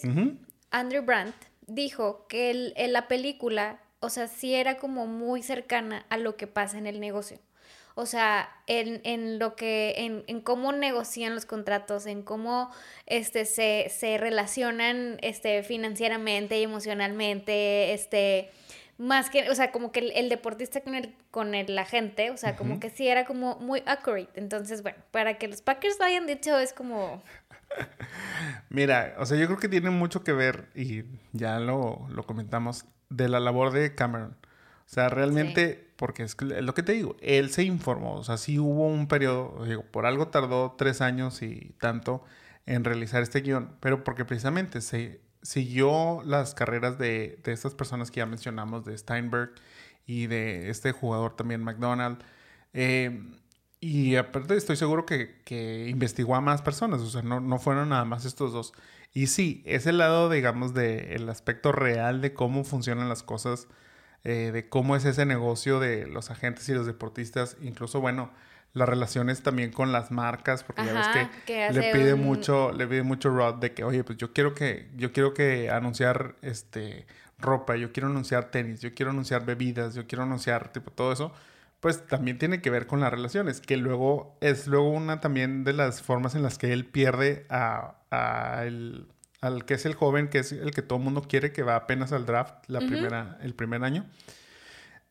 Andrew 0.72 1.04
Brandt 1.04 1.36
dijo 1.68 2.28
que 2.28 2.52
el, 2.52 2.74
en 2.76 2.94
la 2.94 3.08
película, 3.08 3.82
o 4.00 4.10
sea, 4.10 4.28
sí 4.28 4.54
era 4.54 4.78
como 4.78 5.08
muy 5.08 5.42
cercana 5.44 6.06
a 6.10 6.18
lo 6.18 6.36
que 6.36 6.48
pasa 6.48 6.78
en 6.78 6.88
el 6.88 7.00
negocio. 7.00 7.40
O 7.96 8.06
sea, 8.06 8.50
en, 8.68 9.02
en 9.04 9.38
lo 9.38 9.56
que, 9.56 9.94
en, 9.98 10.24
en, 10.28 10.42
cómo 10.42 10.72
negocian 10.72 11.36
los 11.36 11.46
contratos, 11.46 12.06
en 12.08 12.24
cómo 12.24 12.72
este, 13.06 13.46
se, 13.46 13.88
se 13.90 14.18
relacionan 14.18 15.18
este, 15.22 15.62
financieramente 15.64 16.60
y 16.60 16.64
emocionalmente, 16.64 17.94
este, 17.94 18.50
más 18.98 19.30
que, 19.30 19.50
o 19.50 19.56
sea, 19.56 19.72
como 19.72 19.92
que 19.92 20.00
el, 20.00 20.30
deportista 20.30 20.82
con 20.82 20.96
el, 20.96 21.16
con 21.30 21.54
el, 21.54 21.76
la 21.76 21.86
gente, 21.86 22.32
o 22.32 22.38
sea, 22.38 22.56
como 22.56 22.80
que 22.80 22.90
sí 22.90 23.08
era 23.08 23.26
como 23.26 23.58
muy 23.60 23.84
accurate. 23.86 24.30
Entonces, 24.36 24.82
bueno, 24.82 24.98
para 25.12 25.38
que 25.38 25.48
los 25.48 25.62
Packers 25.62 26.00
lo 26.00 26.06
hayan 26.06 26.26
dicho 26.26 26.58
es 26.58 26.74
como... 26.74 27.22
Mira, 28.70 29.16
o 29.18 29.26
sea, 29.26 29.38
yo 29.38 29.48
creo 29.48 29.60
que 29.60 29.70
tiene 29.70 29.90
mucho 29.90 30.24
que 30.24 30.34
ver, 30.34 30.70
y 30.76 31.04
ya 31.32 31.60
lo, 31.60 32.08
lo 32.10 32.24
comentamos, 32.24 32.86
de 33.10 33.30
la 33.30 33.40
labor 33.40 33.72
de 33.72 33.94
Cameron. 33.94 34.38
O 34.86 34.90
sea, 34.94 35.10
realmente, 35.10 35.92
porque 35.96 36.24
es 36.24 36.36
lo 36.42 36.74
que 36.74 36.84
te 36.84 36.94
digo, 36.94 37.16
él 37.22 37.50
se 37.50 37.64
informó, 37.64 38.16
o 38.16 38.24
sea, 38.24 38.38
sí 38.38 38.60
hubo 38.60 38.88
un 38.88 39.08
periodo, 39.08 39.66
digo, 39.66 39.84
por 39.84 40.06
algo 40.06 40.28
tardó 40.28 40.76
tres 40.78 41.02
años 41.02 41.42
y 41.42 41.76
tanto 41.80 42.24
en 42.66 42.84
realizar 42.84 43.24
este 43.24 43.42
guion, 43.42 43.76
pero 43.80 44.04
porque 44.04 44.26
precisamente 44.26 44.82
se 44.82 45.22
siguió 45.42 46.22
las 46.26 46.54
carreras 46.54 46.98
de, 46.98 47.40
de 47.44 47.52
estas 47.52 47.74
personas 47.74 48.12
que 48.12 48.20
ya 48.20 48.26
mencionamos, 48.26 48.86
de 48.86 48.98
Steinberg 48.98 49.54
y 50.06 50.28
de 50.28 50.70
este 50.70 50.92
jugador 50.92 51.36
también, 51.36 51.64
McDonald. 51.64 52.20
Eh, 52.74 53.22
y 53.80 54.16
aparte 54.16 54.56
estoy 54.56 54.78
seguro 54.78 55.06
que, 55.06 55.42
que, 55.44 55.90
investigó 55.90 56.36
a 56.36 56.42
más 56.42 56.62
personas, 56.62 57.02
o 57.02 57.10
sea, 57.10 57.22
no, 57.22 57.42
no, 57.42 57.60
fueron 57.60 57.90
nada 57.90 58.06
más 58.06 58.26
estos 58.26 58.54
dos. 58.54 58.74
Y 59.14 59.28
sí, 59.28 59.62
ese 59.66 59.92
lado, 59.92 60.30
digamos, 60.30 60.74
del 60.74 61.28
aspecto 61.30 61.72
real 61.72 62.22
de 62.22 62.34
cómo 62.34 62.64
funcionan 62.64 63.10
las 63.10 63.24
cosas 63.24 63.68
eh, 64.24 64.52
de 64.54 64.70
cómo 64.70 64.96
es 64.96 65.06
ese 65.06 65.26
negocio 65.26 65.80
de 65.80 66.08
los 66.08 66.32
agentes 66.32 66.68
y 66.70 66.74
los 66.74 66.86
deportistas, 66.86 67.58
incluso, 67.62 68.00
bueno, 68.00 68.32
las 68.74 68.90
relaciones 68.90 69.44
también 69.44 69.72
con 69.72 69.92
las 69.92 70.12
marcas, 70.12 70.64
porque 70.64 70.86
ya 70.86 70.94
ves 70.94 71.30
que, 71.46 71.72
le 71.72 71.92
pide 71.94 72.16
mucho, 72.16 72.72
le 72.72 72.88
pide 72.88 73.04
mucho 73.04 73.30
Rod 73.30 73.56
de 73.56 73.74
que, 73.74 73.84
oye, 73.84 74.04
pues 74.04 74.18
yo 74.18 74.34
quiero 74.34 74.56
que, 74.56 74.90
yo 74.96 75.12
quiero 75.12 75.34
que 75.34 75.70
anunciar 75.70 76.36
este 76.42 77.06
ropa, 77.38 77.76
yo 77.76 77.92
quiero 77.92 78.08
anunciar 78.08 78.50
tenis, 78.50 78.80
yo 78.80 78.94
quiero 78.96 79.12
anunciar 79.12 79.46
bebidas, 79.46 79.94
yo 79.94 80.08
quiero 80.08 80.24
anunciar 80.24 80.72
tipo 80.72 80.90
todo 80.90 81.12
eso, 81.12 81.34
pues 81.82 82.08
también 82.08 82.38
tiene 82.40 82.62
que 82.62 82.70
ver 82.70 82.88
con 82.88 83.02
las 83.02 83.12
relaciones, 83.12 83.62
que 83.62 83.78
luego 83.78 84.38
es 84.42 84.68
luego 84.68 84.90
una 84.90 85.20
también 85.20 85.64
de 85.66 85.74
las 85.74 86.02
formas 86.02 86.34
en 86.34 86.42
las 86.42 86.58
que 86.58 86.74
él 86.74 86.86
pierde 86.86 87.46
a, 87.50 87.98
a 88.10 88.64
el, 88.64 89.08
al 89.44 89.66
que 89.66 89.74
es 89.74 89.86
el 89.86 89.94
joven, 89.94 90.30
que 90.30 90.40
es 90.40 90.54
el 90.54 90.72
que 90.72 90.82
todo 90.82 91.00
el 91.00 91.04
mundo 91.04 91.22
quiere, 91.28 91.52
que 91.52 91.64
va 91.64 91.76
apenas 91.76 92.14
al 92.14 92.26
draft 92.26 92.64
la 92.68 92.80
primera, 92.80 93.38
el 93.42 93.54
primer 93.54 93.84
año, 93.84 94.06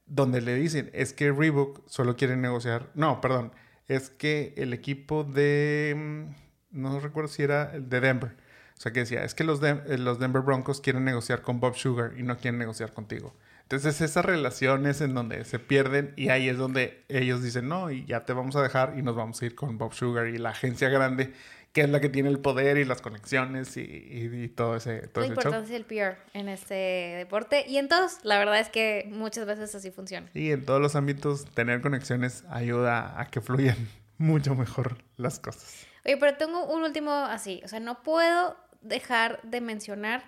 donde 0.06 0.40
le 0.40 0.54
dicen, 0.54 0.90
es 0.94 1.12
que 1.12 1.30
Reebok 1.30 1.86
solo 1.86 2.16
quiere 2.16 2.36
negociar, 2.36 2.90
no, 2.94 3.20
perdón, 3.20 3.52
es 3.88 4.08
que 4.08 4.54
el 4.56 4.72
equipo 4.72 5.22
de, 5.22 5.94
mm, 5.94 6.80
no 6.80 6.98
recuerdo 6.98 7.28
si 7.28 7.42
era 7.42 7.74
el 7.74 7.90
de 7.90 8.00
Denver, 8.00 8.30
o 8.78 8.80
sea 8.80 8.90
que 8.90 9.00
decía, 9.00 9.22
es 9.22 9.34
que 9.34 9.44
los, 9.44 9.62
eh, 9.62 9.98
los 9.98 10.18
Denver 10.18 10.40
Broncos 10.40 10.80
quieren 10.80 11.04
negociar 11.04 11.42
con 11.42 11.60
Bob 11.60 11.76
Sugar 11.76 12.14
y 12.16 12.22
no 12.22 12.38
quieren 12.38 12.58
negociar 12.58 12.94
contigo. 12.94 13.36
Entonces 13.64 14.00
esas 14.00 14.24
relaciones 14.24 15.02
en 15.02 15.14
donde 15.14 15.44
se 15.44 15.58
pierden 15.58 16.14
y 16.16 16.30
ahí 16.30 16.48
es 16.48 16.56
donde 16.56 17.04
ellos 17.08 17.42
dicen, 17.42 17.68
no, 17.68 17.90
y 17.90 18.06
ya 18.06 18.24
te 18.24 18.32
vamos 18.32 18.56
a 18.56 18.62
dejar 18.62 18.94
y 18.98 19.02
nos 19.02 19.14
vamos 19.14 19.40
a 19.40 19.46
ir 19.46 19.54
con 19.54 19.78
Bob 19.78 19.92
Sugar 19.92 20.26
y 20.28 20.38
la 20.38 20.50
agencia 20.50 20.88
grande 20.88 21.32
que 21.72 21.80
es 21.80 21.88
la 21.88 22.00
que 22.00 22.08
tiene 22.08 22.28
el 22.28 22.38
poder 22.38 22.76
y 22.76 22.84
las 22.84 23.00
conexiones 23.00 23.76
y, 23.76 24.48
todo 24.54 24.76
ese 24.76 25.08
todo 25.08 25.24
La 25.24 25.28
importancia 25.28 25.72
del 25.72 25.84
PR 25.84 26.18
en 26.34 26.48
este 26.48 26.74
deporte 26.74 27.64
y 27.66 27.78
en 27.78 27.88
todos, 27.88 28.18
la 28.22 28.38
verdad 28.38 28.60
es 28.60 28.68
que 28.68 29.08
muchas 29.10 29.46
veces 29.46 29.74
así 29.74 29.90
funciona. 29.90 30.28
Y 30.34 30.52
en 30.52 30.64
todos 30.64 30.80
los 30.80 30.96
ámbitos 30.96 31.46
tener 31.46 31.80
conexiones 31.80 32.44
ayuda 32.50 33.18
a 33.18 33.26
que 33.26 33.40
fluyan 33.40 33.76
mucho 34.18 34.54
mejor 34.54 34.98
las 35.16 35.40
cosas. 35.40 35.86
Oye, 36.04 36.16
pero 36.18 36.36
tengo 36.36 36.66
un 36.66 36.82
último 36.82 37.12
así, 37.12 37.62
o 37.64 37.68
sea, 37.68 37.80
no 37.80 38.02
puedo 38.02 38.56
dejar 38.82 39.40
de 39.42 39.60
mencionar 39.60 40.24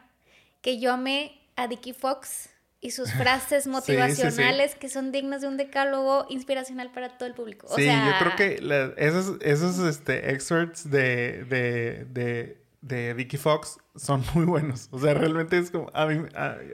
que 0.63 0.79
yo 0.81 0.93
amé 0.93 1.43
a 1.57 1.69
Dickie 1.69 1.93
Fox 1.93 2.49
y 2.85 2.91
sus 2.91 3.11
frases 3.15 3.67
motivacionales 3.67 4.75
que 4.75 4.91
son 4.91 5.11
dignas 5.11 5.41
de 5.41 5.49
un 5.49 5.57
decálogo 5.57 6.27
inspiracional 6.29 6.93
para 6.93 7.17
todo 7.17 7.27
el 7.27 7.35
público. 7.35 7.67
sí, 7.75 7.87
yo 7.87 8.13
creo 8.19 8.37
que 8.37 8.93
esos, 8.99 9.39
esos 9.41 9.79
este, 9.79 10.31
excerpts 10.31 10.91
de, 10.91 11.45
de, 11.45 12.07
de, 12.11 12.59
de 12.83 13.15
Dickie 13.15 13.39
Fox 13.39 13.79
son 13.97 14.23
muy 14.35 14.45
buenos. 14.45 14.89
O 14.91 14.99
sea, 14.99 15.15
realmente 15.15 15.57
es 15.57 15.71
como, 15.71 15.91
a 15.95 16.05
mí, 16.05 16.27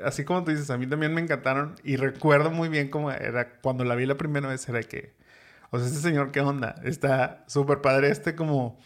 así 0.04 0.24
como 0.24 0.42
tú 0.42 0.50
dices, 0.50 0.68
a 0.70 0.76
mí 0.76 0.88
también 0.88 1.14
me 1.14 1.20
encantaron 1.20 1.76
y 1.84 1.94
recuerdo 1.94 2.50
muy 2.50 2.68
bien 2.68 2.88
cómo 2.88 3.12
era, 3.12 3.52
cuando 3.60 3.84
la 3.84 3.94
vi 3.94 4.04
la 4.04 4.16
primera 4.16 4.48
vez, 4.48 4.68
era 4.68 4.82
que, 4.82 5.14
o 5.70 5.78
sea, 5.78 5.86
este 5.86 6.00
señor, 6.00 6.32
¿qué 6.32 6.40
onda? 6.40 6.74
Está 6.82 7.44
súper 7.46 7.82
padre, 7.82 8.10
este 8.10 8.34
como 8.34 8.80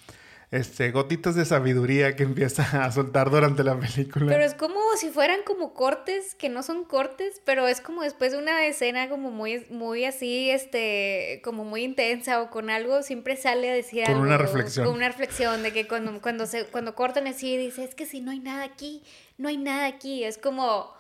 este, 0.55 0.93
gotitas 0.93 1.35
de 1.35 1.45
sabiduría 1.45 2.15
que 2.15 2.23
empieza 2.23 2.63
a 2.85 2.93
soltar 2.93 3.31
durante 3.31 3.65
la 3.65 3.79
película. 3.79 4.27
Pero 4.27 4.45
es 4.45 4.55
como 4.55 4.81
si 4.97 5.11
fueran 5.11 5.41
como 5.45 5.75
cortes, 5.75 6.37
que 6.37 6.49
no 6.49 6.63
son 6.63 6.85
cortes, 6.85 7.43
pero 7.45 7.67
es 7.67 7.81
como 7.81 8.03
después 8.03 8.33
de 8.33 8.39
una 8.39 8.65
escena 8.65 9.09
como 9.09 9.33
muy, 9.33 9.67
muy 9.71 10.05
así, 10.05 10.51
este, 10.51 11.41
como 11.43 11.65
muy 11.65 11.83
intensa 11.83 12.41
o 12.41 12.51
con 12.51 12.71
algo, 12.71 13.03
siempre 13.03 13.37
sale 13.37 13.69
a 13.69 13.75
decir 13.75 14.05
con 14.05 14.17
una 14.17 14.39
reflexión. 14.39 14.87
Con 14.87 14.95
una 14.95 15.09
reflexión 15.09 15.63
de 15.65 15.73
que 15.73 15.89
cuando, 15.89 16.21
cuando, 16.21 16.47
se, 16.47 16.67
cuando 16.67 16.95
cortan 16.95 17.27
así, 17.27 17.57
dice, 17.57 17.83
es 17.83 17.97
que 17.97 18.07
si 18.07 18.21
no 18.21 18.31
hay 18.31 18.39
nada 18.39 18.63
aquí, 18.63 19.03
no 19.39 19.49
hay 19.49 19.57
nada 19.57 19.87
aquí, 19.87 20.23
es 20.23 20.39
como 20.39 20.95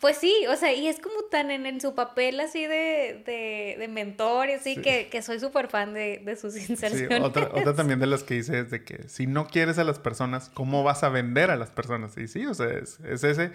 pues 0.00 0.18
sí, 0.18 0.34
o 0.48 0.56
sea, 0.56 0.72
y 0.72 0.88
es 0.88 0.98
como 0.98 1.22
tan 1.30 1.50
en, 1.50 1.80
su 1.80 1.94
papel 1.94 2.40
así 2.40 2.66
de, 2.66 3.22
de, 3.24 3.76
de 3.78 3.88
mentor 3.88 4.48
y 4.48 4.54
así 4.54 4.76
que, 4.76 5.08
que, 5.08 5.22
soy 5.22 5.38
súper 5.38 5.68
fan 5.68 5.94
de, 5.94 6.20
de, 6.24 6.36
sus 6.36 6.56
inserciones. 6.68 7.18
Sí, 7.18 7.22
otra, 7.22 7.50
otra, 7.52 7.74
también 7.74 8.00
de 8.00 8.06
las 8.06 8.24
que 8.24 8.34
dice 8.34 8.60
es 8.60 8.70
de 8.70 8.84
que 8.84 9.08
si 9.08 9.26
no 9.26 9.46
quieres 9.46 9.78
a 9.78 9.84
las 9.84 9.98
personas, 9.98 10.50
¿cómo 10.52 10.82
vas 10.82 11.04
a 11.04 11.08
vender 11.08 11.50
a 11.50 11.56
las 11.56 11.70
personas? 11.70 12.16
Y 12.18 12.28
sí, 12.28 12.46
o 12.46 12.54
sea, 12.54 12.68
es, 12.68 13.00
es 13.00 13.24
ese... 13.24 13.52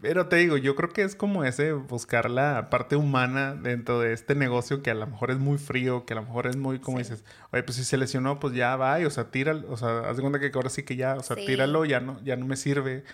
Pero 0.00 0.26
te 0.26 0.36
digo, 0.36 0.56
yo 0.56 0.74
creo 0.74 0.90
que 0.90 1.02
es 1.02 1.14
como 1.14 1.44
ese 1.44 1.72
buscar 1.72 2.28
la 2.28 2.68
parte 2.68 2.96
humana 2.96 3.54
dentro 3.54 4.00
de 4.00 4.12
este 4.12 4.34
negocio 4.34 4.82
que 4.82 4.90
a 4.90 4.94
lo 4.94 5.06
mejor 5.06 5.30
es 5.30 5.38
muy 5.38 5.56
frío, 5.56 6.04
que 6.04 6.12
a 6.14 6.16
lo 6.16 6.22
mejor 6.22 6.46
es 6.46 6.56
muy, 6.56 6.80
como 6.80 6.98
dices, 6.98 7.24
oye, 7.52 7.62
pues 7.62 7.76
si 7.76 7.84
se 7.84 7.96
lesionó, 7.96 8.40
pues 8.40 8.54
ya 8.54 8.76
va, 8.76 8.98
o 9.06 9.10
sea, 9.10 9.30
tíralo, 9.30 9.70
o 9.70 9.76
sea, 9.76 10.00
haz 10.00 10.16
de 10.16 10.22
cuenta 10.22 10.40
que 10.40 10.50
ahora 10.52 10.68
sí 10.68 10.82
que 10.82 10.96
ya, 10.96 11.14
o 11.14 11.22
sea, 11.22 11.36
tíralo, 11.36 11.84
ya 11.84 12.00
no, 12.00 12.22
ya 12.22 12.36
no 12.36 12.44
me 12.44 12.56
sirve. 12.56 13.04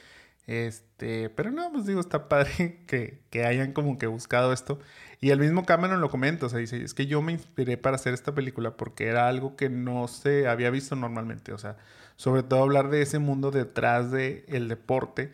Este, 0.51 1.31
pero 1.31 1.53
no, 1.53 1.71
pues 1.71 1.87
digo, 1.87 2.01
está 2.01 2.29
padre 2.29 2.83
que, 2.89 3.23
que, 3.31 3.45
hayan 3.45 3.73
como 3.73 3.99
que 3.99 4.09
buscado 4.09 4.53
esto. 4.53 4.81
Y 5.21 5.31
el 5.31 5.39
mismo 5.39 5.65
Cameron 5.65 6.01
lo 6.01 6.11
comenta, 6.11 6.47
o 6.47 6.49
sea, 6.49 6.59
dice, 6.59 6.83
es 6.83 6.93
que 6.93 7.07
yo 7.07 7.23
me 7.23 7.31
inspiré 7.31 7.77
para 7.77 7.95
hacer 7.95 8.15
esta 8.15 8.35
película 8.35 8.77
porque 8.77 9.07
era 9.07 9.29
algo 9.29 9.55
que 9.55 9.69
no 9.69 10.09
se 10.09 10.49
había 10.49 10.71
visto 10.71 10.97
normalmente, 10.97 11.53
o 11.53 11.59
sea, 11.59 11.77
sobre 12.17 12.43
todo 12.43 12.65
hablar 12.65 12.91
de 12.91 13.01
ese 13.01 13.21
mundo 13.21 13.53
detrás 13.53 14.11
del 14.11 14.45
el 14.49 14.67
deporte, 14.67 15.31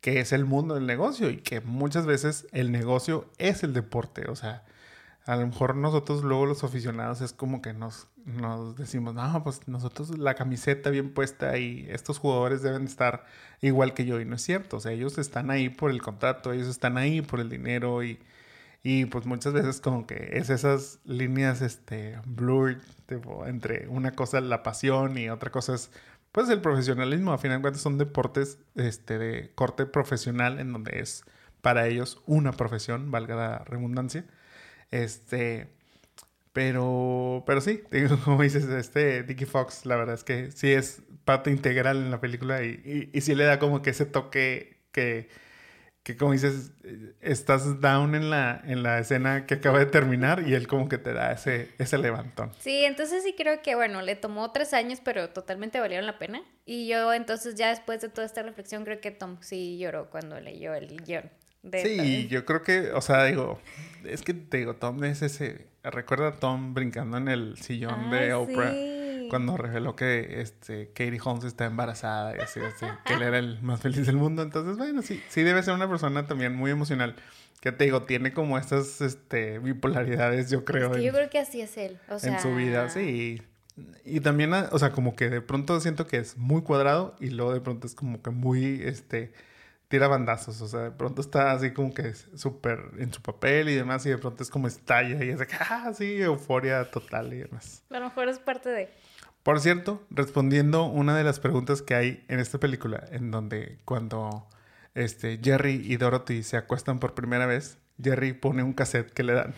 que 0.00 0.20
es 0.20 0.32
el 0.32 0.44
mundo 0.44 0.76
del 0.76 0.86
negocio 0.86 1.30
y 1.30 1.38
que 1.38 1.60
muchas 1.60 2.06
veces 2.06 2.46
el 2.52 2.70
negocio 2.70 3.28
es 3.38 3.64
el 3.64 3.72
deporte, 3.72 4.30
o 4.30 4.36
sea, 4.36 4.62
a 5.26 5.36
lo 5.36 5.46
mejor 5.46 5.76
nosotros 5.76 6.22
luego 6.24 6.46
los 6.46 6.64
aficionados 6.64 7.20
es 7.20 7.32
como 7.32 7.62
que 7.62 7.72
nos, 7.72 8.08
nos 8.24 8.76
decimos, 8.76 9.14
no, 9.14 9.44
pues 9.44 9.68
nosotros 9.68 10.18
la 10.18 10.34
camiseta 10.34 10.90
bien 10.90 11.12
puesta 11.12 11.58
y 11.58 11.86
estos 11.90 12.18
jugadores 12.18 12.62
deben 12.62 12.84
estar 12.84 13.24
igual 13.60 13.94
que 13.94 14.06
yo 14.06 14.20
y 14.20 14.24
no 14.24 14.36
es 14.36 14.42
cierto, 14.42 14.78
o 14.78 14.80
sea, 14.80 14.92
ellos 14.92 15.18
están 15.18 15.50
ahí 15.50 15.68
por 15.68 15.90
el 15.90 16.02
contrato, 16.02 16.52
ellos 16.52 16.68
están 16.68 16.96
ahí 16.98 17.22
por 17.22 17.40
el 17.40 17.48
dinero 17.50 18.02
y, 18.02 18.18
y 18.82 19.04
pues 19.06 19.26
muchas 19.26 19.52
veces 19.52 19.80
como 19.80 20.06
que 20.06 20.30
es 20.32 20.50
esas 20.50 21.00
líneas 21.04 21.60
este 21.62 22.18
blurred 22.24 22.78
entre 23.46 23.88
una 23.88 24.12
cosa 24.12 24.40
la 24.40 24.62
pasión 24.62 25.18
y 25.18 25.28
otra 25.28 25.50
cosa 25.50 25.74
es 25.74 25.90
pues 26.32 26.48
el 26.48 26.60
profesionalismo, 26.60 27.32
a 27.32 27.38
final 27.38 27.58
de 27.58 27.62
cuentas 27.62 27.82
son 27.82 27.98
deportes 27.98 28.58
este 28.76 29.18
de 29.18 29.50
corte 29.54 29.86
profesional 29.86 30.60
en 30.60 30.72
donde 30.72 31.00
es 31.00 31.24
para 31.60 31.86
ellos 31.88 32.22
una 32.26 32.52
profesión, 32.52 33.10
valga 33.10 33.34
la 33.34 33.58
redundancia. 33.64 34.24
Este, 34.90 35.68
pero, 36.52 37.44
pero 37.46 37.60
sí, 37.60 37.82
como 38.24 38.42
dices, 38.42 38.64
este 38.64 39.22
Dickie 39.22 39.46
Fox, 39.46 39.86
la 39.86 39.96
verdad 39.96 40.14
es 40.14 40.24
que 40.24 40.50
sí 40.50 40.72
es 40.72 41.02
parte 41.24 41.50
integral 41.50 41.98
en 41.98 42.10
la 42.10 42.20
película 42.20 42.62
y, 42.64 43.10
y, 43.12 43.20
sí 43.20 43.34
le 43.34 43.44
da 43.44 43.58
como 43.58 43.82
que 43.82 43.90
ese 43.90 44.04
toque 44.04 44.78
que, 44.90 45.28
que 46.02 46.16
como 46.16 46.32
dices, 46.32 46.72
estás 47.20 47.80
down 47.80 48.16
en 48.16 48.30
la, 48.30 48.60
en 48.64 48.82
la 48.82 48.98
escena 48.98 49.46
que 49.46 49.54
acaba 49.54 49.78
de 49.78 49.86
terminar 49.86 50.48
y 50.48 50.54
él 50.54 50.66
como 50.66 50.88
que 50.88 50.98
te 50.98 51.12
da 51.12 51.30
ese, 51.32 51.70
ese 51.78 51.98
levantón. 51.98 52.52
Sí, 52.58 52.84
entonces 52.84 53.22
sí 53.22 53.34
creo 53.36 53.62
que, 53.62 53.76
bueno, 53.76 54.02
le 54.02 54.16
tomó 54.16 54.50
tres 54.50 54.74
años, 54.74 55.00
pero 55.04 55.30
totalmente 55.30 55.78
valieron 55.78 56.06
la 56.06 56.18
pena. 56.18 56.42
Y 56.64 56.88
yo 56.88 57.12
entonces 57.12 57.54
ya 57.54 57.68
después 57.68 58.00
de 58.00 58.08
toda 58.08 58.26
esta 58.26 58.42
reflexión 58.42 58.84
creo 58.84 59.00
que 59.00 59.12
Tom 59.12 59.38
sí 59.40 59.78
lloró 59.78 60.10
cuando 60.10 60.40
leyó 60.40 60.74
el 60.74 61.00
guion 61.02 61.30
sí, 61.82 62.28
yo 62.28 62.44
creo 62.44 62.62
que, 62.62 62.92
o 62.92 63.00
sea, 63.00 63.24
digo, 63.24 63.60
es 64.04 64.22
que 64.22 64.34
te 64.34 64.58
digo, 64.58 64.74
Tom 64.74 65.02
es 65.04 65.22
ese, 65.22 65.66
recuerda 65.82 66.28
a 66.28 66.36
Tom 66.36 66.74
brincando 66.74 67.18
en 67.18 67.28
el 67.28 67.56
sillón 67.58 68.10
de 68.10 68.34
Oprah. 68.34 68.74
Cuando 69.30 69.56
reveló 69.56 69.94
que 69.94 70.40
este, 70.40 70.88
Katie 70.88 71.20
Holmes 71.22 71.44
está 71.44 71.64
embarazada 71.64 72.36
y 72.36 72.40
así, 72.40 72.58
así, 72.58 72.84
que 73.04 73.14
él 73.14 73.22
era 73.22 73.38
el 73.38 73.62
más 73.62 73.80
feliz 73.80 74.04
del 74.06 74.16
mundo. 74.16 74.42
Entonces, 74.42 74.76
bueno, 74.76 75.02
sí, 75.02 75.22
sí 75.28 75.44
debe 75.44 75.62
ser 75.62 75.72
una 75.74 75.88
persona 75.88 76.26
también 76.26 76.52
muy 76.56 76.72
emocional. 76.72 77.14
Que 77.60 77.70
te 77.70 77.84
digo, 77.84 78.02
tiene 78.02 78.32
como 78.32 78.58
estas 78.58 79.00
este, 79.00 79.60
bipolaridades, 79.60 80.50
yo 80.50 80.64
creo. 80.64 80.96
yo 80.96 81.12
creo 81.12 81.30
que 81.30 81.38
así 81.38 81.60
es 81.60 81.76
él. 81.76 81.98
En 82.24 82.40
su 82.40 82.56
vida, 82.56 82.90
sí. 82.90 83.40
Y 84.04 84.18
también, 84.18 84.52
o 84.52 84.78
sea, 84.80 84.90
como 84.90 85.14
que 85.14 85.30
de 85.30 85.40
pronto 85.40 85.78
siento 85.80 86.08
que 86.08 86.16
es 86.16 86.36
muy 86.36 86.62
cuadrado 86.62 87.14
y 87.20 87.30
luego 87.30 87.52
de 87.52 87.60
pronto 87.60 87.86
es 87.86 87.94
como 87.94 88.20
que 88.20 88.30
muy, 88.30 88.82
este, 88.82 89.32
tira 89.90 90.06
bandazos, 90.06 90.62
o 90.62 90.68
sea, 90.68 90.80
de 90.82 90.90
pronto 90.92 91.20
está 91.20 91.50
así 91.50 91.72
como 91.72 91.92
que 91.92 92.14
súper 92.14 92.92
en 92.98 93.12
su 93.12 93.20
papel 93.20 93.68
y 93.68 93.74
demás, 93.74 94.06
y 94.06 94.10
de 94.10 94.18
pronto 94.18 94.44
es 94.44 94.48
como 94.48 94.68
estalla 94.68 95.24
y 95.24 95.30
es 95.30 95.40
de 95.40 95.48
que, 95.48 95.56
ah, 95.68 95.90
sí, 95.92 96.22
euforia 96.22 96.88
total 96.92 97.32
y 97.34 97.38
demás. 97.38 97.82
A 97.90 97.98
lo 97.98 98.04
mejor 98.04 98.28
es 98.28 98.38
parte 98.38 98.68
de... 98.68 98.88
Por 99.42 99.58
cierto, 99.58 100.06
respondiendo 100.10 100.84
una 100.84 101.16
de 101.16 101.24
las 101.24 101.40
preguntas 101.40 101.82
que 101.82 101.96
hay 101.96 102.24
en 102.28 102.38
esta 102.38 102.58
película, 102.58 103.04
en 103.10 103.32
donde 103.32 103.78
cuando 103.84 104.46
este, 104.94 105.40
Jerry 105.42 105.82
y 105.84 105.96
Dorothy 105.96 106.44
se 106.44 106.56
acuestan 106.56 107.00
por 107.00 107.14
primera 107.14 107.46
vez, 107.46 107.78
Jerry 108.00 108.32
pone 108.32 108.62
un 108.62 108.74
cassette 108.74 109.12
que 109.12 109.24
le 109.24 109.32
dan. 109.32 109.54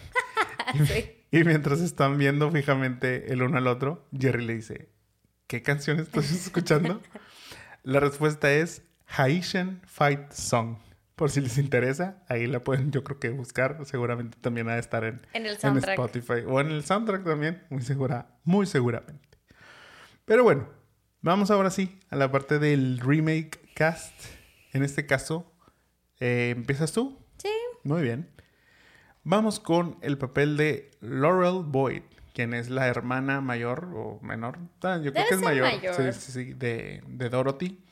y, 1.30 1.44
mientras 1.44 1.80
están 1.80 2.16
viendo 2.16 2.50
fijamente 2.50 3.34
el 3.34 3.42
uno 3.42 3.58
al 3.58 3.66
otro, 3.66 4.08
Jerry 4.18 4.46
le 4.46 4.54
dice, 4.54 4.88
¿qué 5.46 5.60
canción 5.60 6.00
estás 6.00 6.32
escuchando? 6.32 7.02
La 7.82 8.00
respuesta 8.00 8.50
es 8.50 8.82
Haitian 9.06 9.80
Fight 9.86 10.32
Song. 10.32 10.78
Por 11.16 11.30
si 11.30 11.40
les 11.40 11.58
interesa, 11.58 12.22
ahí 12.28 12.46
la 12.46 12.64
pueden 12.64 12.90
yo 12.90 13.04
creo 13.04 13.20
que 13.20 13.30
buscar. 13.30 13.78
Seguramente 13.84 14.38
también 14.40 14.68
ha 14.68 14.74
de 14.74 14.80
estar 14.80 15.04
en, 15.04 15.20
en, 15.34 15.46
el. 15.46 15.56
Spotify 15.56 16.44
o 16.46 16.60
en 16.60 16.68
el 16.70 16.84
soundtrack 16.84 17.24
también, 17.24 17.62
muy 17.70 17.82
segura, 17.82 18.38
muy 18.44 18.66
seguramente. 18.66 19.38
Pero 20.24 20.42
bueno, 20.42 20.68
vamos 21.20 21.50
ahora 21.50 21.70
sí 21.70 21.98
a 22.10 22.16
la 22.16 22.30
parte 22.30 22.58
del 22.58 22.98
remake 22.98 23.60
cast. 23.74 24.14
En 24.72 24.82
este 24.82 25.06
caso, 25.06 25.52
eh, 26.18 26.54
¿empiezas 26.56 26.92
tú? 26.92 27.18
Sí. 27.36 27.50
Muy 27.84 28.02
bien. 28.02 28.28
Vamos 29.24 29.60
con 29.60 29.98
el 30.00 30.18
papel 30.18 30.56
de 30.56 30.90
Laurel 31.00 31.62
Boyd, 31.64 32.02
quien 32.32 32.54
es 32.54 32.70
la 32.70 32.88
hermana 32.88 33.40
mayor 33.40 33.90
o 33.94 34.18
menor. 34.22 34.58
Ah, 34.82 34.98
yo 35.02 35.12
creo 35.12 35.26
que 35.28 35.34
es 35.34 35.40
mayor. 35.40 35.68
Sí, 35.96 36.12
sí, 36.12 36.32
sí, 36.32 36.52
de, 36.54 37.02
de 37.06 37.28
Dorothy. 37.28 37.84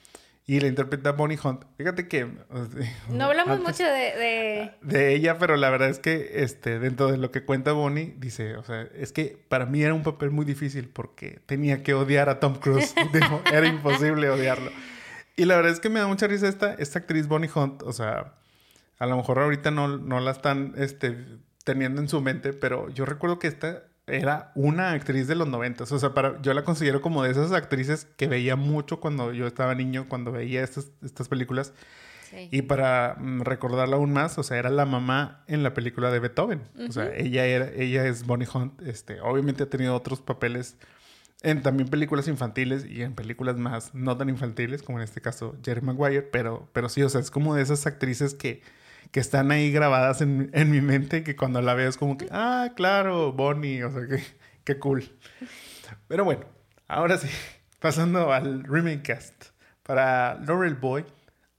Y 0.51 0.59
la 0.59 0.67
interpreta 0.67 1.13
Bonnie 1.13 1.39
Hunt. 1.41 1.63
Fíjate 1.77 2.09
que... 2.09 2.27
No 3.09 3.27
hablamos 3.27 3.61
mucho 3.61 3.85
de, 3.85 4.73
de, 4.83 5.15
ella, 5.15 5.39
pero 5.39 5.57
la 5.57 5.71
verdad 5.71 5.91
es 5.91 6.01
que 6.01 6.43
este, 6.43 6.81
dentro 6.81 7.09
de 7.09 7.19
lo 7.19 7.31
que 7.31 7.45
cuenta 7.45 7.71
Bonnie, 7.71 8.17
dice, 8.19 8.57
o 8.57 8.65
sea, 8.65 8.83
es 8.97 9.13
que 9.13 9.41
para 9.49 9.65
mí 9.65 9.81
era 9.81 9.95
un 9.95 10.03
papel 10.03 10.33
muy 10.33 10.45
difícil 10.45 10.89
porque 10.89 11.39
tenía 11.47 11.85
que 11.85 11.95
odiar 11.95 12.29
a 12.29 12.41
Tom 12.41 12.57
Cruise. 12.57 12.97
era 13.53 13.69
imposible 13.69 14.29
odiarlo. 14.29 14.73
Y 15.37 15.45
la 15.45 15.55
verdad 15.55 15.71
es 15.71 15.79
que 15.79 15.89
me 15.89 16.01
da 16.01 16.09
mucha 16.09 16.27
risa 16.27 16.49
esta, 16.49 16.75
esta 16.75 16.99
actriz 16.99 17.29
Bonnie 17.29 17.51
Hunt. 17.55 17.83
O 17.85 17.93
sea, 17.93 18.35
a 18.99 19.07
lo 19.07 19.17
mejor 19.17 19.39
ahorita 19.39 19.71
no, 19.71 19.99
no 19.99 20.19
la 20.19 20.33
están 20.33 20.75
este, 20.77 21.17
teniendo 21.63 22.01
en 22.01 22.09
su 22.09 22.21
mente, 22.23 22.55
pero 22.55 22.89
yo 22.89 23.05
recuerdo 23.05 23.39
que 23.39 23.47
esta 23.47 23.85
era 24.11 24.53
una 24.55 24.93
actriz 24.93 25.27
de 25.27 25.35
los 25.35 25.49
noventas. 25.49 25.93
O 25.93 25.99
sea, 25.99 26.15
para, 26.15 26.41
yo 26.43 26.53
la 26.55 26.65
considero 26.65 27.01
como 27.01 27.23
de 27.23 27.31
esas 27.31 27.53
actrices 27.53 28.07
que 28.17 28.27
veía 28.27 28.57
mucho 28.57 29.01
cuando 29.01 29.33
yo 29.33 29.47
estaba 29.47 29.75
niño, 29.75 30.07
cuando 30.09 30.33
veía 30.33 30.63
estas, 30.63 30.89
estas 31.03 31.29
películas. 31.29 31.73
Y 32.51 32.63
para 32.63 33.17
mm, 33.19 33.41
recordarla 33.41 33.97
aún 33.97 34.13
más, 34.13 34.39
o 34.39 34.43
sea, 34.43 34.59
era 34.59 34.71
la 34.71 34.87
mamá 34.87 35.43
en 35.49 35.63
la 35.63 35.75
película 35.75 36.11
de 36.11 36.21
Beethoven. 36.21 36.63
O 36.89 36.93
sea, 36.93 37.13
ella, 37.17 37.45
era, 37.45 37.71
ella 37.75 38.07
es 38.07 38.25
Bonnie 38.25 38.47
Hunt. 38.53 38.81
Este, 38.83 39.21
obviamente 39.21 39.65
ha 39.65 39.71
tenido 39.71 39.95
otros 39.97 40.21
papeles 40.21 40.77
en 41.43 41.63
también 41.63 41.89
películas 41.89 42.29
infantiles 42.29 42.85
y 42.87 43.03
en 43.03 43.15
películas 43.15 43.57
más 43.57 43.95
no 43.95 44.17
tan 44.17 44.29
infantiles, 44.29 44.83
como 44.83 44.99
en 44.99 45.05
este 45.05 45.21
caso 45.21 45.57
Jerry 45.65 45.81
Maguire. 45.81 46.23
Pero, 46.23 46.69
pero 46.73 46.89
sí, 46.89 47.03
o 47.03 47.09
sea, 47.09 47.21
es 47.21 47.31
como 47.31 47.55
de 47.55 47.63
esas 47.63 47.87
actrices 47.87 48.35
que 48.35 48.63
que 49.11 49.21
están 49.21 49.51
ahí 49.51 49.73
grabadas 49.73 50.21
en, 50.21 50.51
en, 50.53 50.71
mi 50.71 50.81
mente 50.81 51.25
que 51.25 51.37
cuando 51.37 51.61
la 51.63 51.75
veo 51.75 51.89
es 51.89 51.97
como 51.97 52.17
que, 52.17 52.27
ah, 52.31 52.73
claro, 52.77 53.33
Bonnie, 53.33 53.83
o 53.83 53.91
sea, 53.91 54.07
que, 54.07 54.23
qué 54.65 54.79
cool. 54.79 55.05
Pero 56.09 56.25
bueno, 56.25 56.45
ahora 56.89 57.19
sí, 57.19 57.29
pasando 57.79 58.33
al 58.33 58.65
remake 58.65 59.03
cast. 59.03 59.47
Para 59.83 60.35
Laurel 60.47 60.75
Boy, 60.75 61.05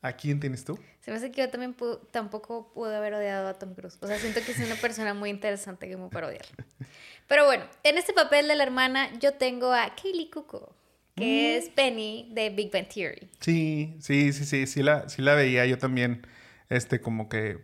¿a 0.01 0.13
quién 0.13 0.39
tienes 0.39 0.63
tú? 0.63 0.79
Se 1.01 1.11
me 1.11 1.17
hace 1.17 1.31
que 1.31 1.41
yo 1.41 1.49
también 1.49 1.75
tampoco 2.11 2.71
pude 2.73 2.95
haber 2.95 3.15
odiado 3.15 3.47
a 3.47 3.55
Tom 3.55 3.73
Cruise. 3.73 3.97
O 4.01 4.07
sea, 4.07 4.17
siento 4.19 4.39
que 4.45 4.51
es 4.51 4.59
una 4.59 4.75
persona 4.75 5.13
muy 5.13 5.31
interesante 5.31 5.91
como 5.91 6.09
para 6.09 6.27
odiarlo. 6.27 6.55
Pero 7.27 7.45
bueno, 7.45 7.65
en 7.83 7.97
este 7.97 8.13
papel 8.13 8.47
de 8.47 8.55
la 8.55 8.63
hermana 8.63 9.09
yo 9.19 9.33
tengo 9.33 9.73
a 9.73 9.95
Kaylee 9.95 10.29
Cuoco, 10.29 10.75
que 11.15 11.55
mm. 11.55 11.57
es 11.57 11.69
Penny 11.69 12.29
de 12.33 12.51
Big 12.51 12.71
Bang 12.71 12.87
Theory. 12.87 13.29
Sí, 13.39 13.95
sí, 13.99 14.31
sí, 14.31 14.45
sí, 14.45 14.67
sí 14.67 14.83
la, 14.83 15.09
sí 15.09 15.21
la 15.21 15.33
veía 15.33 15.65
yo 15.65 15.77
también 15.77 16.25
este, 16.71 17.01
como 17.01 17.29
que 17.29 17.59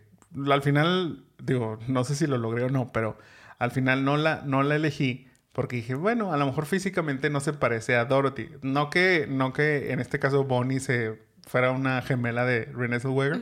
al 0.50 0.62
final, 0.62 1.24
digo, 1.42 1.78
no 1.88 2.04
sé 2.04 2.14
si 2.14 2.26
lo 2.26 2.38
logré 2.38 2.64
o 2.64 2.68
no, 2.68 2.92
pero 2.92 3.18
al 3.58 3.70
final 3.70 4.04
no 4.04 4.16
la, 4.16 4.42
no 4.44 4.62
la 4.62 4.76
elegí 4.76 5.26
porque 5.52 5.76
dije, 5.76 5.94
bueno, 5.94 6.32
a 6.32 6.36
lo 6.36 6.46
mejor 6.46 6.66
físicamente 6.66 7.30
no 7.30 7.40
se 7.40 7.52
parece 7.52 7.96
a 7.96 8.04
Dorothy. 8.04 8.48
No 8.62 8.90
que, 8.90 9.26
no 9.28 9.52
que 9.52 9.90
en 9.92 9.98
este 9.98 10.20
caso 10.20 10.44
Bonnie 10.44 10.78
se 10.78 11.20
fuera 11.48 11.72
una 11.72 12.00
gemela 12.02 12.44
de 12.44 12.66
Renée 12.66 13.00
Zellweger, 13.00 13.40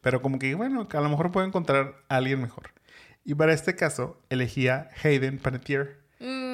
pero 0.00 0.22
como 0.22 0.38
que, 0.38 0.54
bueno, 0.54 0.86
que 0.86 0.96
a 0.96 1.00
lo 1.00 1.08
mejor 1.08 1.32
puedo 1.32 1.44
encontrar 1.44 1.96
a 2.08 2.16
alguien 2.16 2.40
mejor. 2.40 2.70
Y 3.24 3.34
para 3.34 3.52
este 3.52 3.74
caso 3.74 4.20
elegí 4.30 4.68
a 4.68 4.90
Hayden 5.02 5.38
Panettiere 5.38 5.96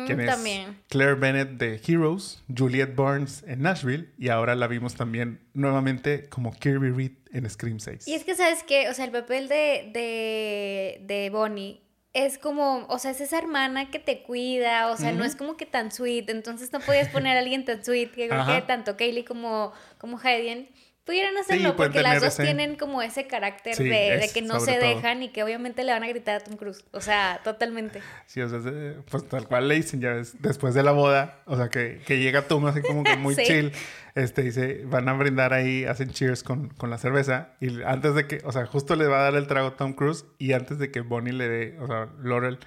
Mm, 0.09 0.27
también. 0.27 0.79
Claire 0.89 1.15
Bennett 1.15 1.51
de 1.51 1.81
Heroes, 1.87 2.43
Juliette 2.55 2.95
Barnes 2.95 3.45
en 3.47 3.63
Nashville 3.63 4.11
y 4.19 4.29
ahora 4.29 4.55
la 4.55 4.67
vimos 4.67 4.95
también 4.95 5.41
nuevamente 5.55 6.29
como 6.29 6.53
Kirby 6.53 6.91
Reed 6.91 7.13
en 7.33 7.49
Scream 7.49 7.81
6. 7.81 8.09
Y 8.09 8.15
es 8.15 8.25
que, 8.25 8.35
¿sabes 8.35 8.63
qué? 8.63 8.89
O 8.89 8.95
sea, 8.95 9.05
el 9.05 9.11
papel 9.11 9.49
de, 9.49 9.91
de, 9.93 11.01
de 11.07 11.31
Bonnie 11.31 11.83
es 12.13 12.37
como, 12.37 12.87
o 12.89 12.99
sea, 12.99 13.13
es 13.13 13.21
esa 13.21 13.39
hermana 13.39 13.91
que 13.91 13.99
te 13.99 14.23
cuida, 14.23 14.91
o 14.91 14.97
sea, 14.97 15.13
no 15.13 15.25
es 15.25 15.35
como 15.35 15.57
que 15.57 15.65
tan 15.65 15.91
sweet, 15.91 16.29
entonces 16.29 16.71
no 16.73 16.81
podías 16.81 17.09
poner 17.09 17.37
a 17.39 17.41
alguien 17.41 17.65
tan 17.65 17.83
sweet, 17.83 18.11
que 18.11 18.29
creo 18.29 18.47
que 18.47 18.63
tanto 18.63 18.99
Kaylee 18.99 19.25
como, 19.25 19.73
como 19.97 20.21
Hayden 20.23 20.69
pudieran 21.05 21.37
hacerlo 21.37 21.77
porque 21.77 22.03
las 22.03 22.21
dos 22.21 22.37
tienen 22.37 22.77
como 22.77 23.03
ese 23.03 23.27
carácter 23.27 23.77
de, 23.77 24.31
que 24.33 24.43
no 24.43 24.61
se 24.61 24.79
dejan 24.79 25.23
y 25.23 25.31
que 25.31 25.43
obviamente 25.43 25.85
le 25.85 25.93
van 25.93 26.05
a 26.05 26.09
gritar 26.09 26.37
a 26.37 26.41
Tom 26.41 26.57
Cruise. 26.57 26.85
O 26.93 27.01
sea, 27.01 27.41
totalmente. 27.43 28.01
Sí, 28.27 28.41
o 28.41 28.49
sea, 28.49 28.61
pues 29.11 29.29
tal 29.29 29.47
cual 29.49 29.69
le 29.69 29.75
dicen, 29.77 30.01
ya 30.01 30.13
ves, 30.13 30.41
después 30.41 30.75
de 30.75 30.83
la 30.83 30.93
boda, 30.93 31.43
o 31.47 31.57
sea, 31.57 31.69
que, 31.69 32.01
que 32.07 32.19
llega 32.19 32.43
Tom 32.43 32.67
así 32.67 32.83
como 32.83 33.03
que 33.03 33.17
muy 33.17 33.37
chill, 33.45 33.73
este, 34.15 34.43
dice, 34.43 34.83
van 34.85 35.09
a 35.09 35.15
brindar 35.15 35.53
ahí, 35.53 35.85
hacen 35.85 36.11
cheers 36.11 36.43
con, 36.43 36.69
con, 36.69 36.91
la 36.91 36.99
cerveza 36.99 37.55
y 37.61 37.83
antes 37.83 38.15
de 38.15 38.27
que, 38.27 38.41
o 38.45 38.53
sea, 38.53 38.67
justo 38.67 38.95
le 38.95 39.07
va 39.07 39.21
a 39.21 39.23
dar 39.25 39.35
el 39.35 39.47
trago 39.47 39.69
a 39.69 39.77
Tom 39.77 39.95
Cruise 39.95 40.27
y 40.39 40.53
antes 40.53 40.79
de 40.79 40.91
que 40.91 41.01
Bonnie 41.01 41.33
le 41.33 41.49
dé, 41.49 41.79
o 41.81 41.87
sea, 41.87 42.09
Laurel 42.23 42.59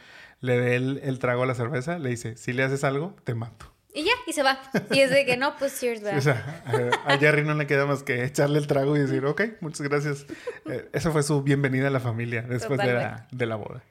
le 0.41 0.59
dé 0.59 0.75
el, 0.75 0.99
el 1.03 1.19
trago 1.19 1.43
a 1.43 1.45
la 1.45 1.55
cerveza, 1.55 1.99
le 1.99 2.09
dice, 2.09 2.35
si 2.35 2.51
le 2.53 2.63
haces 2.63 2.83
algo, 2.83 3.15
te 3.23 3.35
mato. 3.35 3.74
Y 3.95 4.03
ya, 4.03 4.11
y 4.27 4.33
se 4.33 4.43
va. 4.43 4.59
Y 4.91 4.99
es 4.99 5.09
de 5.09 5.25
que 5.25 5.37
no, 5.37 5.55
pues 5.57 5.79
cheers, 5.79 6.03
¿verdad? 6.03 6.19
o 6.19 6.21
sea, 6.21 6.63
a, 7.05 7.17
Jerry 7.17 7.45
no 7.45 7.53
le 7.53 7.65
queda 7.65 7.85
más 7.85 8.03
que 8.03 8.25
echarle 8.25 8.59
el 8.59 8.67
trago 8.67 8.97
y 8.97 8.99
decir, 8.99 9.25
ok, 9.25 9.41
muchas 9.61 9.87
gracias. 9.87 10.25
Eh, 10.69 10.89
esa 10.91 11.11
fue 11.11 11.23
su 11.23 11.41
bienvenida 11.43 11.87
a 11.87 11.91
la 11.91 12.01
familia 12.01 12.41
después 12.41 12.77
de 12.77 12.93
la, 12.93 13.25
de 13.31 13.45
la, 13.45 13.55
boda. 13.55 13.81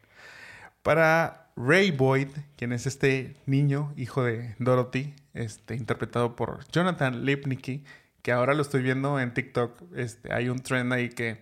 Para 0.82 1.48
Ray 1.56 1.90
Boyd, 1.90 2.28
quien 2.56 2.72
es 2.72 2.86
este 2.86 3.34
niño, 3.46 3.94
hijo 3.96 4.22
de 4.22 4.54
Dorothy, 4.58 5.14
este, 5.32 5.74
interpretado 5.74 6.36
por 6.36 6.68
Jonathan 6.70 7.24
Lipnicki, 7.24 7.82
que 8.20 8.32
ahora 8.32 8.52
lo 8.52 8.60
estoy 8.60 8.82
viendo 8.82 9.18
en 9.18 9.32
TikTok. 9.32 9.80
Este, 9.96 10.34
hay 10.34 10.50
un 10.50 10.58
trend 10.58 10.92
ahí 10.92 11.08
que, 11.08 11.38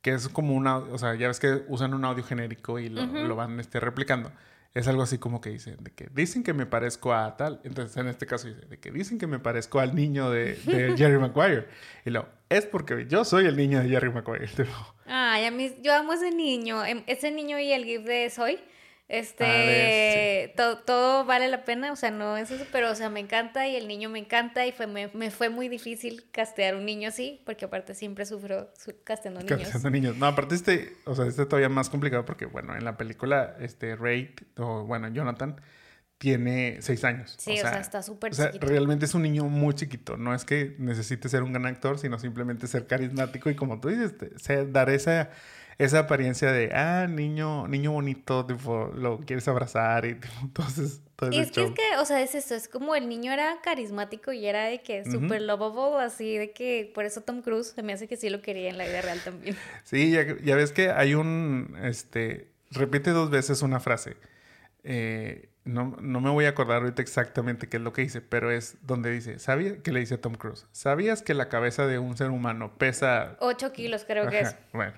que 0.00 0.14
es 0.14 0.28
como 0.28 0.54
una, 0.54 0.78
o 0.78 0.98
sea, 0.98 1.14
ya 1.14 1.28
ves 1.28 1.38
que 1.38 1.62
usan 1.68 1.94
un 1.94 2.04
audio 2.04 2.24
genérico 2.24 2.80
y 2.80 2.88
lo, 2.88 3.06
lo 3.06 3.36
van 3.36 3.60
este, 3.60 3.78
replicando 3.78 4.32
es 4.74 4.88
algo 4.88 5.02
así 5.02 5.18
como 5.18 5.40
que 5.40 5.50
dicen, 5.50 5.76
de 5.80 5.90
que 5.90 6.08
dicen 6.14 6.42
que 6.42 6.54
me 6.54 6.64
parezco 6.64 7.12
a 7.12 7.36
tal. 7.36 7.60
Entonces, 7.64 7.96
en 7.98 8.08
este 8.08 8.26
caso 8.26 8.48
dice, 8.48 8.62
de 8.62 8.78
que 8.78 8.90
dicen 8.90 9.18
que 9.18 9.26
me 9.26 9.38
parezco 9.38 9.80
al 9.80 9.94
niño 9.94 10.30
de, 10.30 10.56
Jerry 10.96 11.18
Maguire. 11.18 11.66
Y 12.06 12.10
luego, 12.10 12.28
es 12.48 12.66
porque 12.66 13.06
yo 13.06 13.24
soy 13.24 13.46
el 13.46 13.56
niño 13.56 13.80
de 13.82 13.88
Jerry 13.88 14.10
Maguire. 14.10 14.48
Ay, 15.06 15.44
a 15.44 15.50
mí, 15.50 15.76
yo 15.82 15.94
amo 15.94 16.14
ese 16.14 16.30
niño. 16.30 16.84
Em, 16.84 17.02
ese 17.06 17.30
niño 17.30 17.58
y 17.58 17.70
el 17.72 17.84
GIF 17.84 18.04
de 18.04 18.30
Soy. 18.30 18.58
Este, 19.12 20.54
todo, 20.86 21.26
vale 21.26 21.46
la 21.48 21.66
pena, 21.66 21.92
o 21.92 21.96
sea, 21.96 22.10
no 22.10 22.38
es 22.38 22.50
eso, 22.50 22.64
pero, 22.72 22.90
o 22.90 22.94
sea, 22.94 23.10
me 23.10 23.20
encanta 23.20 23.68
y 23.68 23.76
el 23.76 23.86
niño 23.86 24.08
me 24.08 24.18
encanta 24.18 24.66
y 24.66 24.72
fue, 24.72 24.86
me, 24.86 25.30
fue 25.30 25.50
muy 25.50 25.68
difícil 25.68 26.30
castear 26.32 26.76
un 26.76 26.86
niño 26.86 27.10
así, 27.10 27.42
porque 27.44 27.66
aparte 27.66 27.94
siempre 27.94 28.24
sufro 28.24 28.72
casteando 29.04 29.40
niños. 29.40 29.60
Casteando 29.60 29.90
niños. 29.90 30.16
No, 30.16 30.24
aparte 30.24 30.54
este, 30.54 30.96
o 31.04 31.14
sea, 31.14 31.26
este 31.26 31.44
todavía 31.44 31.68
más 31.68 31.90
complicado 31.90 32.24
porque, 32.24 32.46
bueno, 32.46 32.74
en 32.74 32.86
la 32.86 32.96
película, 32.96 33.54
este, 33.60 33.96
Ray, 33.96 34.34
o 34.56 34.86
bueno, 34.86 35.08
Jonathan, 35.08 35.60
tiene 36.16 36.78
seis 36.80 37.04
años. 37.04 37.34
Sí, 37.36 37.58
o 37.58 37.62
sea, 37.68 37.80
está 37.80 38.02
súper 38.02 38.32
o 38.32 38.34
sea, 38.34 38.50
realmente 38.60 39.04
es 39.04 39.14
un 39.14 39.20
niño 39.20 39.44
muy 39.44 39.74
chiquito. 39.74 40.16
No 40.16 40.34
es 40.34 40.46
que 40.46 40.74
necesite 40.78 41.28
ser 41.28 41.42
un 41.42 41.52
gran 41.52 41.66
actor, 41.66 41.98
sino 41.98 42.18
simplemente 42.18 42.66
ser 42.66 42.86
carismático 42.86 43.50
y 43.50 43.56
como 43.56 43.78
tú 43.78 43.88
dices, 43.88 44.14
dar 44.72 44.88
esa 44.88 45.28
esa 45.84 46.00
apariencia 46.00 46.52
de, 46.52 46.70
ah, 46.72 47.06
niño, 47.08 47.66
niño 47.68 47.92
bonito, 47.92 48.46
tipo, 48.46 48.92
lo 48.94 49.18
quieres 49.20 49.46
abrazar 49.48 50.04
y 50.04 50.14
tipo, 50.20 50.34
entonces... 50.42 51.00
Y 51.30 51.38
es 51.38 51.52
que, 51.52 51.62
es 51.62 51.70
que, 51.70 51.96
o 52.00 52.04
sea, 52.04 52.20
es 52.20 52.34
eso, 52.34 52.56
es 52.56 52.66
como 52.66 52.96
el 52.96 53.08
niño 53.08 53.32
era 53.32 53.56
carismático 53.62 54.32
y 54.32 54.44
era 54.44 54.64
de 54.64 54.82
que 54.82 55.04
súper 55.04 55.42
lovable, 55.42 56.04
así 56.04 56.36
de 56.36 56.50
que 56.50 56.90
por 56.92 57.04
eso 57.04 57.20
Tom 57.20 57.42
Cruise 57.42 57.68
se 57.68 57.82
me 57.84 57.92
hace 57.92 58.08
que 58.08 58.16
sí 58.16 58.28
lo 58.28 58.42
quería 58.42 58.70
en 58.70 58.76
la 58.76 58.84
vida 58.84 59.02
real 59.02 59.20
también. 59.24 59.56
Sí, 59.84 60.10
ya, 60.10 60.26
ya 60.42 60.56
ves 60.56 60.72
que 60.72 60.90
hay 60.90 61.14
un, 61.14 61.78
este, 61.84 62.48
repite 62.72 63.10
dos 63.10 63.30
veces 63.30 63.62
una 63.62 63.78
frase. 63.78 64.16
Eh, 64.82 65.48
no, 65.64 65.96
no, 66.00 66.20
me 66.20 66.30
voy 66.30 66.46
a 66.46 66.50
acordar 66.50 66.82
ahorita 66.82 67.02
exactamente 67.02 67.68
qué 67.68 67.76
es 67.76 67.82
lo 67.82 67.92
que 67.92 68.02
dice, 68.02 68.20
pero 68.20 68.50
es 68.50 68.76
donde 68.82 69.12
dice, 69.12 69.38
¿sabías 69.38 69.74
que 69.78 69.92
le 69.92 70.00
dice 70.00 70.18
Tom 70.18 70.34
Cruise? 70.34 70.66
¿Sabías 70.72 71.22
que 71.22 71.34
la 71.34 71.48
cabeza 71.48 71.86
de 71.86 72.00
un 72.00 72.16
ser 72.16 72.30
humano 72.30 72.72
pesa... 72.78 73.36
8 73.38 73.72
kilos 73.72 74.04
creo 74.04 74.28
que 74.28 74.40
es. 74.40 74.56
Bueno, 74.72 74.94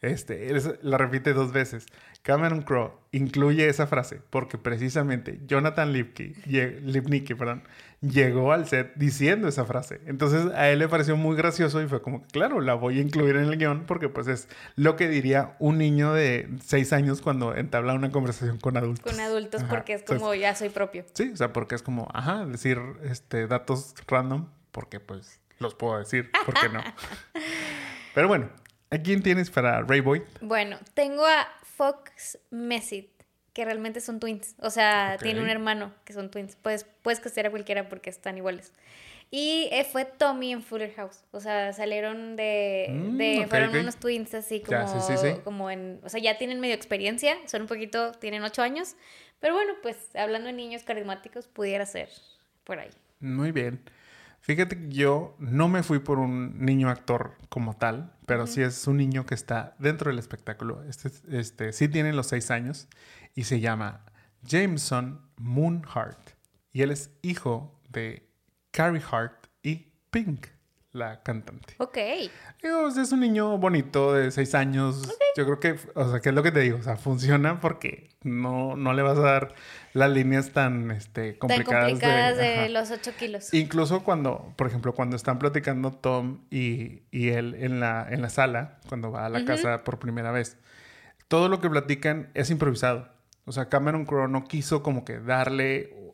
este, 0.00 0.52
la 0.82 0.96
repite 0.96 1.32
dos 1.32 1.52
veces. 1.52 1.86
Cameron 2.22 2.62
Crowe 2.62 2.92
incluye 3.10 3.68
esa 3.68 3.86
frase 3.86 4.20
porque 4.30 4.58
precisamente 4.58 5.40
Jonathan 5.46 5.92
Lipke, 5.92 6.34
Lipnicki 6.82 7.34
perdón, 7.34 7.62
llegó 8.00 8.52
al 8.52 8.68
set 8.68 8.92
diciendo 8.96 9.48
esa 9.48 9.64
frase. 9.64 10.00
Entonces 10.06 10.52
a 10.54 10.68
él 10.68 10.78
le 10.78 10.88
pareció 10.88 11.16
muy 11.16 11.36
gracioso 11.36 11.82
y 11.82 11.88
fue 11.88 12.00
como, 12.00 12.22
claro, 12.26 12.60
la 12.60 12.74
voy 12.74 12.98
a 12.98 13.02
incluir 13.02 13.36
en 13.36 13.44
el 13.44 13.56
guion 13.56 13.86
porque 13.86 14.08
pues 14.08 14.28
es 14.28 14.48
lo 14.76 14.94
que 14.96 15.08
diría 15.08 15.56
un 15.58 15.78
niño 15.78 16.12
de 16.12 16.48
seis 16.64 16.92
años 16.92 17.20
cuando 17.20 17.54
entabla 17.54 17.94
una 17.94 18.10
conversación 18.10 18.58
con 18.58 18.76
adultos. 18.76 19.10
Con 19.10 19.20
adultos 19.20 19.64
porque 19.64 19.94
es 19.94 20.02
como, 20.02 20.34
ya 20.34 20.54
soy 20.54 20.68
propio. 20.68 21.04
Sí, 21.14 21.30
o 21.32 21.36
sea, 21.36 21.52
porque 21.52 21.74
es 21.74 21.82
como, 21.82 22.08
ajá, 22.12 22.46
decir 22.46 22.78
este, 23.02 23.46
datos 23.46 23.94
random 24.06 24.46
porque 24.70 25.00
pues 25.00 25.40
los 25.58 25.74
puedo 25.74 25.98
decir, 25.98 26.30
¿por 26.44 26.54
qué 26.54 26.68
no? 26.68 26.80
Pero 28.14 28.28
bueno, 28.28 28.48
¿a 28.90 28.98
quién 28.98 29.22
tienes 29.22 29.50
para 29.50 29.82
Ray 29.82 30.00
Boyd? 30.00 30.22
Bueno, 30.40 30.78
tengo 30.94 31.26
a 31.26 31.48
Fox 31.62 32.38
Messit 32.50 33.10
que 33.52 33.64
realmente 33.64 34.00
son 34.00 34.20
twins. 34.20 34.54
O 34.60 34.70
sea, 34.70 35.18
tiene 35.20 35.40
un 35.40 35.48
hermano 35.48 35.92
que 36.04 36.12
son 36.12 36.30
twins. 36.30 36.54
Puedes, 36.56 36.84
puedes 37.02 37.18
castear 37.18 37.46
a 37.46 37.50
cualquiera 37.50 37.88
porque 37.88 38.08
están 38.08 38.36
iguales. 38.36 38.72
Y 39.30 39.68
eh, 39.72 39.84
fue 39.84 40.04
Tommy 40.04 40.52
en 40.52 40.62
Fuller 40.62 40.94
House. 40.94 41.24
O 41.32 41.40
sea, 41.40 41.72
salieron 41.72 42.36
de. 42.36 42.86
Mm, 42.88 43.48
fueron 43.48 43.76
unos 43.76 43.96
twins 43.96 44.32
así 44.34 44.60
como, 44.60 45.42
como 45.44 45.70
en. 45.70 46.00
O 46.02 46.08
sea, 46.08 46.20
ya 46.20 46.38
tienen 46.38 46.60
medio 46.60 46.74
experiencia. 46.74 47.36
Son 47.46 47.62
un 47.62 47.68
poquito. 47.68 48.12
Tienen 48.12 48.42
ocho 48.42 48.62
años. 48.62 48.94
Pero 49.40 49.54
bueno, 49.54 49.74
pues 49.82 49.96
hablando 50.14 50.46
de 50.46 50.54
niños 50.54 50.82
carismáticos, 50.82 51.46
pudiera 51.46 51.84
ser 51.84 52.08
por 52.64 52.78
ahí. 52.78 52.90
Muy 53.20 53.52
bien. 53.52 53.80
Fíjate 54.48 54.78
que 54.78 54.88
yo 54.88 55.36
no 55.38 55.68
me 55.68 55.82
fui 55.82 55.98
por 55.98 56.18
un 56.18 56.64
niño 56.64 56.88
actor 56.88 57.36
como 57.50 57.76
tal, 57.76 58.14
pero 58.24 58.46
sí 58.46 58.62
es 58.62 58.86
un 58.86 58.96
niño 58.96 59.26
que 59.26 59.34
está 59.34 59.76
dentro 59.78 60.10
del 60.10 60.18
espectáculo. 60.18 60.82
Este, 60.84 61.10
este 61.38 61.74
sí 61.74 61.86
tiene 61.86 62.14
los 62.14 62.28
seis 62.28 62.50
años 62.50 62.88
y 63.34 63.44
se 63.44 63.60
llama 63.60 64.06
Jameson 64.42 65.20
Moonhart. 65.36 66.30
Y 66.72 66.80
él 66.80 66.92
es 66.92 67.10
hijo 67.20 67.78
de 67.90 68.26
Carrie 68.70 69.02
Hart 69.12 69.48
y 69.62 69.92
Pink, 70.10 70.46
la 70.92 71.22
cantante. 71.22 71.74
Ok. 71.78 71.98
es 71.98 73.12
un 73.12 73.20
niño 73.20 73.58
bonito 73.58 74.14
de 74.14 74.30
seis 74.30 74.54
años. 74.54 75.08
Yo 75.36 75.44
creo 75.44 75.60
que, 75.60 75.90
o 75.94 76.10
sea, 76.10 76.20
¿qué 76.20 76.30
es 76.30 76.34
lo 76.34 76.42
que 76.42 76.50
te 76.50 76.60
digo? 76.60 76.78
O 76.78 76.82
sea, 76.82 76.96
funciona 76.96 77.60
porque 77.60 78.10
no, 78.22 78.76
no 78.76 78.92
le 78.92 79.02
vas 79.02 79.18
a 79.18 79.22
dar 79.22 79.54
las 79.92 80.10
líneas 80.10 80.52
tan 80.52 80.90
este, 80.90 81.38
complicadas. 81.38 81.80
Tan 81.80 81.90
complicadas 81.90 82.36
de, 82.38 82.68
los 82.70 82.90
ocho 82.90 83.12
kilos. 83.18 83.52
Incluso 83.54 84.02
cuando, 84.02 84.52
por 84.56 84.66
ejemplo, 84.66 84.94
cuando 84.94 85.16
están 85.16 85.38
platicando 85.38 85.92
Tom 85.92 86.40
y, 86.50 87.02
él 87.12 87.54
en 87.58 87.80
la, 87.80 88.06
en 88.08 88.22
la 88.22 88.30
sala, 88.30 88.78
cuando 88.88 89.10
va 89.10 89.26
a 89.26 89.28
la 89.28 89.44
casa 89.44 89.84
por 89.84 89.98
primera 89.98 90.32
vez, 90.32 90.56
todo 91.28 91.48
lo 91.48 91.60
que 91.60 91.68
platican 91.68 92.30
es 92.34 92.50
improvisado. 92.50 93.08
O 93.44 93.52
sea, 93.52 93.68
Cameron 93.68 94.04
Crowe 94.04 94.28
no 94.28 94.44
quiso 94.44 94.82
como 94.82 95.04
que 95.04 95.18
darle 95.18 96.07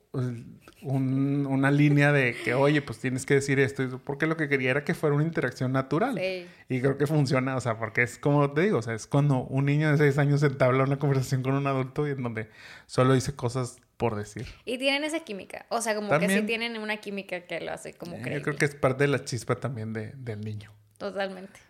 una 0.83 1.71
línea 1.71 2.12
de 2.12 2.35
que, 2.45 2.55
oye, 2.55 2.83
pues 2.83 2.99
tienes 2.99 3.25
que 3.25 3.35
decir 3.35 3.59
esto, 3.59 4.01
porque 4.05 4.27
lo 4.27 4.37
que 4.37 4.49
quería 4.49 4.71
era 4.71 4.85
que 4.85 4.95
fuera 4.95 5.15
una 5.15 5.25
interacción 5.25 5.73
natural. 5.73 6.21
Y 6.69 6.81
creo 6.81 6.99
que 6.99 7.07
funciona, 7.07 7.57
o 7.57 7.61
sea, 7.61 7.79
porque 7.79 8.03
es 8.03 8.19
como 8.19 8.53
te 8.53 8.62
digo, 8.62 8.79
o 8.79 8.83
sea, 8.83 8.95
es 8.95 9.07
cuando 9.07 9.45
un 9.45 9.67
niño 9.67 9.91
de 9.91 9.99
seis 9.99 10.19
años 10.19 10.43
entabla 10.43 10.85
una 10.85 10.99
conversación 10.99 11.43
con 11.43 11.55
un 11.55 11.67
adulto 11.67 12.07
y 12.07 12.11
en 12.11 12.23
donde 12.23 12.49
solo 12.87 13.15
dice 13.15 13.35
cosas 13.35 13.79
por 13.97 14.17
decir. 14.17 14.47
Y 14.65 14.79
tienen 14.79 15.05
esa 15.05 15.21
química, 15.21 15.67
o 15.69 15.81
sea, 15.81 15.95
como 15.95 16.19
que 16.19 16.29
sí 16.29 16.43
tienen 16.43 16.77
una 16.79 16.99
química 16.99 17.41
que 17.41 17.61
lo 17.61 17.73
hace 17.73 17.95
como 17.95 18.17
eh, 18.17 18.23
Yo 18.35 18.43
creo 18.43 18.57
que 18.57 18.65
es 18.65 18.75
parte 18.75 19.05
de 19.05 19.09
la 19.09 19.25
chispa 19.25 19.57
también 19.57 19.93
de, 19.93 20.12
del 20.17 20.41
niño. 20.41 20.71
Totalmente. 20.99 21.61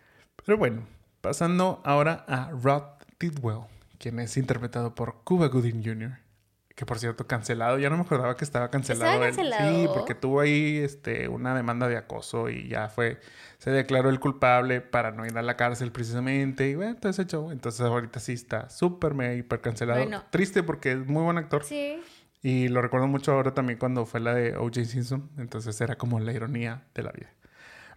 Pero 0.45 0.57
bueno, 0.57 0.85
pasando 1.21 1.81
ahora 1.85 2.25
a 2.27 2.51
Rod 2.51 2.83
Tidwell 3.17 3.61
quien 3.97 4.19
es 4.19 4.35
interpretado 4.37 4.93
por 4.93 5.23
Cuba 5.23 5.47
Gooding 5.47 5.83
Jr., 5.83 6.24
que 6.75 6.85
por 6.85 6.99
cierto 6.99 7.25
cancelado, 7.25 7.79
ya 7.79 7.89
no 7.89 7.95
me 7.95 8.03
acordaba 8.03 8.35
que 8.35 8.43
estaba 8.43 8.69
cancelado. 8.69 9.23
Sí, 9.33 9.87
porque 9.93 10.13
tuvo 10.13 10.41
ahí 10.41 10.77
este, 10.77 11.29
una 11.29 11.55
demanda 11.55 11.87
de 11.87 11.95
acoso 11.95 12.49
y 12.49 12.67
ya 12.67 12.89
fue, 12.89 13.19
se 13.59 13.71
declaró 13.71 14.09
el 14.09 14.19
culpable 14.19 14.81
para 14.81 15.11
no 15.11 15.25
ir 15.25 15.37
a 15.37 15.41
la 15.41 15.55
cárcel 15.55 15.93
precisamente 15.93 16.67
y 16.67 16.75
bueno, 16.75 16.91
entonces 16.91 17.25
hecho, 17.25 17.51
entonces 17.51 17.81
ahorita 17.81 18.19
sí 18.19 18.33
está 18.33 18.69
súper, 18.69 19.13
mega, 19.13 19.33
hiper 19.33 19.61
cancelado. 19.61 20.05
Triste 20.29 20.63
porque 20.63 20.91
es 20.91 21.07
muy 21.07 21.23
buen 21.23 21.37
actor. 21.37 21.63
Sí. 21.63 22.01
Y 22.43 22.67
lo 22.67 22.81
recuerdo 22.81 23.07
mucho 23.07 23.31
ahora 23.31 23.53
también 23.53 23.79
cuando 23.79 24.05
fue 24.05 24.19
la 24.19 24.35
de 24.35 24.55
O.J. 24.57 24.85
Simpson, 24.85 25.31
entonces 25.37 25.79
era 25.79 25.95
como 25.95 26.19
la 26.19 26.31
ironía 26.33 26.83
de 26.93 27.03
la 27.03 27.11
vida. 27.11 27.33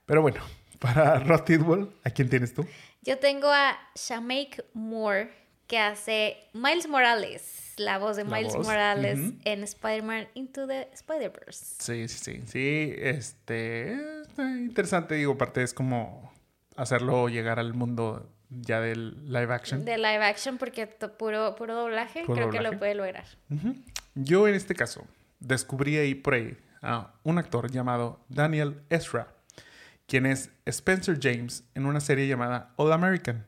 Pero 0.06 0.22
bueno, 0.22 0.40
para 0.78 1.18
Rod 1.18 1.42
Tidwell, 1.42 1.90
¿a 2.04 2.10
quién 2.10 2.30
tienes 2.30 2.54
tú? 2.54 2.64
Yo 3.02 3.18
tengo 3.18 3.48
a 3.50 3.76
Shamaik 3.94 4.64
Moore 4.72 5.30
que 5.66 5.78
hace 5.78 6.38
Miles 6.54 6.88
Morales, 6.88 7.67
la 7.78 7.98
voz 7.98 8.16
de 8.16 8.24
Miles 8.24 8.56
Morales 8.56 9.34
en 9.44 9.62
Spider-Man 9.62 10.28
Into 10.34 10.66
the 10.66 10.88
Spider-Verse. 10.92 11.76
Sí, 11.78 12.08
sí, 12.08 12.18
sí. 12.18 12.42
Sí, 12.46 12.94
este. 12.96 13.96
interesante, 14.38 15.14
digo, 15.14 15.32
aparte 15.32 15.62
es 15.62 15.74
como 15.74 16.32
hacerlo 16.76 17.28
llegar 17.28 17.58
al 17.58 17.74
mundo 17.74 18.30
ya 18.50 18.80
del 18.80 19.26
live 19.26 19.52
action. 19.52 19.84
De 19.84 19.96
live 19.98 20.24
action, 20.24 20.58
porque 20.58 20.86
puro, 20.86 21.54
puro 21.56 21.74
doblaje, 21.74 22.24
creo 22.24 22.50
que 22.50 22.60
lo 22.60 22.78
puede 22.78 22.94
lograr. 22.94 23.24
Yo 24.14 24.48
en 24.48 24.54
este 24.54 24.74
caso 24.74 25.06
descubrí 25.40 25.96
ahí 25.96 26.14
por 26.14 26.34
ahí 26.34 26.56
a 26.82 27.12
un 27.22 27.38
actor 27.38 27.70
llamado 27.70 28.20
Daniel 28.28 28.82
Ezra, 28.90 29.28
quien 30.06 30.26
es 30.26 30.50
Spencer 30.64 31.18
James 31.20 31.64
en 31.74 31.86
una 31.86 32.00
serie 32.00 32.26
llamada 32.26 32.72
All 32.76 32.92
American. 32.92 33.46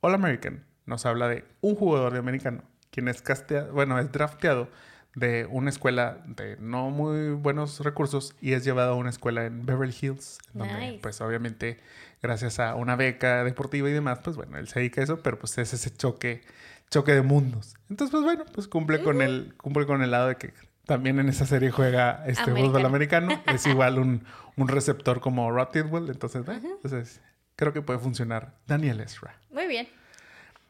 All 0.00 0.14
American 0.14 0.64
nos 0.84 1.06
habla 1.06 1.28
de 1.28 1.44
un 1.60 1.74
jugador 1.74 2.12
de 2.12 2.18
americano, 2.18 2.64
quien 2.92 3.08
es 3.08 3.22
casteado, 3.22 3.72
bueno, 3.72 3.98
es 3.98 4.12
drafteado 4.12 4.68
de 5.14 5.46
una 5.50 5.70
escuela 5.70 6.18
de 6.26 6.56
no 6.58 6.90
muy 6.90 7.30
buenos 7.30 7.80
recursos 7.80 8.34
y 8.40 8.52
es 8.52 8.64
llevado 8.64 8.92
a 8.92 8.96
una 8.96 9.10
escuela 9.10 9.44
en 9.44 9.66
Beverly 9.66 9.94
Hills, 10.00 10.38
donde 10.52 10.98
pues 11.02 11.20
obviamente 11.20 11.80
gracias 12.22 12.60
a 12.60 12.74
una 12.76 12.96
beca 12.96 13.44
deportiva 13.44 13.88
y 13.88 13.92
demás, 13.92 14.20
pues 14.22 14.36
bueno, 14.36 14.58
él 14.58 14.68
se 14.68 14.78
dedica 14.78 15.00
a 15.00 15.04
eso, 15.04 15.22
pero 15.22 15.38
pues 15.38 15.58
es 15.58 15.72
ese 15.72 15.94
choque, 15.94 16.42
choque 16.90 17.12
de 17.12 17.22
mundos. 17.22 17.74
Entonces, 17.90 18.12
pues 18.12 18.22
bueno, 18.22 18.44
pues 18.54 18.68
cumple 18.68 19.02
con 19.02 19.20
el, 19.20 19.54
cumple 19.56 19.86
con 19.86 20.02
el 20.02 20.10
lado 20.10 20.28
de 20.28 20.36
que 20.36 20.52
también 20.86 21.18
en 21.18 21.28
esa 21.28 21.46
serie 21.46 21.70
juega 21.70 22.24
este 22.26 22.50
fútbol 22.52 22.84
americano, 22.84 23.42
es 23.46 23.66
igual 23.66 23.98
un, 23.98 24.24
un, 24.56 24.68
receptor 24.68 25.20
como 25.20 25.50
Rod 25.50 25.68
Tidwell, 25.68 26.10
entonces, 26.10 26.42
entonces 26.46 27.20
creo 27.56 27.72
que 27.72 27.82
puede 27.82 27.98
funcionar 27.98 28.54
Daniel 28.66 29.00
Ezra. 29.00 29.34
Muy 29.50 29.66
bien. 29.66 29.88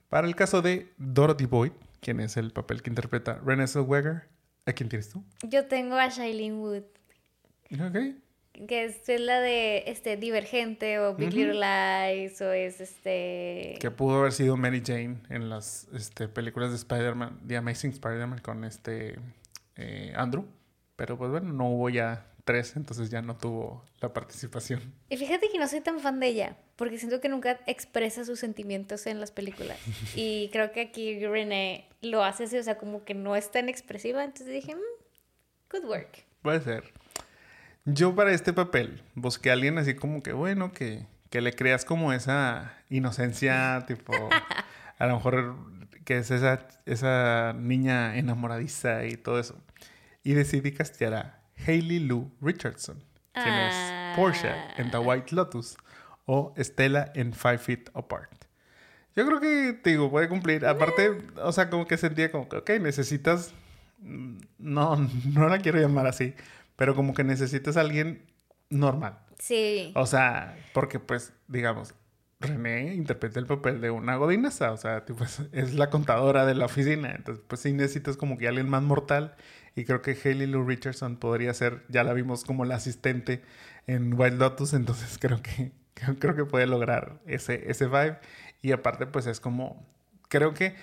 Para 0.09 0.27
el 0.27 0.35
caso 0.35 0.63
de 0.63 0.93
Dorothy 0.99 1.47
Boyd, 1.47 1.73
quien 2.03 2.21
es 2.21 2.37
el 2.37 2.51
papel 2.51 2.83
que 2.83 2.91
interpreta 2.91 3.41
Renée 3.45 3.67
Zellweger, 3.67 4.29
¿a 4.67 4.73
quién 4.73 4.89
tienes 4.89 5.09
tú? 5.09 5.25
Yo 5.45 5.67
tengo 5.67 5.97
a 5.97 6.09
Shailene 6.09 6.57
Wood. 6.57 6.83
Ok. 7.81 7.97
Que 8.69 8.85
es, 8.85 9.21
la 9.21 9.41
de 9.41 9.85
este 9.87 10.19
Divergente 10.19 10.99
o 10.99 11.15
Big 11.15 11.33
Little 11.33 11.55
Lies 11.55 12.43
o 12.43 12.53
es 12.53 12.81
este... 12.81 13.79
Que 13.81 13.91
pudo 13.91 14.19
haber 14.19 14.33
sido 14.33 14.59
Mary 14.59 14.83
Jane 14.85 15.17
en 15.31 15.49
las 15.49 15.89
este, 15.95 16.29
películas 16.29 16.71
de 16.71 16.77
Spider-Man, 16.77 17.41
The 17.47 17.57
Amazing 17.57 17.93
Spider-Man 17.93 18.41
con 18.41 18.65
este 18.65 19.19
eh, 19.77 20.13
Andrew. 20.17 20.45
Pero 20.97 21.17
pues 21.17 21.31
bueno, 21.31 21.53
no 21.53 21.71
hubo 21.71 21.89
ya 21.89 22.27
tres, 22.45 22.77
entonces 22.77 23.11
ya 23.11 23.23
no 23.23 23.37
tuvo 23.37 23.85
la 24.01 24.13
participación. 24.13 24.81
Y 25.09 25.17
fíjate 25.17 25.49
que 25.51 25.59
no 25.59 25.69
soy 25.69 25.81
tan 25.81 26.01
fan 26.01 26.21
de 26.21 26.29
ella, 26.29 26.57
porque 26.77 26.99
siento 26.99 27.21
que 27.21 27.29
nunca 27.29 27.61
expresa 27.67 28.25
sus 28.25 28.41
sentimientos 28.41 29.07
en 29.07 29.21
las 29.21 29.31
películas. 29.31 29.79
Y 30.17 30.49
creo 30.53 30.73
que 30.73 30.81
aquí 30.81 31.25
Renee 31.25 31.87
lo 32.01 32.25
hace 32.25 32.45
así, 32.45 32.59
o 32.59 32.63
sea, 32.63 32.79
como 32.79 33.05
que 33.05 33.15
no 33.15 33.37
es 33.37 33.51
tan 33.51 33.69
expresiva, 33.69 34.25
entonces 34.25 34.49
dije, 34.49 34.75
mm, 34.75 34.79
good 35.71 35.85
work. 35.89 36.25
Puede 36.43 36.61
ser. 36.61 36.85
Yo 37.85 38.15
para 38.15 38.33
este 38.33 38.53
papel 38.53 39.03
busqué 39.15 39.51
a 39.51 39.55
alguien 39.55 39.79
así 39.79 39.95
como 39.95 40.23
que, 40.23 40.33
bueno, 40.33 40.73
que, 40.73 41.07
que 41.31 41.41
le 41.41 41.53
creas 41.53 41.85
como 41.85 42.13
esa 42.13 42.77
inocencia, 42.91 43.85
tipo, 43.87 44.13
a 44.99 45.07
lo 45.07 45.15
mejor 45.15 45.57
que 46.05 46.19
es 46.19 46.31
esa, 46.31 46.67
esa 46.87 47.55
niña 47.55 48.17
enamoradiza 48.17 49.05
y 49.07 49.17
todo 49.17 49.39
eso. 49.39 49.61
Y 50.25 50.35
decidí 50.35 50.73
castear 50.73 51.15
a 51.15 51.42
Hayley 51.67 51.99
Lou 52.01 52.31
Richardson, 52.41 53.03
quien 53.33 53.49
es 53.55 54.17
Portia 54.17 54.75
en 54.77 54.91
The 54.91 54.99
White 54.99 55.35
Lotus 55.35 55.77
o 56.27 56.55
Stella 56.59 57.11
en 57.15 57.33
Five 57.33 57.59
Feet 57.59 57.91
Apart. 57.95 58.31
Yo 59.15 59.27
creo 59.27 59.41
que, 59.41 59.73
te 59.75 59.91
digo, 59.91 60.11
puede 60.11 60.29
cumplir. 60.29 60.65
Aparte, 60.65 61.19
o 61.43 61.53
sea, 61.53 61.69
como 61.69 61.87
que 61.87 61.97
sentía 61.99 62.31
como 62.33 62.49
que, 62.49 62.57
ok, 62.57 62.71
necesitas. 62.81 63.53
mm, 63.99 64.39
No, 64.59 64.97
no 65.35 65.49
la 65.49 65.59
quiero 65.59 65.81
llamar 65.81 66.07
así. 66.07 66.35
Pero 66.77 66.95
como 66.95 67.13
que 67.15 67.23
necesitas 67.25 67.77
a 67.77 67.83
alguien 67.83 68.25
normal. 68.71 69.19
Sí. 69.39 69.93
O 69.95 70.07
sea, 70.07 70.57
porque 70.73 70.99
pues, 70.99 71.33
digamos, 71.49 71.95
René 72.41 72.95
interpreta 72.95 73.39
el 73.39 73.47
papel 73.47 73.81
de 73.81 73.91
una 73.91 74.17
godinesa, 74.17 74.73
o 74.73 74.77
sea, 74.77 75.05
tipo, 75.05 75.25
es 75.53 75.75
la 75.75 75.91
contadora 75.91 76.45
de 76.47 76.55
la 76.55 76.65
oficina, 76.67 77.13
entonces 77.15 77.45
pues 77.47 77.61
sí 77.61 77.73
necesitas 77.73 78.17
como 78.17 78.37
que 78.37 78.49
alguien 78.49 78.69
más 78.69 78.83
mortal 78.83 79.37
y 79.75 79.85
creo 79.85 80.03
que 80.03 80.17
Hailey 80.23 80.47
Lou 80.47 80.65
Richardson 80.67 81.17
podría 81.17 81.55
ser, 81.55 81.83
ya 81.89 82.05
la 82.05 82.13
vimos 82.13 82.45
como 82.45 82.65
la 82.65 82.77
asistente 82.77 83.43
en 83.87 84.19
Wild 84.19 84.39
Lotus, 84.39 84.73
entonces 84.75 85.19
creo 85.19 85.41
que 85.43 85.73
creo, 86.19 86.35
que 86.35 86.45
puede 86.45 86.67
lograr 86.67 87.21
ese, 87.27 87.71
ese 87.71 87.87
vibe 87.87 88.19
y 88.61 88.73
aparte 88.73 89.07
pues 89.07 89.27
es 89.27 89.41
como, 89.41 89.87
creo 90.29 90.55
que 90.55 90.75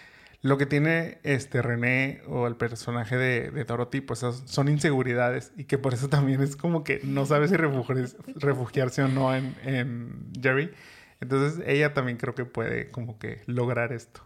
lo 0.42 0.58
que 0.58 0.66
tiene 0.66 1.20
este 1.24 1.62
René 1.62 2.22
o 2.28 2.48
el 2.48 2.56
personaje 2.56 3.18
de, 3.18 3.52
de 3.52 3.66
Dorothy, 3.66 4.00
pues 4.00 4.20
son- 4.20 4.70
inseguridades 4.70 5.52
y 5.58 5.66
que 5.66 5.78
por 5.78 5.94
eso 5.94 6.08
también 6.08 6.42
es 6.42 6.56
como 6.56 6.86
que 6.86 7.02
no 7.04 7.26
sabe 7.26 7.50
si 7.50 7.58
refugiarse, 7.58 8.16
refugiarse 8.36 9.04
o 9.04 9.10
no 9.10 9.36
en, 9.36 9.56
en 9.64 10.32
Jerry. 10.42 10.72
Entonces 11.20 11.62
ella 11.68 11.94
también 11.94 12.18
creo 12.18 12.36
que 12.36 12.46
puede 12.46 12.90
como 12.92 13.20
que 13.20 13.42
lograr 13.48 13.92
esto. 13.92 14.26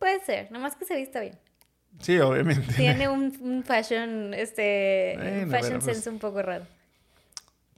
Puede 0.00 0.20
ser, 0.20 0.50
nomás 0.50 0.74
que 0.76 0.84
se 0.84 0.96
vista 0.96 1.20
bien. 1.20 1.38
Sí, 2.00 2.18
obviamente. 2.18 2.72
Tiene 2.74 3.08
un, 3.08 3.36
un 3.40 3.62
fashion, 3.64 4.34
este, 4.34 5.14
Bueno, 5.16 5.50
fashion 5.50 5.80
pues, 5.80 5.84
sense 5.96 6.10
un 6.10 6.18
poco 6.18 6.42
raro. 6.42 6.66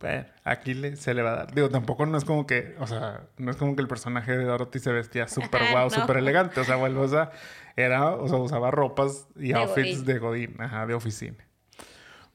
Bueno, 0.01 0.27
aquí 0.45 0.75
le- 0.75 0.97
se 0.97 1.15
le 1.15 1.23
va 1.23 1.33
a 1.33 1.37
dar. 1.37 1.55
Digo, 1.55 1.71
tampoco 1.71 2.05
no 2.07 2.19
es 2.19 2.25
como 2.25 2.47
que, 2.47 2.75
o 2.79 2.87
sea, 2.87 3.23
no 3.39 3.51
es 3.51 3.57
como 3.57 3.75
que 3.77 3.83
el 3.83 3.89
personaje 3.89 4.37
de 4.37 4.45
Dorothy 4.45 4.79
se 4.79 4.93
vestía 4.93 5.27
súper 5.29 5.63
guau, 5.73 5.85
no. 5.89 5.91
súper 5.91 6.19
elegante. 6.19 6.61
O 6.61 6.65
sea, 6.65 6.77
bueno, 6.77 7.01
o 7.01 7.09
sea, 7.09 7.31
era, 7.77 8.15
o 8.15 8.29
sea, 8.29 8.37
usaba 8.39 8.71
ropas 8.71 9.27
y 9.37 9.49
De 9.49 9.55
outfits 9.55 9.99
Godín. 10.01 10.05
de 10.05 10.19
Godín, 10.19 10.57
ajá, 10.61 10.87
de 10.87 10.95
oficina. 10.95 11.39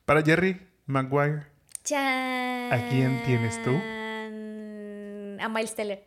Para 0.05 0.23
Jerry 0.23 0.59
Maguire, 0.87 1.43
¡Chan! 1.83 2.73
¿A 2.73 2.89
quién 2.89 3.21
tienes 3.25 3.61
tú? 3.63 3.71
A 5.43 5.49
Miles 5.49 5.75
Teller. 5.75 6.03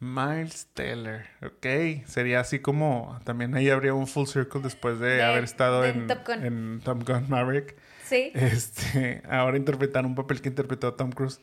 Miles 0.00 0.66
Teller, 0.74 1.26
ok. 1.42 2.04
Sería 2.06 2.40
así 2.40 2.58
como, 2.58 3.18
también 3.24 3.54
ahí 3.54 3.70
habría 3.70 3.94
un 3.94 4.06
full 4.06 4.26
circle 4.26 4.60
después 4.62 4.98
de, 5.00 5.16
De- 5.16 5.22
haber 5.22 5.44
estado 5.44 5.82
de 5.82 5.90
en, 5.90 6.06
Top 6.06 6.26
Gun. 6.26 6.44
en 6.44 6.80
Top 6.84 7.04
Gun 7.08 7.28
Maverick. 7.28 7.74
Sí. 8.04 8.30
Este, 8.34 9.22
ahora 9.30 9.56
interpretar 9.56 10.04
un 10.04 10.14
papel 10.14 10.42
que 10.42 10.48
interpretó 10.50 10.92
Tom 10.94 11.10
Cruise. 11.12 11.40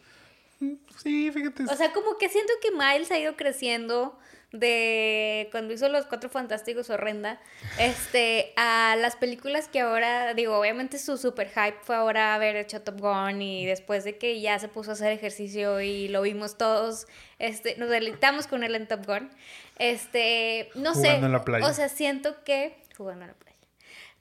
Mm, 0.60 0.74
Sí, 0.97 1.32
fíjate. 1.32 1.64
O 1.64 1.76
sea, 1.76 1.91
como 1.91 2.18
que 2.20 2.30
siento 2.30 2.54
que 2.62 2.70
Miles 2.72 3.10
ha 3.12 3.18
ido 3.18 3.36
creciendo 3.36 4.20
de 4.52 5.47
cuando 5.52 5.74
hizo 5.74 5.88
Los 5.88 6.06
Cuatro 6.06 6.30
Fantásticos 6.30 6.89
horrenda, 6.89 7.39
este, 7.80 8.52
a 8.58 8.95
las 8.97 9.16
películas 9.16 9.68
que 9.70 9.80
ahora, 9.80 10.34
digo, 10.34 10.58
obviamente 10.58 10.99
su 10.99 11.18
super 11.18 11.47
hype 11.49 11.78
fue 11.84 11.95
ahora 11.95 12.36
haber 12.36 12.58
hecho 12.58 12.82
Top 12.82 12.99
Gun 12.99 13.41
y 13.41 13.66
después 13.66 14.04
de 14.04 14.18
que 14.18 14.41
ya 14.41 14.60
se 14.60 14.68
puso 14.68 14.91
a 14.91 14.93
hacer 14.93 15.12
ejercicio 15.14 15.80
y 15.80 16.10
lo 16.10 16.22
vimos 16.22 16.58
todos, 16.58 17.08
este, 17.39 17.78
nos 17.78 17.89
deleitamos 17.89 18.47
con 18.47 18.64
él 18.64 18.76
en 18.76 18.88
Top 18.88 19.06
Gun. 19.06 19.30
Este, 19.78 20.70
no 20.76 20.93
sé, 20.93 21.08
Jugando 21.08 21.28
en 21.28 21.34
la 21.34 21.43
playa. 21.45 21.66
o 21.66 21.74
sea, 21.74 21.89
siento 21.89 22.43
que 22.43 22.76
jugando 22.97 23.24
en 23.24 23.30
la 23.30 23.36
playa. 23.36 23.58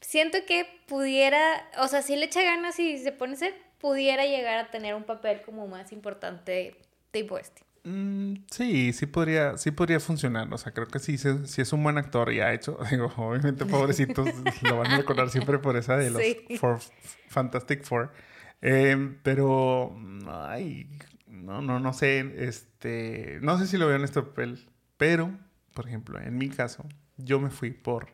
Siento 0.01 0.39
que 0.47 0.67
pudiera, 0.87 1.69
o 1.79 1.89
sea, 1.89 2.03
si 2.03 2.17
le 2.17 2.27
echa 2.27 2.43
ganas 2.43 2.79
y 2.79 2.99
se 2.99 3.13
pone 3.13 3.33
a 3.33 3.37
hacer, 3.37 3.55
pudiera 3.81 4.25
llegar 4.25 4.59
a 4.59 4.71
tener 4.71 4.95
un 4.95 5.05
papel 5.05 5.43
como 5.43 5.67
más 5.67 5.93
importante 5.93 6.77
tipo 7.11 7.37
este. 7.37 7.63
Mm, 7.85 8.35
sí, 8.51 8.93
sí 8.93 9.07
podría, 9.07 9.57
sí 9.57 9.71
podría 9.71 10.01
funcionar. 10.01 10.53
O 10.53 10.59
sea, 10.59 10.73
creo 10.73 10.87
que 10.87 10.99
sí, 10.99 11.17
sí 11.19 11.61
es 11.63 11.73
un 11.73 11.83
buen 11.83 11.97
actor 11.99 12.33
y 12.33 12.41
ha 12.41 12.53
hecho, 12.53 12.79
digo, 12.91 13.13
obviamente 13.17 13.65
pobrecitos 13.67 14.29
lo 14.63 14.77
van 14.79 14.93
a 14.93 14.97
recordar 14.99 15.31
siempre 15.31 15.59
por 15.59 15.77
esa 15.77 15.97
de 15.97 16.11
los 16.11 16.21
Sí. 16.23 16.57
Four- 16.59 16.81
Fantastic 17.29 17.83
Four. 17.85 18.13
Eh, 18.63 19.17
pero, 19.23 19.97
ay, 20.29 20.87
no, 21.27 21.63
no, 21.63 21.81
no 21.81 21.93
sé, 21.95 22.35
este, 22.47 23.39
no 23.41 23.59
sé 23.59 23.67
si 23.67 23.79
lo 23.79 23.87
veo 23.87 23.97
en 23.97 24.05
este 24.05 24.21
papel, 24.21 24.69
pero, 24.99 25.31
por 25.73 25.87
ejemplo, 25.89 26.21
en 26.21 26.37
mi 26.37 26.51
caso, 26.51 26.85
yo 27.17 27.41
me 27.41 27.49
fui 27.49 27.71
por 27.71 28.09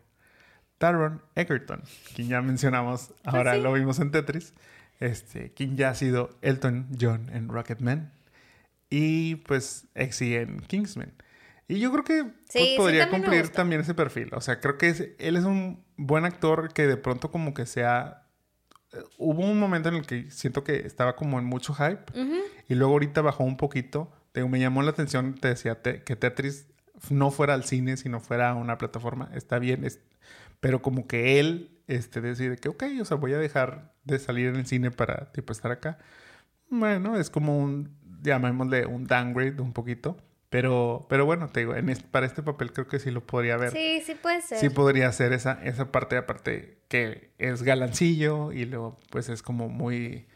Taron 0.78 1.22
Egerton, 1.34 1.82
quien 2.14 2.28
ya 2.28 2.40
mencionamos, 2.42 3.10
ahora 3.24 3.54
sí. 3.56 3.60
lo 3.60 3.72
vimos 3.72 3.98
en 3.98 4.12
Tetris, 4.12 4.52
este, 5.00 5.52
quien 5.52 5.76
ya 5.76 5.88
ha 5.90 5.94
sido 5.96 6.30
Elton 6.42 6.86
John 7.00 7.28
en 7.32 7.48
Rocketman 7.48 8.12
y 8.98 9.36
pues 9.36 9.86
en 9.94 10.60
Kingsman. 10.60 11.12
Y 11.68 11.80
yo 11.80 11.90
creo 11.92 12.04
que 12.04 12.24
pues, 12.24 12.34
Sí, 12.48 12.58
sí, 12.60 12.74
podría 12.76 13.02
también 13.04 13.20
me 13.22 13.26
cumplir 13.26 13.48
también 13.52 13.80
ese 13.80 13.94
perfil. 13.94 14.30
O 14.32 14.40
sea, 14.40 14.60
creo 14.60 14.78
que 14.78 14.88
es- 14.88 15.08
él 15.18 15.36
es 15.36 15.44
un 15.44 15.84
buen 15.96 16.24
actor 16.24 16.72
que 16.72 16.86
de 16.86 16.96
pronto 16.96 17.30
como 17.30 17.52
que 17.54 17.66
sea... 17.66 18.22
eh, 18.92 18.98
Hubo 19.18 19.42
un 19.42 19.58
momento 19.58 19.88
en 19.88 19.96
el 19.96 20.06
que 20.06 20.30
siento 20.30 20.62
que 20.64 20.76
estaba 20.86 21.16
como 21.16 21.38
en 21.38 21.44
mucho 21.44 21.74
hype 21.74 22.04
Ujú. 22.18 22.36
y 22.68 22.74
luego 22.74 22.92
ahorita 22.94 23.20
bajó 23.20 23.44
un 23.44 23.56
poquito. 23.56 24.10
Te 24.32 24.44
me 24.44 24.60
llamó 24.60 24.82
la 24.82 24.90
atención, 24.90 25.34
te 25.34 25.48
decía 25.48 25.82
te- 25.82 26.02
que 26.04 26.14
Tetris 26.16 26.68
no 27.10 27.30
fuera 27.30 27.54
al 27.54 27.64
cine, 27.64 27.96
sino 27.96 28.20
fuera 28.20 28.50
a 28.50 28.54
una 28.54 28.78
plataforma. 28.78 29.28
Está 29.34 29.58
bien, 29.58 29.84
es- 29.84 30.00
pero 30.60 30.80
como 30.82 31.06
que 31.06 31.38
él 31.40 31.80
este, 31.88 32.20
decide 32.20 32.56
que, 32.56 32.68
ok, 32.68 32.84
o 33.00 33.04
sea, 33.04 33.16
voy 33.16 33.32
a 33.34 33.38
dejar 33.38 33.92
de 34.04 34.18
salir 34.18 34.46
en 34.48 34.56
el 34.56 34.66
cine 34.66 34.90
para 34.90 35.30
tipo 35.32 35.52
estar 35.52 35.70
acá. 35.72 35.98
Bueno, 36.68 37.18
es 37.18 37.30
como 37.30 37.58
un, 37.58 37.96
llamémosle 38.26 38.84
un 38.86 39.06
downgrade 39.06 39.60
un 39.62 39.72
poquito. 39.72 40.16
Pero, 40.48 41.06
pero 41.08 41.26
bueno, 41.26 41.48
te 41.48 41.60
digo, 41.60 41.74
en 41.74 41.88
este- 41.88 42.06
para 42.08 42.24
este 42.24 42.42
papel 42.42 42.72
creo 42.72 42.86
que 42.86 42.98
sí 43.00 43.10
lo 43.10 43.26
podría 43.26 43.56
ver. 43.56 43.72
Sí, 43.72 44.00
sí 44.06 44.14
puede 44.14 44.42
ser. 44.42 44.58
Sí 44.58 44.68
podría 44.68 45.10
ser 45.12 45.32
esa, 45.32 45.58
esa 45.64 45.90
parte 45.90 46.16
aparte 46.16 46.78
que 46.88 47.30
es 47.38 47.62
galancillo 47.64 48.52
y 48.52 48.64
luego 48.64 48.96
pues 49.10 49.28
es 49.28 49.42
como 49.42 49.68
muy, 49.68 50.28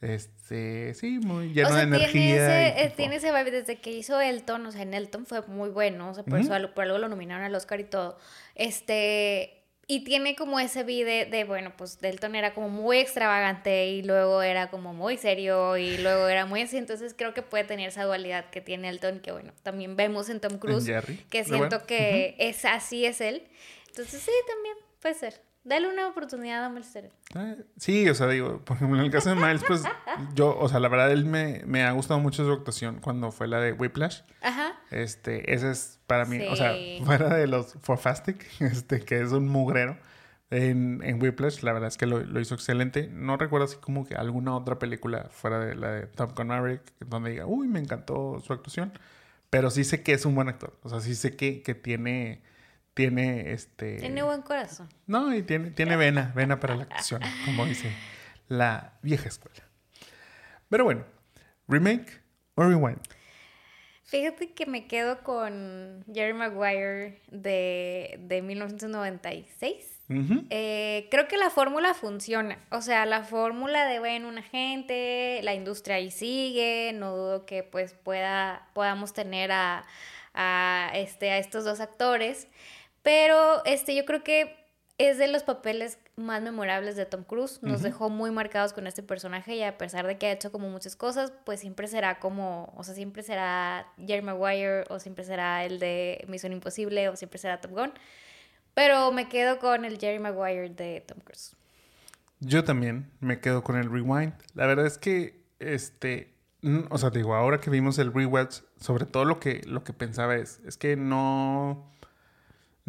este, 0.00 0.94
sí, 0.94 1.18
muy 1.18 1.52
lleno 1.52 1.68
o 1.68 1.72
sea, 1.72 1.80
de 1.80 1.86
energía. 1.88 2.10
Tiene 2.10 2.26
y 2.26 2.32
ese, 2.32 2.84
eh, 2.86 2.92
tiene 2.96 3.16
ese 3.16 3.30
vibe 3.32 3.50
desde 3.50 3.80
que 3.80 3.92
hizo 3.92 4.18
Elton, 4.20 4.64
o 4.66 4.72
sea, 4.72 4.80
en 4.82 4.94
Elton 4.94 5.26
fue 5.26 5.42
muy 5.42 5.68
bueno, 5.68 6.08
o 6.08 6.14
sea, 6.14 6.24
por 6.24 6.34
Ujú. 6.34 6.42
eso 6.44 6.54
algo- 6.54 6.72
por 6.74 6.84
algo 6.84 6.96
lo 6.98 7.08
nominaron 7.08 7.44
al 7.44 7.54
Oscar 7.54 7.80
y 7.80 7.84
todo. 7.84 8.18
Este, 8.54 9.59
y 9.90 10.04
tiene 10.04 10.36
como 10.36 10.60
ese 10.60 10.84
vibe 10.84 11.26
de, 11.26 11.42
bueno, 11.42 11.72
pues 11.76 11.98
Elton 12.00 12.36
era 12.36 12.54
como 12.54 12.68
muy 12.68 12.98
extravagante 12.98 13.88
y 13.88 14.02
luego 14.02 14.40
era 14.40 14.70
como 14.70 14.94
muy 14.94 15.16
serio 15.16 15.76
y 15.76 15.98
luego 15.98 16.28
era 16.28 16.46
muy 16.46 16.62
así, 16.62 16.76
entonces 16.76 17.12
creo 17.12 17.34
que 17.34 17.42
puede 17.42 17.64
tener 17.64 17.88
esa 17.88 18.04
dualidad 18.04 18.50
que 18.50 18.60
tiene 18.60 18.88
Elton, 18.88 19.18
que 19.18 19.32
bueno, 19.32 19.52
también 19.64 19.96
vemos 19.96 20.28
en 20.28 20.38
Tom 20.38 20.52
en 20.52 20.58
Cruise, 20.60 20.86
Jerry. 20.86 21.16
que 21.28 21.42
siento 21.42 21.78
bueno, 21.78 21.86
que 21.88 22.36
es 22.38 22.64
así 22.64 23.04
es 23.04 23.20
él. 23.20 23.42
Entonces 23.88 24.22
sí, 24.22 24.30
también 24.46 24.76
puede 25.00 25.16
ser. 25.16 25.40
Dale 25.62 25.88
una 25.92 26.08
oportunidad 26.08 26.64
a 26.64 26.68
Miles 26.70 26.92
Teller. 26.92 27.12
Ah, 27.34 27.54
Sí, 27.76 28.08
o 28.08 28.14
sea, 28.14 28.26
digo, 28.28 28.64
por 28.64 28.76
ejemplo, 28.76 28.98
en 28.98 29.04
el 29.04 29.10
caso 29.10 29.28
de 29.28 29.34
Miles, 29.36 29.62
pues 29.66 29.82
yo, 30.34 30.56
o 30.58 30.68
sea, 30.68 30.80
la 30.80 30.88
verdad, 30.88 31.12
él 31.12 31.26
me, 31.26 31.62
me 31.66 31.82
ha 31.84 31.92
gustado 31.92 32.18
mucho 32.18 32.44
su 32.44 32.52
actuación 32.52 33.00
cuando 33.00 33.30
fue 33.30 33.46
la 33.46 33.60
de 33.60 33.72
Whiplash. 33.72 34.20
Ajá. 34.42 34.72
Este, 34.90 35.52
ese 35.52 35.70
es 35.70 35.98
para 36.06 36.24
mí, 36.24 36.40
o 36.46 36.56
sea, 36.56 36.72
Sí. 36.74 37.02
fuera 37.04 37.34
de 37.36 37.46
los 37.46 37.74
Fantastic, 37.82 38.46
este, 38.60 39.00
que 39.00 39.20
es 39.20 39.32
un 39.32 39.48
mugrero. 39.48 39.98
En, 40.52 41.00
en 41.04 41.22
Whiplash, 41.22 41.60
la 41.62 41.72
verdad 41.72 41.86
es 41.88 41.96
que 41.96 42.06
lo, 42.06 42.20
lo 42.24 42.40
hizo 42.40 42.54
excelente. 42.56 43.08
No 43.12 43.36
recuerdo 43.36 43.66
así 43.66 43.76
como 43.76 44.04
que 44.04 44.16
alguna 44.16 44.56
otra 44.56 44.80
película 44.80 45.28
fuera 45.30 45.60
de 45.60 45.76
la 45.76 45.90
de 45.92 46.06
Top 46.08 46.36
Gun 46.36 46.48
Maverick 46.48 46.82
donde 47.06 47.30
diga, 47.30 47.46
uy, 47.46 47.68
me 47.68 47.78
encantó 47.78 48.40
su 48.40 48.52
actuación. 48.52 48.92
Pero 49.48 49.70
sí 49.70 49.84
sé 49.84 50.02
que 50.02 50.12
es 50.12 50.24
un 50.24 50.34
buen 50.34 50.48
actor. 50.48 50.76
O 50.82 50.88
sea, 50.88 51.00
sí 51.00 51.14
sé 51.14 51.36
que, 51.36 51.62
que 51.62 51.74
tiene, 51.76 52.42
tiene 53.00 53.52
este... 53.52 53.96
Tiene 53.96 54.22
buen 54.22 54.42
corazón. 54.42 54.86
No, 55.06 55.34
y 55.34 55.42
tiene, 55.42 55.70
tiene 55.70 55.96
vena, 55.96 56.32
vena 56.36 56.60
para 56.60 56.76
la 56.76 56.82
actuación, 56.82 57.22
como 57.46 57.64
dice 57.64 57.90
la 58.48 58.92
vieja 59.00 59.26
escuela. 59.26 59.62
Pero 60.68 60.84
bueno, 60.84 61.06
remake 61.66 62.20
o 62.56 62.64
rewind. 62.64 63.00
Fíjate 64.04 64.52
que 64.52 64.66
me 64.66 64.86
quedo 64.86 65.22
con 65.22 66.04
Jerry 66.12 66.34
Maguire 66.34 67.22
de, 67.30 68.18
de 68.20 68.42
1996. 68.42 70.02
Ujú. 70.10 70.44
Eh, 70.50 71.08
creo 71.10 71.26
que 71.26 71.38
la 71.38 71.48
fórmula 71.48 71.94
funciona. 71.94 72.58
O 72.70 72.82
sea, 72.82 73.06
la 73.06 73.22
fórmula 73.22 73.86
de, 73.86 73.98
bueno, 73.98 74.28
una 74.28 74.42
gente, 74.42 75.40
la 75.42 75.54
industria 75.54 75.96
ahí 75.96 76.10
sigue, 76.10 76.92
no 76.92 77.16
dudo 77.16 77.46
que 77.46 77.62
pues 77.62 77.94
pueda, 77.94 78.68
podamos 78.74 79.14
tener 79.14 79.52
a, 79.52 79.86
a, 80.34 80.90
este, 80.94 81.30
a 81.30 81.38
estos 81.38 81.64
dos 81.64 81.80
actores. 81.80 82.46
Pero 83.02 83.64
este, 83.64 83.94
yo 83.94 84.04
creo 84.04 84.22
que 84.22 84.56
es 84.98 85.16
de 85.16 85.28
los 85.28 85.42
papeles 85.44 85.98
más 86.16 86.42
memorables 86.42 86.94
de 86.94 87.06
Tom 87.06 87.24
Cruise. 87.24 87.62
Nos 87.62 87.80
dejó 87.80 88.10
muy 88.10 88.30
marcados 88.30 88.74
con 88.74 88.86
este 88.86 89.02
personaje 89.02 89.56
y 89.56 89.62
a 89.62 89.78
pesar 89.78 90.06
de 90.06 90.18
que 90.18 90.26
ha 90.26 90.32
hecho 90.32 90.52
como 90.52 90.68
muchas 90.68 90.94
cosas, 90.94 91.32
pues 91.46 91.60
siempre 91.60 91.88
será 91.88 92.18
como, 92.18 92.70
o 92.76 92.84
sea, 92.84 92.94
siempre 92.94 93.22
será 93.22 93.90
Jerry 93.96 94.20
Maguire 94.20 94.84
o 94.90 94.98
siempre 94.98 95.24
será 95.24 95.64
el 95.64 95.78
de 95.78 96.22
Misión 96.28 96.52
Imposible 96.52 97.08
o 97.08 97.16
siempre 97.16 97.38
será 97.38 97.62
Top 97.62 97.70
Gun. 97.70 97.92
Pero 98.74 99.10
me 99.10 99.28
quedo 99.28 99.58
con 99.58 99.86
el 99.86 99.98
Jerry 99.98 100.18
Maguire 100.18 100.68
de 100.68 101.02
Tom 101.06 101.20
Cruise. 101.20 101.56
Yo 102.40 102.64
también 102.64 103.10
me 103.20 103.40
quedo 103.40 103.64
con 103.64 103.76
el 103.76 103.90
rewind. 103.90 104.34
La 104.54 104.66
verdad 104.66 104.86
es 104.86 104.98
que, 104.98 105.42
este, 105.60 106.34
o 106.90 106.98
sea, 106.98 107.08
digo, 107.08 107.34
ahora 107.34 107.60
que 107.60 107.70
vimos 107.70 107.98
el 107.98 108.12
rewatch, 108.12 108.60
sobre 108.78 109.06
todo 109.06 109.24
lo 109.24 109.40
que, 109.40 109.62
lo 109.66 109.82
que 109.82 109.94
pensaba 109.94 110.36
es, 110.36 110.60
es 110.66 110.76
que 110.76 110.96
no, 110.96 111.90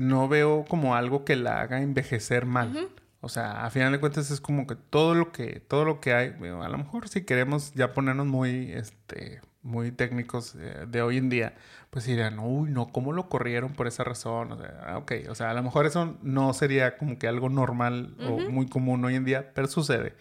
no 0.01 0.27
veo 0.27 0.65
como 0.67 0.95
algo 0.95 1.23
que 1.23 1.35
la 1.35 1.61
haga 1.61 1.81
envejecer 1.81 2.45
mal. 2.45 2.89
O 3.21 3.29
sea, 3.29 3.65
a 3.65 3.69
final 3.69 3.91
de 3.91 3.99
cuentas 3.99 4.31
es 4.31 4.41
como 4.41 4.65
que 4.65 4.75
todo 4.75 5.13
lo 5.13 5.31
que, 5.31 5.59
todo 5.59 5.85
lo 5.85 5.99
que 5.99 6.13
hay, 6.13 6.29
a 6.29 6.69
lo 6.69 6.77
mejor 6.79 7.07
si 7.07 7.23
queremos 7.23 7.71
ya 7.75 7.93
ponernos 7.93 8.25
muy, 8.25 8.71
este, 8.71 9.41
muy 9.61 9.91
técnicos 9.91 10.55
eh, 10.55 10.85
de 10.87 11.03
hoy 11.03 11.17
en 11.17 11.29
día, 11.29 11.53
pues 11.91 12.05
dirían, 12.05 12.39
uy, 12.39 12.71
no, 12.71 12.91
¿cómo 12.91 13.13
lo 13.13 13.29
corrieron 13.29 13.73
por 13.73 13.85
esa 13.85 14.03
razón? 14.03 14.51
O 14.53 14.57
sea, 14.57 14.97
ok, 14.97 15.11
o 15.29 15.35
sea, 15.35 15.51
a 15.51 15.53
lo 15.53 15.61
mejor 15.61 15.85
eso 15.85 16.17
no 16.23 16.51
sería 16.53 16.97
como 16.97 17.19
que 17.19 17.27
algo 17.27 17.49
normal 17.49 18.15
o 18.27 18.39
muy 18.49 18.65
común 18.67 19.05
hoy 19.05 19.13
en 19.13 19.23
día, 19.23 19.53
pero 19.53 19.67
sucede. 19.67 20.15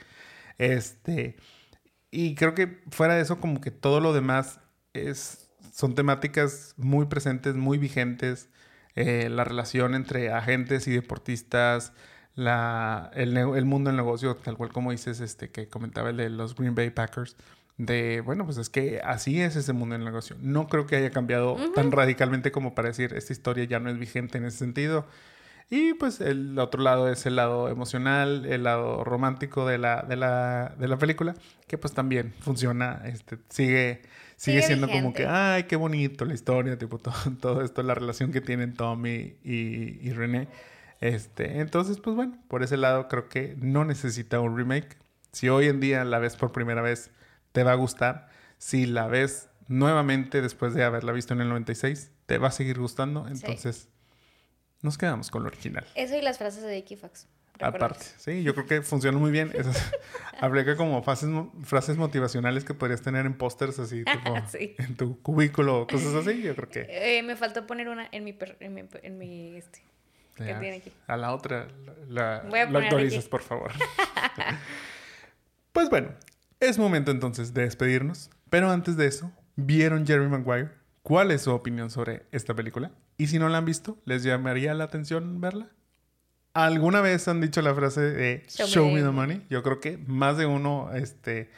Este, 0.58 1.36
y 2.10 2.34
creo 2.34 2.54
que 2.54 2.82
fuera 2.90 3.14
de 3.14 3.22
eso, 3.22 3.40
como 3.40 3.62
que 3.62 3.70
todo 3.70 4.00
lo 4.00 4.12
demás 4.12 4.60
es, 4.92 5.50
son 5.72 5.94
temáticas 5.94 6.74
muy 6.76 7.06
presentes, 7.06 7.54
muy 7.56 7.78
vigentes. 7.78 8.50
Eh, 9.00 9.28
la 9.28 9.44
relación 9.44 9.94
entre 9.94 10.32
agentes 10.32 10.86
y 10.88 10.92
deportistas, 10.92 11.92
la, 12.34 13.10
el, 13.14 13.36
el, 13.36 13.64
mundo 13.64 13.90
del 13.90 13.96
negocio, 13.96 14.36
tal 14.36 14.56
cual 14.56 14.72
como 14.72 14.90
dices, 14.90 15.20
este, 15.20 15.50
que 15.50 15.68
comentaba 15.68 16.10
el 16.10 16.16
de 16.16 16.30
los 16.30 16.54
Green 16.54 16.74
Bay 16.74 16.90
Packers, 16.90 17.36
de, 17.76 18.20
bueno, 18.20 18.44
pues 18.44 18.58
es 18.58 18.68
que 18.68 19.00
así 19.02 19.40
es 19.40 19.56
ese 19.56 19.72
mundo 19.72 19.94
del 19.94 20.04
negocio. 20.04 20.36
No 20.40 20.68
creo 20.68 20.86
que 20.86 20.96
haya 20.96 21.10
cambiado 21.10 21.56
tan 21.74 21.90
radicalmente 21.92 22.52
como 22.52 22.74
para 22.74 22.88
decir, 22.88 23.14
esta 23.14 23.32
historia 23.32 23.64
ya 23.64 23.80
no 23.80 23.88
es 23.88 23.98
vigente 23.98 24.38
en 24.38 24.44
ese 24.44 24.58
sentido. 24.58 25.06
Y 25.70 25.94
pues 25.94 26.20
el 26.20 26.58
otro 26.58 26.82
lado 26.82 27.08
es 27.08 27.24
el 27.26 27.36
lado 27.36 27.68
emocional, 27.68 28.44
el 28.44 28.64
lado 28.64 29.04
romántico 29.04 29.66
de 29.66 29.78
la, 29.78 30.02
de 30.02 30.16
la, 30.16 30.74
de 30.76 30.88
la 30.88 30.98
película, 30.98 31.34
que 31.68 31.78
pues 31.78 31.94
también 31.94 32.34
funciona, 32.40 33.02
este, 33.04 33.38
sigue, 33.48 34.02
sigue, 34.40 34.62
siendo 34.62 34.88
como 34.88 35.12
que, 35.12 35.26
ay, 35.26 35.64
qué 35.64 35.76
bonito 35.76 36.24
la 36.24 36.32
historia, 36.32 36.78
tipo 36.78 36.98
todo, 36.98 37.14
todo 37.40 37.62
esto, 37.62 37.82
la 37.82 37.94
relación 37.94 38.32
que 38.32 38.40
tienen 38.40 38.72
Tommy 38.72 39.36
y, 39.44 39.98
y 40.00 40.12
René. 40.12 40.48
Este, 41.00 41.60
entonces, 41.60 41.98
pues 41.98 42.16
bueno, 42.16 42.38
por 42.48 42.62
ese 42.62 42.78
lado 42.78 43.06
creo 43.08 43.28
que 43.28 43.54
no 43.58 43.84
necesita 43.84 44.40
un 44.40 44.56
remake. 44.56 44.96
Si 45.32 45.50
hoy 45.50 45.66
en 45.66 45.80
día 45.80 46.04
la 46.04 46.18
ves 46.18 46.36
por 46.36 46.52
primera 46.52 46.80
vez, 46.80 47.10
te 47.52 47.64
va 47.64 47.72
a 47.72 47.74
gustar. 47.74 48.30
Si 48.56 48.86
la 48.86 49.08
ves 49.08 49.50
nuevamente 49.68 50.40
después 50.40 50.72
de 50.72 50.84
haberla 50.84 51.12
visto 51.12 51.34
en 51.34 51.42
el 51.42 51.48
96, 51.50 52.10
te 52.24 52.38
va 52.38 52.48
a 52.48 52.52
seguir 52.52 52.78
gustando. 52.78 53.28
Entonces, 53.28 53.88
nos 54.80 54.96
quedamos 54.96 55.30
con 55.30 55.42
lo 55.42 55.48
original. 55.48 55.86
Eso 55.94 56.16
y 56.16 56.22
las 56.22 56.38
frases 56.38 56.62
de 56.62 56.74
Vicky 56.74 56.96
Fox. 56.96 57.28
Aparte, 57.60 58.04
sí, 58.16 58.42
yo 58.42 58.54
creo 58.54 58.66
que 58.66 58.82
funciona 58.82 59.18
muy 59.18 59.30
bien. 59.30 59.52
Hablé 60.40 60.64
que 60.64 60.76
como 60.76 61.02
frases, 61.02 61.28
frases 61.62 61.96
motivacionales 61.96 62.64
que 62.64 62.74
podrías 62.74 63.02
tener 63.02 63.26
en 63.26 63.34
pósters 63.34 63.78
así, 63.78 64.04
tipo, 64.12 64.34
en 64.58 64.96
tu 64.96 65.20
cubículo, 65.20 65.86
cosas 65.90 66.14
así, 66.14 66.42
yo 66.42 66.54
creo 66.56 66.68
que... 66.68 66.86
Eh, 66.88 67.22
me 67.22 67.36
faltó 67.36 67.66
poner 67.66 67.88
una 67.88 68.08
en 68.12 68.24
mi, 68.24 68.36
en 68.60 68.74
mi, 68.74 68.82
en 69.02 69.18
mi 69.18 69.56
este, 69.56 69.82
a 71.06 71.16
la 71.16 71.34
otra 71.34 71.68
la, 72.08 72.36
actualizas, 72.36 73.28
por 73.28 73.42
favor. 73.42 73.72
pues 75.72 75.90
bueno, 75.90 76.14
es 76.60 76.78
momento 76.78 77.10
entonces 77.10 77.52
de 77.52 77.62
despedirnos. 77.62 78.30
Pero 78.48 78.70
antes 78.70 78.96
de 78.96 79.06
eso, 79.06 79.32
¿vieron 79.56 80.06
Jerry 80.06 80.28
Maguire? 80.28 80.70
¿Cuál 81.02 81.30
es 81.30 81.42
su 81.42 81.52
opinión 81.52 81.90
sobre 81.90 82.26
esta 82.32 82.54
película? 82.54 82.90
Y 83.16 83.28
si 83.28 83.38
no 83.38 83.48
la 83.48 83.58
han 83.58 83.64
visto, 83.64 83.98
¿les 84.04 84.22
llamaría 84.22 84.74
la 84.74 84.84
atención 84.84 85.40
verla? 85.40 85.70
¿Alguna 86.64 87.00
vez 87.00 87.26
han 87.28 87.40
dicho 87.40 87.62
la 87.62 87.74
frase 87.74 88.00
de 88.00 88.44
Show, 88.48 88.90
me, 88.90 89.02
the 89.02 89.10
money? 89.10 89.42
Yo 89.50 89.62
creo 89.62 89.80
que 89.80 89.98
más 90.06 90.36
de 90.36 90.46
uno 90.46 90.90
este, 90.94 91.50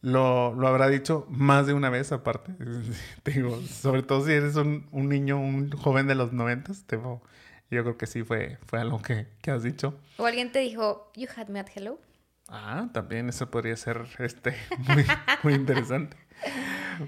lo, 0.00 0.54
lo, 0.54 0.68
habrá 0.68 0.88
dicho 0.88 1.26
más 1.28 1.66
de 1.66 1.74
una 1.74 1.90
vez 1.90 2.12
aparte. 2.12 2.52
Digo, 3.24 3.60
sobre 3.62 4.02
todo 4.02 4.24
si 4.24 4.32
eres 4.32 4.56
un, 4.56 4.86
un 4.92 5.08
niño, 5.08 5.38
un 5.38 5.70
joven 5.70 6.06
de 6.06 6.14
los 6.14 6.32
noventas, 6.32 6.84
yo 6.88 7.82
creo 7.82 7.96
que 7.96 8.06
sí 8.06 8.22
fue, 8.22 8.58
fue 8.66 8.80
algo 8.80 9.02
que, 9.02 9.26
que, 9.42 9.50
has 9.50 9.62
dicho. 9.62 9.98
O 10.16 10.26
alguien 10.26 10.52
te 10.52 10.60
dijo, 10.60 11.10
You 11.14 11.28
had 11.34 11.48
me 11.48 11.60
at 11.60 11.68
hello. 11.74 11.98
Ah, 12.48 12.88
también 12.92 13.28
eso 13.28 13.50
podría 13.50 13.76
ser 13.76 14.06
este, 14.18 14.54
muy, 14.78 15.04
muy 15.42 15.54
interesante. 15.54 16.16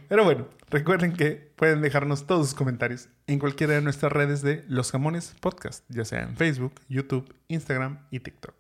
Pero 0.09 0.25
bueno, 0.25 0.49
recuerden 0.69 1.13
que 1.13 1.53
pueden 1.57 1.81
dejarnos 1.81 2.27
todos 2.27 2.49
sus 2.49 2.55
comentarios 2.55 3.09
en 3.27 3.39
cualquiera 3.39 3.75
de 3.75 3.83
nuestras 3.83 4.13
redes 4.13 4.43
de 4.43 4.65
Los 4.69 4.93
Jamones 4.93 5.35
Podcast, 5.41 5.85
ya 5.89 6.05
sea 6.05 6.23
en 6.23 6.37
Facebook, 6.37 6.75
YouTube, 6.89 7.35
Instagram 7.49 8.07
y 8.11 8.21
TikTok. 8.21 8.55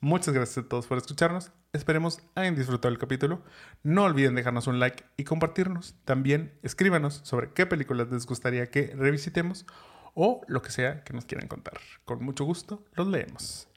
Muchas 0.00 0.32
gracias 0.32 0.64
a 0.64 0.68
todos 0.68 0.86
por 0.86 0.98
escucharnos. 0.98 1.50
Esperemos 1.72 2.20
hayan 2.34 2.54
disfrutado 2.54 2.92
el 2.92 2.98
capítulo. 2.98 3.42
No 3.82 4.04
olviden 4.04 4.34
dejarnos 4.34 4.68
un 4.68 4.78
like 4.78 5.04
y 5.16 5.24
compartirnos. 5.24 5.96
También 6.04 6.52
escríbanos 6.62 7.20
sobre 7.24 7.52
qué 7.52 7.66
películas 7.66 8.08
les 8.10 8.24
gustaría 8.24 8.70
que 8.70 8.94
revisitemos 8.96 9.66
o 10.14 10.40
lo 10.46 10.62
que 10.62 10.70
sea 10.70 11.02
que 11.04 11.12
nos 11.12 11.24
quieran 11.24 11.48
contar. 11.48 11.78
Con 12.04 12.24
mucho 12.24 12.44
gusto 12.44 12.84
los 12.94 13.08
leemos. 13.08 13.67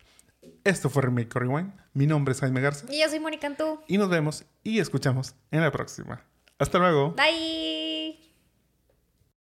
Esto 0.63 0.89
fue 0.89 1.03
Remake 1.03 1.39
Rewind. 1.39 1.73
Mi 1.93 2.07
nombre 2.07 2.33
es 2.33 2.39
Jaime 2.39 2.61
Garza. 2.61 2.85
Y 2.91 3.01
yo 3.01 3.09
soy 3.09 3.19
Mónica 3.19 3.47
Antú. 3.47 3.79
Y 3.87 3.97
nos 3.97 4.09
vemos 4.09 4.45
y 4.63 4.79
escuchamos 4.79 5.35
en 5.51 5.61
la 5.61 5.71
próxima. 5.71 6.23
Hasta 6.57 6.77
luego. 6.79 7.15
Bye. 7.15 8.30